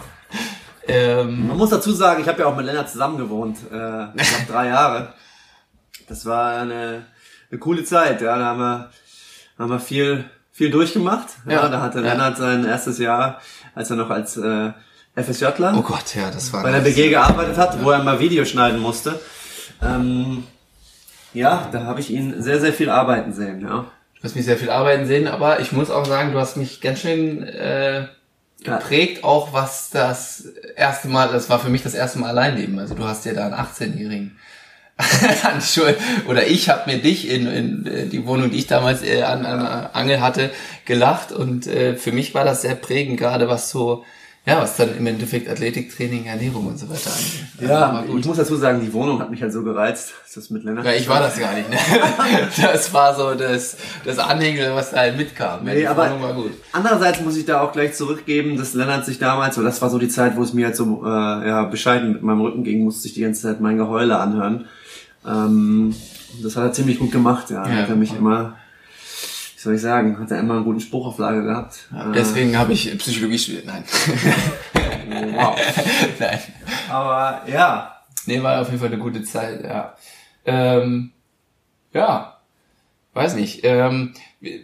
ähm, 0.87 1.47
Man 1.47 1.57
muss 1.57 1.69
dazu 1.69 1.91
sagen, 1.91 2.21
ich 2.21 2.27
habe 2.27 2.41
ja 2.41 2.47
auch 2.47 2.55
mit 2.55 2.65
Lennart 2.65 2.89
zusammen 2.89 3.17
gewohnt, 3.17 3.57
äh, 3.71 4.05
ich 4.15 4.29
glaub, 4.29 4.47
drei 4.47 4.67
Jahre. 4.67 5.13
Das 6.07 6.25
war 6.25 6.61
eine, 6.61 7.05
eine 7.51 7.59
coole 7.59 7.83
Zeit, 7.83 8.21
ja. 8.21 8.37
Da 8.37 8.45
haben 8.45 8.59
wir, 8.59 8.91
haben 9.57 9.69
wir 9.69 9.79
viel, 9.79 10.25
viel 10.51 10.69
durchgemacht. 10.69 11.27
Ja, 11.45 11.53
ja 11.53 11.69
da 11.69 11.81
hatte 11.81 11.99
ja. 11.99 12.05
Lennart 12.05 12.37
sein 12.37 12.65
erstes 12.65 12.97
Jahr, 12.97 13.41
als 13.75 13.89
er 13.89 13.95
noch 13.95 14.09
als 14.09 14.37
äh, 14.37 14.71
FSJler 15.15 15.73
oh 15.75 15.81
Gott, 15.81 16.13
ja, 16.13 16.29
das 16.29 16.53
war 16.53 16.61
bei 16.61 16.71
der 16.71 16.81
BG 16.81 17.09
gearbeitet 17.09 17.57
hat, 17.57 17.73
ja. 17.73 17.83
wo 17.83 17.89
er 17.89 18.03
mal 18.03 18.19
Video 18.19 18.45
schneiden 18.45 18.79
musste. 18.79 19.19
Ähm, 19.81 20.43
ja, 21.33 21.69
da 21.71 21.83
habe 21.83 21.99
ich 21.99 22.11
ihn 22.11 22.41
sehr, 22.41 22.59
sehr 22.59 22.73
viel 22.73 22.89
arbeiten 22.89 23.33
sehen, 23.33 23.61
ja. 23.61 23.85
Du 24.15 24.23
hast 24.23 24.35
mich 24.35 24.45
sehr 24.45 24.57
viel 24.57 24.71
arbeiten 24.71 25.05
sehen, 25.05 25.27
aber 25.27 25.59
ich 25.59 25.71
muss 25.71 25.91
auch 25.91 26.05
sagen, 26.05 26.31
du 26.31 26.39
hast 26.39 26.57
mich 26.57 26.81
ganz 26.81 26.99
schön 26.99 27.43
äh, 27.43 28.07
geprägt 28.63 29.23
auch, 29.23 29.53
was 29.53 29.89
das 29.91 30.53
erste 30.75 31.07
Mal, 31.07 31.29
das 31.29 31.49
war 31.49 31.59
für 31.59 31.69
mich 31.69 31.83
das 31.83 31.93
erste 31.93 32.19
Mal 32.19 32.29
Alleinleben. 32.29 32.79
Also 32.79 32.95
du 32.95 33.03
hast 33.03 33.25
ja 33.25 33.33
da 33.33 33.45
einen 33.45 33.53
18-Jährigen 33.53 34.37
an 35.43 35.61
Schuld. 35.61 35.97
Oder 36.27 36.47
ich 36.47 36.69
habe 36.69 36.91
mir 36.91 36.99
dich 36.99 37.29
in, 37.29 37.47
in 37.47 37.85
äh, 37.85 38.05
die 38.07 38.25
Wohnung, 38.25 38.49
die 38.49 38.57
ich 38.57 38.67
damals 38.67 39.03
äh, 39.03 39.21
an, 39.21 39.45
an 39.45 39.89
Angel 39.93 40.21
hatte, 40.21 40.49
gelacht. 40.85 41.31
Und 41.31 41.67
äh, 41.67 41.95
für 41.95 42.11
mich 42.11 42.33
war 42.33 42.43
das 42.43 42.63
sehr 42.63 42.75
prägend, 42.75 43.19
gerade 43.19 43.47
was 43.47 43.69
so 43.69 44.03
ja, 44.47 44.61
was 44.61 44.77
dann 44.77 44.95
im 44.97 45.05
Endeffekt 45.05 45.49
Athletiktraining, 45.49 46.25
Ernährung 46.25 46.67
und 46.67 46.79
so 46.79 46.87
weiter 46.87 47.11
angeht. 47.11 47.69
Ja, 47.69 48.05
ich 48.17 48.25
muss 48.25 48.37
dazu 48.37 48.55
sagen, 48.55 48.79
die 48.79 48.93
Wohnung 48.93 49.19
hat 49.19 49.29
mich 49.29 49.41
halt 49.41 49.51
so 49.51 49.61
gereizt. 49.61 50.13
Ist 50.25 50.37
das 50.37 50.49
mit 50.49 50.63
Lennart? 50.63 50.85
Ja, 50.85 50.93
ich 50.93 51.09
war 51.09 51.19
das 51.19 51.37
gar 51.37 51.53
nicht. 51.53 51.69
Ne? 51.69 51.75
Das 52.61 52.93
war 52.93 53.13
so 53.13 53.35
das, 53.35 53.75
das 54.05 54.19
Anhängel, 54.19 54.73
was 54.73 54.91
da 54.91 54.99
halt 54.99 55.17
mitkam. 55.17 55.65
Nee, 55.65 55.79
die 55.79 55.87
aber 55.87 56.05
Wohnung 56.05 56.21
war 56.21 56.33
gut. 56.33 56.51
Andererseits 56.71 57.19
muss 57.19 57.35
ich 57.35 57.45
da 57.45 57.59
auch 57.59 57.73
gleich 57.73 57.93
zurückgeben, 57.93 58.57
dass 58.57 58.73
Lennart 58.73 59.05
sich 59.05 59.19
damals, 59.19 59.55
so 59.55 59.63
das 59.63 59.81
war 59.81 59.89
so 59.89 59.99
die 59.99 60.07
Zeit, 60.07 60.37
wo 60.37 60.43
es 60.43 60.53
mir 60.53 60.67
halt 60.67 60.77
so 60.77 61.03
äh, 61.03 61.07
ja, 61.09 61.65
bescheiden 61.65 62.13
mit 62.13 62.23
meinem 62.23 62.39
Rücken 62.39 62.63
ging, 62.63 62.85
musste 62.85 63.09
ich 63.09 63.15
die 63.15 63.21
ganze 63.21 63.41
Zeit 63.41 63.59
mein 63.59 63.77
Geheule 63.77 64.17
anhören. 64.17 64.65
Ähm, 65.25 65.93
das 66.41 66.55
hat 66.55 66.63
er 66.63 66.71
ziemlich 66.71 66.99
gut 66.99 67.11
gemacht, 67.11 67.49
ja. 67.49 67.67
ja 67.67 67.81
hat 67.81 67.89
er 67.89 67.97
mich 67.97 68.15
immer 68.15 68.55
soll 69.67 69.75
ich 69.75 69.81
sagen, 69.81 70.17
hat 70.17 70.31
er 70.31 70.39
immer 70.39 70.55
einen 70.55 70.63
guten 70.63 70.79
Spruch 70.79 71.07
auf 71.07 71.17
Lage 71.17 71.43
gehabt. 71.43 71.89
Ja, 71.91 72.09
deswegen 72.13 72.53
äh, 72.53 72.55
habe 72.55 72.71
ich 72.71 72.97
Psychologie 72.97 73.37
studiert. 73.37 73.65
Nein. 73.65 73.83
wow. 75.35 75.57
Nein. 76.19 76.39
Aber 76.89 77.41
ja. 77.47 77.93
Nee, 78.25 78.41
war 78.41 78.61
auf 78.61 78.67
jeden 78.67 78.79
Fall 78.79 78.87
eine 78.87 78.97
gute 78.97 79.23
Zeit, 79.23 79.63
ja. 79.65 79.93
Ähm, 80.45 81.11
ja, 81.93 82.37
weiß 83.13 83.35
nicht. 83.35 83.59
Ähm, 83.63 84.13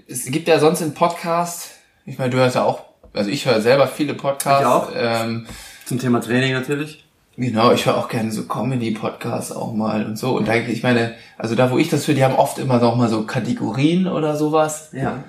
es 0.08 0.26
gibt 0.26 0.48
ja 0.48 0.58
sonst 0.60 0.82
einen 0.82 0.94
Podcast, 0.94 1.72
ich 2.06 2.18
meine, 2.18 2.30
du 2.30 2.38
hörst 2.38 2.56
ja 2.56 2.64
auch, 2.64 2.86
also 3.12 3.30
ich 3.30 3.46
höre 3.46 3.60
selber 3.60 3.88
viele 3.88 4.14
Podcasts. 4.14 4.62
Ich 4.62 4.68
auch. 4.68 4.92
Ähm, 4.96 5.46
Zum 5.86 6.00
Thema 6.00 6.22
Training 6.22 6.54
natürlich. 6.54 7.03
Genau, 7.36 7.72
ich 7.72 7.86
höre 7.86 7.98
auch 7.98 8.10
gerne 8.10 8.32
so 8.32 8.44
Comedy-Podcasts 8.44 9.52
auch 9.52 9.74
mal 9.74 10.06
und 10.06 10.18
so. 10.18 10.38
Und 10.38 10.48
da, 10.48 10.54
ich 10.56 10.84
meine, 10.84 11.16
also 11.38 11.56
da, 11.56 11.72
wo 11.72 11.80
ich 11.80 11.90
das 11.90 12.08
höre, 12.08 12.14
die 12.14 12.24
haben 12.24 12.36
oft 12.36 12.60
immer 12.60 12.78
noch 12.78 12.96
mal 12.96 13.10
so 13.10 13.24
Kategorien 13.24 14.08
oder 14.08 14.36
sowas. 14.36 14.90
Ja. 14.94 15.24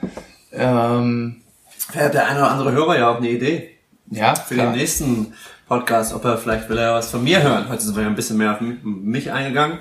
Ähm, 0.52 1.40
Vielleicht 1.78 2.06
hat 2.06 2.14
der 2.14 2.28
eine 2.28 2.38
oder 2.40 2.50
andere 2.50 2.72
Hörer 2.72 2.98
ja 2.98 3.10
auch 3.10 3.16
eine 3.16 3.30
Idee. 3.30 3.70
Ja. 4.10 4.34
Für 4.34 4.54
klar. 4.54 4.66
den 4.66 4.78
nächsten 4.78 5.32
Podcast, 5.66 6.12
ob 6.12 6.24
er 6.24 6.36
vielleicht 6.36 6.68
will 6.68 6.76
er 6.76 6.94
was 6.94 7.10
von 7.10 7.24
mir 7.24 7.42
hören. 7.42 7.68
Heute 7.70 7.82
sind 7.82 7.96
wir 7.96 8.02
ja 8.02 8.08
ein 8.08 8.16
bisschen 8.16 8.36
mehr 8.36 8.52
auf 8.52 8.60
mich 8.60 9.32
eingegangen. 9.32 9.78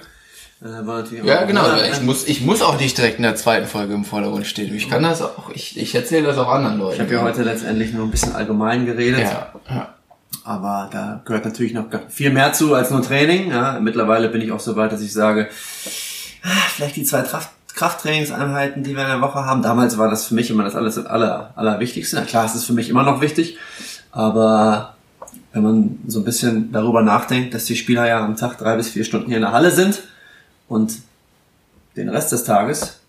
Äh, 0.63 1.25
ja, 1.25 1.43
genau. 1.43 1.65
Ich 1.91 2.01
muss, 2.03 2.25
ich 2.25 2.41
muss 2.41 2.61
auch 2.61 2.79
nicht 2.79 2.97
direkt 2.97 3.17
in 3.17 3.23
der 3.23 3.35
zweiten 3.35 3.67
Folge 3.67 3.93
im 3.93 4.05
Vordergrund 4.05 4.47
stehen. 4.47 4.73
Ich 4.73 4.89
kann 4.89 5.03
das 5.03 5.21
auch, 5.21 5.49
ich, 5.53 5.77
ich 5.77 5.93
erzähle 5.93 6.27
das 6.27 6.37
auch 6.37 6.47
anderen 6.47 6.79
Leuten. 6.79 6.95
Ich 6.95 7.01
habe 7.01 7.13
ja 7.13 7.21
heute 7.21 7.43
letztendlich 7.43 7.91
nur 7.91 8.05
ein 8.05 8.11
bisschen 8.11 8.33
allgemein 8.33 8.85
geredet. 8.85 9.19
Ja, 9.19 9.53
ja. 9.69 9.93
Aber 10.43 10.89
da 10.91 11.21
gehört 11.25 11.45
natürlich 11.45 11.73
noch 11.73 11.85
viel 12.09 12.31
mehr 12.31 12.53
zu 12.53 12.73
als 12.73 12.91
nur 12.91 13.01
Training. 13.01 13.49
Ja, 13.49 13.79
mittlerweile 13.79 14.29
bin 14.29 14.41
ich 14.41 14.51
auch 14.51 14.59
so 14.59 14.75
weit, 14.75 14.91
dass 14.91 15.01
ich 15.01 15.13
sage, 15.13 15.49
ah, 16.43 16.49
vielleicht 16.75 16.95
die 16.95 17.03
zwei 17.03 17.21
Kraft 17.21 17.49
Krafttrainingseinheiten, 17.75 18.83
die 18.83 18.95
wir 18.95 19.03
in 19.03 19.09
der 19.09 19.21
Woche 19.21 19.45
haben. 19.45 19.63
Damals 19.63 19.97
war 19.97 20.07
das 20.07 20.27
für 20.27 20.35
mich 20.35 20.51
immer 20.51 20.63
das 20.63 20.75
alles 20.75 21.03
aller, 21.03 21.53
allerwichtigste. 21.55 22.17
Na 22.17 22.21
klar, 22.21 22.45
es 22.45 22.53
ist 22.53 22.65
für 22.65 22.73
mich 22.73 22.87
immer 22.87 23.03
noch 23.03 23.19
wichtig, 23.19 23.57
aber 24.11 24.93
wenn 25.53 25.63
man 25.63 25.99
so 26.07 26.19
ein 26.19 26.25
bisschen 26.25 26.71
darüber 26.71 27.01
nachdenkt, 27.01 27.53
dass 27.53 27.65
die 27.65 27.75
Spieler 27.75 28.07
ja 28.07 28.23
am 28.23 28.35
Tag 28.35 28.57
drei 28.57 28.75
bis 28.75 28.89
vier 28.89 29.03
Stunden 29.03 29.27
hier 29.27 29.37
in 29.37 29.41
der 29.41 29.53
Halle 29.53 29.71
sind 29.71 30.03
und 30.67 30.99
den 31.95 32.09
Rest 32.09 32.31
des 32.31 32.43
Tages 32.43 32.99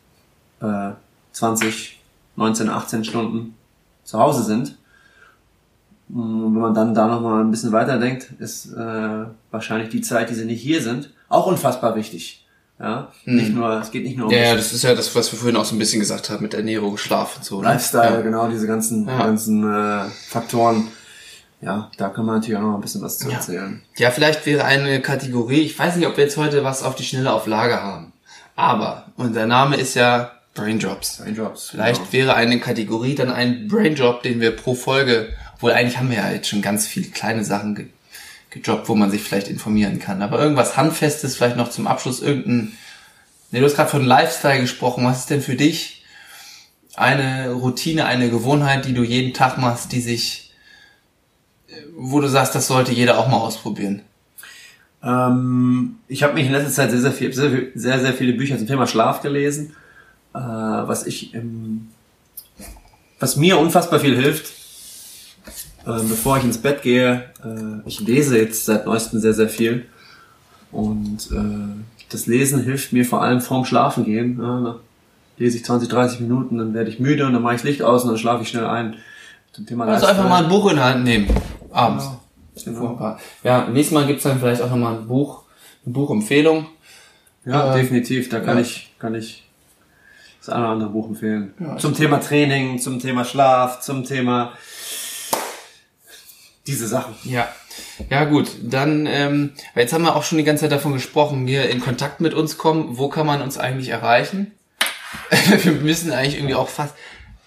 äh, 0.61 0.91
20, 1.33 2.01
19, 2.37 2.71
18 2.71 3.05
Stunden 3.05 3.55
zu 4.05 4.19
Hause 4.19 4.45
sind, 4.45 4.77
wenn 6.15 6.61
man 6.61 6.75
dann 6.75 6.95
da 6.95 7.09
nochmal 7.09 7.43
ein 7.43 7.51
bisschen 7.51 7.73
weiterdenkt, 7.73 8.31
ist 8.39 8.73
äh, 8.73 9.25
wahrscheinlich 9.51 9.89
die 9.89 10.01
Zeit, 10.01 10.31
die 10.31 10.35
sie 10.35 10.45
nicht 10.45 10.63
hier 10.63 10.81
sind, 10.81 11.11
auch 11.29 11.47
unfassbar 11.47 11.97
wichtig. 11.97 12.47
Ja, 12.79 13.09
hm. 13.25 13.37
nicht 13.37 13.55
nur, 13.55 13.81
es 13.81 13.91
geht 13.91 14.05
nicht 14.05 14.17
nur 14.17 14.27
um. 14.27 14.33
Ja, 14.33 14.41
ja, 14.41 14.55
das 14.55 14.73
ist 14.73 14.83
ja 14.83 14.95
das, 14.95 15.15
was 15.15 15.31
wir 15.33 15.39
vorhin 15.39 15.57
auch 15.57 15.65
so 15.65 15.75
ein 15.75 15.79
bisschen 15.79 16.01
gesagt 16.01 16.31
haben 16.31 16.43
mit 16.43 16.55
Ernährung, 16.55 16.99
Schlaf 16.99 17.37
und 17.37 17.45
so. 17.45 17.61
Ne? 17.61 17.69
Lifestyle, 17.69 18.17
ja. 18.17 18.21
genau, 18.21 18.49
diese 18.49 18.67
ganzen, 18.67 19.07
ja. 19.07 19.19
ganzen 19.19 19.65
äh, 19.65 20.05
Faktoren. 20.29 20.89
Ja, 21.61 21.91
da 21.97 22.11
kann 22.11 22.27
man 22.27 22.37
natürlich 22.37 22.59
auch 22.59 22.63
noch 22.63 22.75
ein 22.75 22.81
bisschen 22.81 23.01
was 23.01 23.19
zu 23.19 23.31
erzählen. 23.31 23.83
Ja. 23.97 24.11
vielleicht 24.11 24.45
wäre 24.45 24.65
eine 24.65 25.01
Kategorie, 25.01 25.63
ich 25.63 25.79
weiß 25.79 25.97
nicht, 25.97 26.07
ob 26.07 26.17
wir 26.17 26.25
jetzt 26.25 26.37
heute 26.37 26.63
was 26.63 26.83
auf 26.83 26.95
die 26.95 27.05
Schnelle 27.05 27.33
auf 27.33 27.47
Lager 27.47 27.83
haben. 27.83 28.13
Aber, 28.55 29.07
und 29.17 29.35
der 29.35 29.47
Name 29.47 29.77
ist 29.77 29.95
ja 29.95 30.33
Braindrops. 30.55 31.19
Braindrops. 31.19 31.71
Vielleicht 31.71 32.01
genau. 32.01 32.13
wäre 32.13 32.35
eine 32.35 32.61
Kategorie 32.61 33.15
dann 33.15 33.31
ein 33.31 33.67
Braindrop, 33.67 34.23
den 34.23 34.41
wir 34.41 34.55
pro 34.55 34.75
Folge 34.75 35.33
obwohl 35.65 35.79
eigentlich 35.79 35.97
haben 35.97 36.11
wir 36.11 36.19
ja 36.19 36.31
jetzt 36.31 36.49
schon 36.49 36.61
ganz 36.61 36.87
viele 36.87 37.07
kleine 37.09 37.43
Sachen 37.43 37.75
ge 37.75 37.87
gedroppt, 38.51 38.87
wo 38.91 38.95
man 38.95 39.11
sich 39.11 39.23
vielleicht 39.23 39.49
informieren 39.49 39.99
kann. 39.99 40.21
Aber 40.21 40.39
irgendwas 40.39 40.77
Handfestes, 40.77 41.37
vielleicht 41.37 41.57
noch 41.57 41.71
zum 41.71 41.87
Abschluss 41.87 42.21
irgendein. 42.21 42.73
Ne, 43.51 43.61
du 43.61 43.65
hast 43.65 43.75
gerade 43.75 43.89
von 43.89 44.05
Lifestyle 44.05 44.61
gesprochen. 44.61 45.07
Was 45.07 45.21
ist 45.21 45.31
denn 45.31 45.41
für 45.41 45.57
dich 45.57 46.05
eine 46.95 47.51
Routine, 47.51 48.05
eine 48.05 48.29
Gewohnheit, 48.29 48.85
die 48.85 48.93
du 48.93 49.03
jeden 49.03 49.33
Tag 49.33 49.57
machst, 49.57 49.91
die 49.93 50.03
sich, 50.03 50.53
wo 51.97 52.21
du 52.21 52.29
sagst, 52.29 52.55
das 52.55 52.67
sollte 52.67 52.93
jeder 52.93 53.19
auch 53.19 53.29
mal 53.29 53.39
ausprobieren? 53.39 54.03
Ähm, 55.03 55.97
ich 56.09 56.23
habe 56.23 56.35
mich 56.35 56.45
in 56.45 56.53
letzter 56.53 56.73
Zeit 56.73 56.91
sehr, 56.91 57.01
sehr, 57.01 57.13
viel, 57.13 57.33
sehr, 57.33 57.51
sehr, 57.75 58.01
sehr 58.01 58.13
viele 58.13 58.35
Bücher 58.35 58.59
zum 58.59 58.67
Thema 58.67 58.87
Schlaf 58.87 59.23
gelesen. 59.23 59.75
Äh, 60.35 60.39
was 60.39 61.07
ich, 61.07 61.35
ähm, 61.35 61.89
was 63.19 63.37
mir 63.37 63.59
unfassbar 63.59 63.99
viel 63.99 64.15
hilft, 64.15 64.64
ähm, 65.87 66.09
bevor 66.09 66.39
ich 66.39 66.45
ins 66.45 66.59
Bett 66.59 66.83
gehe, 66.83 67.25
äh, 67.45 67.89
ich 67.89 68.01
lese 68.01 68.39
jetzt 68.39 68.65
seit 68.65 68.87
neuestem 68.87 69.21
sehr, 69.21 69.35
sehr 69.35 69.49
viel. 69.49 69.87
Und 70.73 71.31
äh, 71.31 71.83
das 72.11 72.27
Lesen 72.27 72.63
hilft 72.63 72.93
mir 72.93 73.05
vor 73.05 73.23
allem 73.23 73.41
vorm 73.41 73.65
Schlafen 73.65 74.05
gehen. 74.05 74.39
Ja, 74.41 74.77
lese 75.39 75.57
ich 75.57 75.65
20, 75.65 75.89
30 75.89 76.21
Minuten, 76.21 76.59
dann 76.59 76.75
werde 76.75 76.91
ich 76.91 77.01
müde 77.01 77.27
und 77.27 77.33
dann 77.33 77.43
mache 77.43 77.57
ich 77.57 77.65
Licht 77.65 77.83
aus 77.83 78.03
und 78.03 78.11
dann 78.11 78.19
schlafe 78.19 78.43
ich 78.43 78.49
schnell 78.49 78.67
ein. 78.67 78.97
Zum 79.53 79.67
Thema 79.67 79.87
also 79.87 80.07
einfach 80.07 80.29
mal 80.29 80.43
ein 80.43 80.49
Buch 80.49 80.71
in 80.71 80.77
die 80.77 80.83
Hand 80.83 81.05
nehmen. 81.05 81.29
Abends. 81.71 82.11
Genau. 82.65 82.95
genau. 82.95 83.17
Ja, 83.43 83.69
nächstes 83.69 83.93
Mal 83.93 84.07
gibt's 84.07 84.25
dann 84.25 84.39
vielleicht 84.39 84.63
auch 84.63 84.71
nochmal 84.71 84.97
ein 84.97 85.07
Buch, 85.07 85.43
eine 85.85 85.93
Buchempfehlung. 85.93 86.67
Ja, 87.45 87.75
äh, 87.75 87.81
definitiv. 87.81 88.29
Da 88.29 88.41
kann 88.41 88.57
ja. 88.57 88.63
ich, 88.63 88.93
kann 88.99 89.15
ich 89.15 89.45
das 90.39 90.49
eine 90.49 90.65
oder 90.65 90.73
andere 90.73 90.91
Buch 90.91 91.09
empfehlen. 91.09 91.55
Ja, 91.59 91.77
zum 91.77 91.95
Thema 91.95 92.19
Training, 92.19 92.79
zum 92.79 93.01
Thema 93.01 93.25
Schlaf, 93.25 93.81
zum 93.81 94.05
Thema 94.05 94.53
diese 96.67 96.87
Sachen. 96.89 97.15
Ja. 97.25 97.49
Ja 98.09 98.25
gut, 98.25 98.51
dann 98.63 99.07
ähm, 99.07 99.53
jetzt 99.75 99.93
haben 99.93 100.05
wir 100.05 100.17
auch 100.17 100.23
schon 100.23 100.39
die 100.39 100.45
ganze 100.45 100.63
Zeit 100.63 100.73
davon 100.73 100.93
gesprochen, 100.93 101.47
hier 101.47 101.69
in 101.69 101.81
Kontakt 101.81 102.21
mit 102.21 102.35
uns 102.35 102.57
kommen. 102.57 102.97
Wo 102.99 103.09
kann 103.09 103.27
man 103.27 103.43
uns 103.43 103.59
eigentlich 103.59 103.89
erreichen? 103.89 104.53
wir 105.63 105.73
müssen 105.73 106.13
eigentlich 106.13 106.37
irgendwie 106.37 106.55
auch 106.55 106.69
fast 106.69 106.95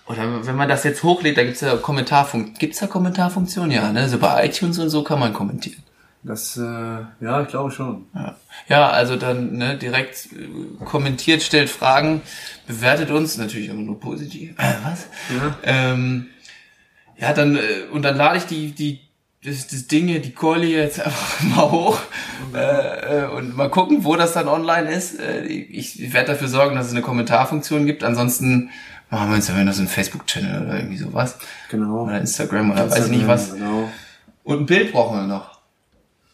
oder 0.08 0.46
wenn 0.46 0.56
man 0.56 0.70
das 0.70 0.84
jetzt 0.86 1.04
hochlädt, 1.04 1.38
da 1.38 1.44
gibt's 1.44 1.62
ja 1.62 1.76
Kommentarfunktion. 1.76 2.58
Gibt's 2.58 2.80
da 2.80 2.88
Kommentarfunktion? 2.88 3.72
Ja, 3.72 3.92
ne? 3.92 4.08
So 4.08 4.18
bei 4.20 4.46
iTunes 4.46 4.80
und 4.80 4.90
so 4.90 5.04
kann 5.04 5.20
man 5.20 5.34
kommentieren. 5.34 5.84
Das, 6.24 6.58
äh, 6.58 6.62
ja, 6.62 7.42
ich 7.42 7.50
glaube 7.50 7.72
schon. 7.72 8.06
Ja, 8.16 8.36
ja 8.70 8.90
also 8.90 9.18
dann 9.18 9.58
ne, 9.58 9.78
direkt 9.78 10.30
äh, 10.34 10.86
kommentiert, 10.86 11.42
stellt 11.42 11.70
Fragen, 11.70 12.22
bewertet 12.68 13.12
uns, 13.12 13.38
natürlich 13.38 13.70
immer 13.70 13.82
nur 13.82 14.00
positiv. 14.00 14.58
Äh, 14.58 14.74
was? 14.84 15.08
Ja. 15.30 15.58
Ähm, 15.64 16.28
ja, 17.18 17.34
dann, 17.34 17.56
äh, 17.58 17.62
und 17.92 18.04
dann 18.04 18.16
lade 18.16 18.38
ich 18.38 18.46
die, 18.46 18.72
die 18.72 19.02
das, 19.48 19.68
das 19.68 19.88
Ding 19.88 20.08
hier, 20.08 20.22
die 20.22 20.34
Keule 20.34 20.68
jetzt 20.68 21.00
einfach 21.06 21.42
mal 21.44 21.72
hoch 21.72 22.00
äh, 22.54 23.24
äh, 23.24 23.28
und 23.28 23.56
mal 23.56 23.70
gucken, 23.70 24.04
wo 24.04 24.16
das 24.16 24.34
dann 24.34 24.48
online 24.48 24.90
ist. 24.92 25.20
Äh, 25.20 25.46
ich, 25.46 26.02
ich 26.02 26.14
werde 26.14 26.34
dafür 26.34 26.48
sorgen, 26.48 26.76
dass 26.76 26.88
es 26.88 26.92
eine 26.92 27.02
Kommentarfunktion 27.02 27.86
gibt. 27.86 28.04
Ansonsten 28.04 28.70
machen 29.10 29.30
wir 29.30 29.36
uns 29.36 29.48
ja 29.48 29.56
wenn 29.56 29.66
das 29.66 29.80
ein 29.80 29.88
Facebook-Channel 29.88 30.66
oder 30.66 30.76
irgendwie 30.78 30.98
sowas. 30.98 31.38
Genau. 31.70 32.04
Oder 32.04 32.20
Instagram 32.20 32.72
oder 32.72 32.84
Instagram, 32.84 33.06
weiß 33.06 33.12
ich 33.12 33.18
nicht 33.18 33.28
was. 33.28 33.54
Genau. 33.54 33.90
Und 34.44 34.62
ein 34.62 34.66
Bild 34.66 34.92
brauchen 34.92 35.18
wir 35.18 35.28
noch. 35.28 35.60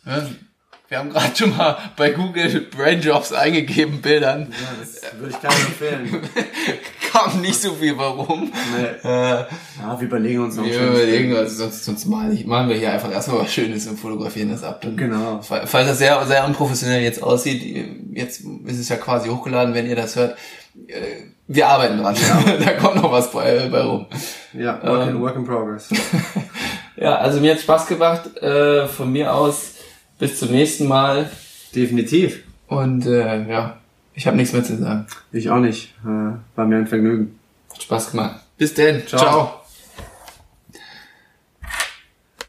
Ja, 0.05 0.25
wir 0.89 0.99
haben 0.99 1.09
gerade 1.09 1.35
schon 1.35 1.55
mal 1.55 1.77
bei 1.95 2.11
Google 2.11 2.67
Brainjobs 2.69 3.31
eingegeben, 3.31 4.01
Bildern. 4.01 4.51
Ja, 4.51 4.67
das 4.79 5.01
würde 5.17 5.33
ich 5.33 5.41
gerne 5.41 5.55
empfehlen. 5.55 6.29
Kam 7.11 7.41
nicht 7.41 7.61
so 7.61 7.73
viel, 7.73 7.97
warum? 7.97 8.51
Nee. 8.75 9.09
Äh, 9.09 9.45
ja, 9.79 9.99
wir 9.99 10.07
überlegen 10.07 10.43
uns 10.43 10.55
noch 10.55 10.65
Wir 10.65 10.87
überlegen 10.87 11.35
uns, 11.35 11.57
sonst, 11.57 11.85
sonst 11.85 12.05
malen, 12.05 12.47
malen 12.47 12.69
wir 12.69 12.75
hier 12.75 12.91
einfach 12.91 13.11
erstmal 13.11 13.39
was 13.39 13.53
Schönes 13.53 13.87
und 13.87 13.97
fotografieren 13.97 14.51
das 14.51 14.63
ab. 14.63 14.81
Dann, 14.81 14.97
genau. 14.97 15.39
Falls 15.41 15.71
das 15.71 15.97
sehr, 15.97 16.25
sehr 16.25 16.45
unprofessionell 16.45 17.01
jetzt 17.01 17.23
aussieht, 17.23 17.63
jetzt 18.13 18.41
ist 18.65 18.79
es 18.79 18.89
ja 18.89 18.97
quasi 18.97 19.29
hochgeladen, 19.29 19.73
wenn 19.73 19.87
ihr 19.87 19.95
das 19.95 20.15
hört. 20.15 20.37
Äh, 20.87 21.31
wir 21.47 21.67
arbeiten 21.67 21.97
dran. 21.97 22.15
Ja. 22.15 22.57
da 22.65 22.73
kommt 22.73 22.95
noch 22.95 23.11
was 23.11 23.31
bei, 23.31 23.67
bei 23.69 23.81
rum. 23.81 24.07
Ja, 24.53 24.81
work, 24.83 25.07
ähm, 25.07 25.15
in, 25.15 25.21
work 25.21 25.35
in 25.35 25.45
progress. 25.45 25.89
ja, 26.95 27.15
also 27.15 27.39
mir 27.39 27.53
hat 27.53 27.61
Spaß 27.61 27.87
gemacht. 27.87 28.37
Äh, 28.37 28.87
von 28.87 29.11
mir 29.11 29.33
aus 29.33 29.72
bis 30.23 30.39
zum 30.39 30.51
nächsten 30.51 30.87
Mal. 30.87 31.29
Definitiv. 31.75 32.43
Und 32.67 33.05
äh, 33.05 33.45
ja, 33.49 33.77
ich 34.13 34.25
habe 34.25 34.37
nichts 34.37 34.53
mehr 34.53 34.63
zu 34.63 34.77
sagen. 34.77 35.05
Ich 35.33 35.49
auch 35.49 35.59
nicht. 35.59 35.93
Äh, 36.05 36.37
war 36.55 36.65
mir 36.65 36.77
ein 36.77 36.87
Vergnügen. 36.87 37.37
Hat 37.73 37.83
Spaß 37.83 38.11
gemacht. 38.11 38.39
Bis 38.57 38.73
denn. 38.73 39.05
Ciao. 39.05 39.19
Ciao. 39.19 39.62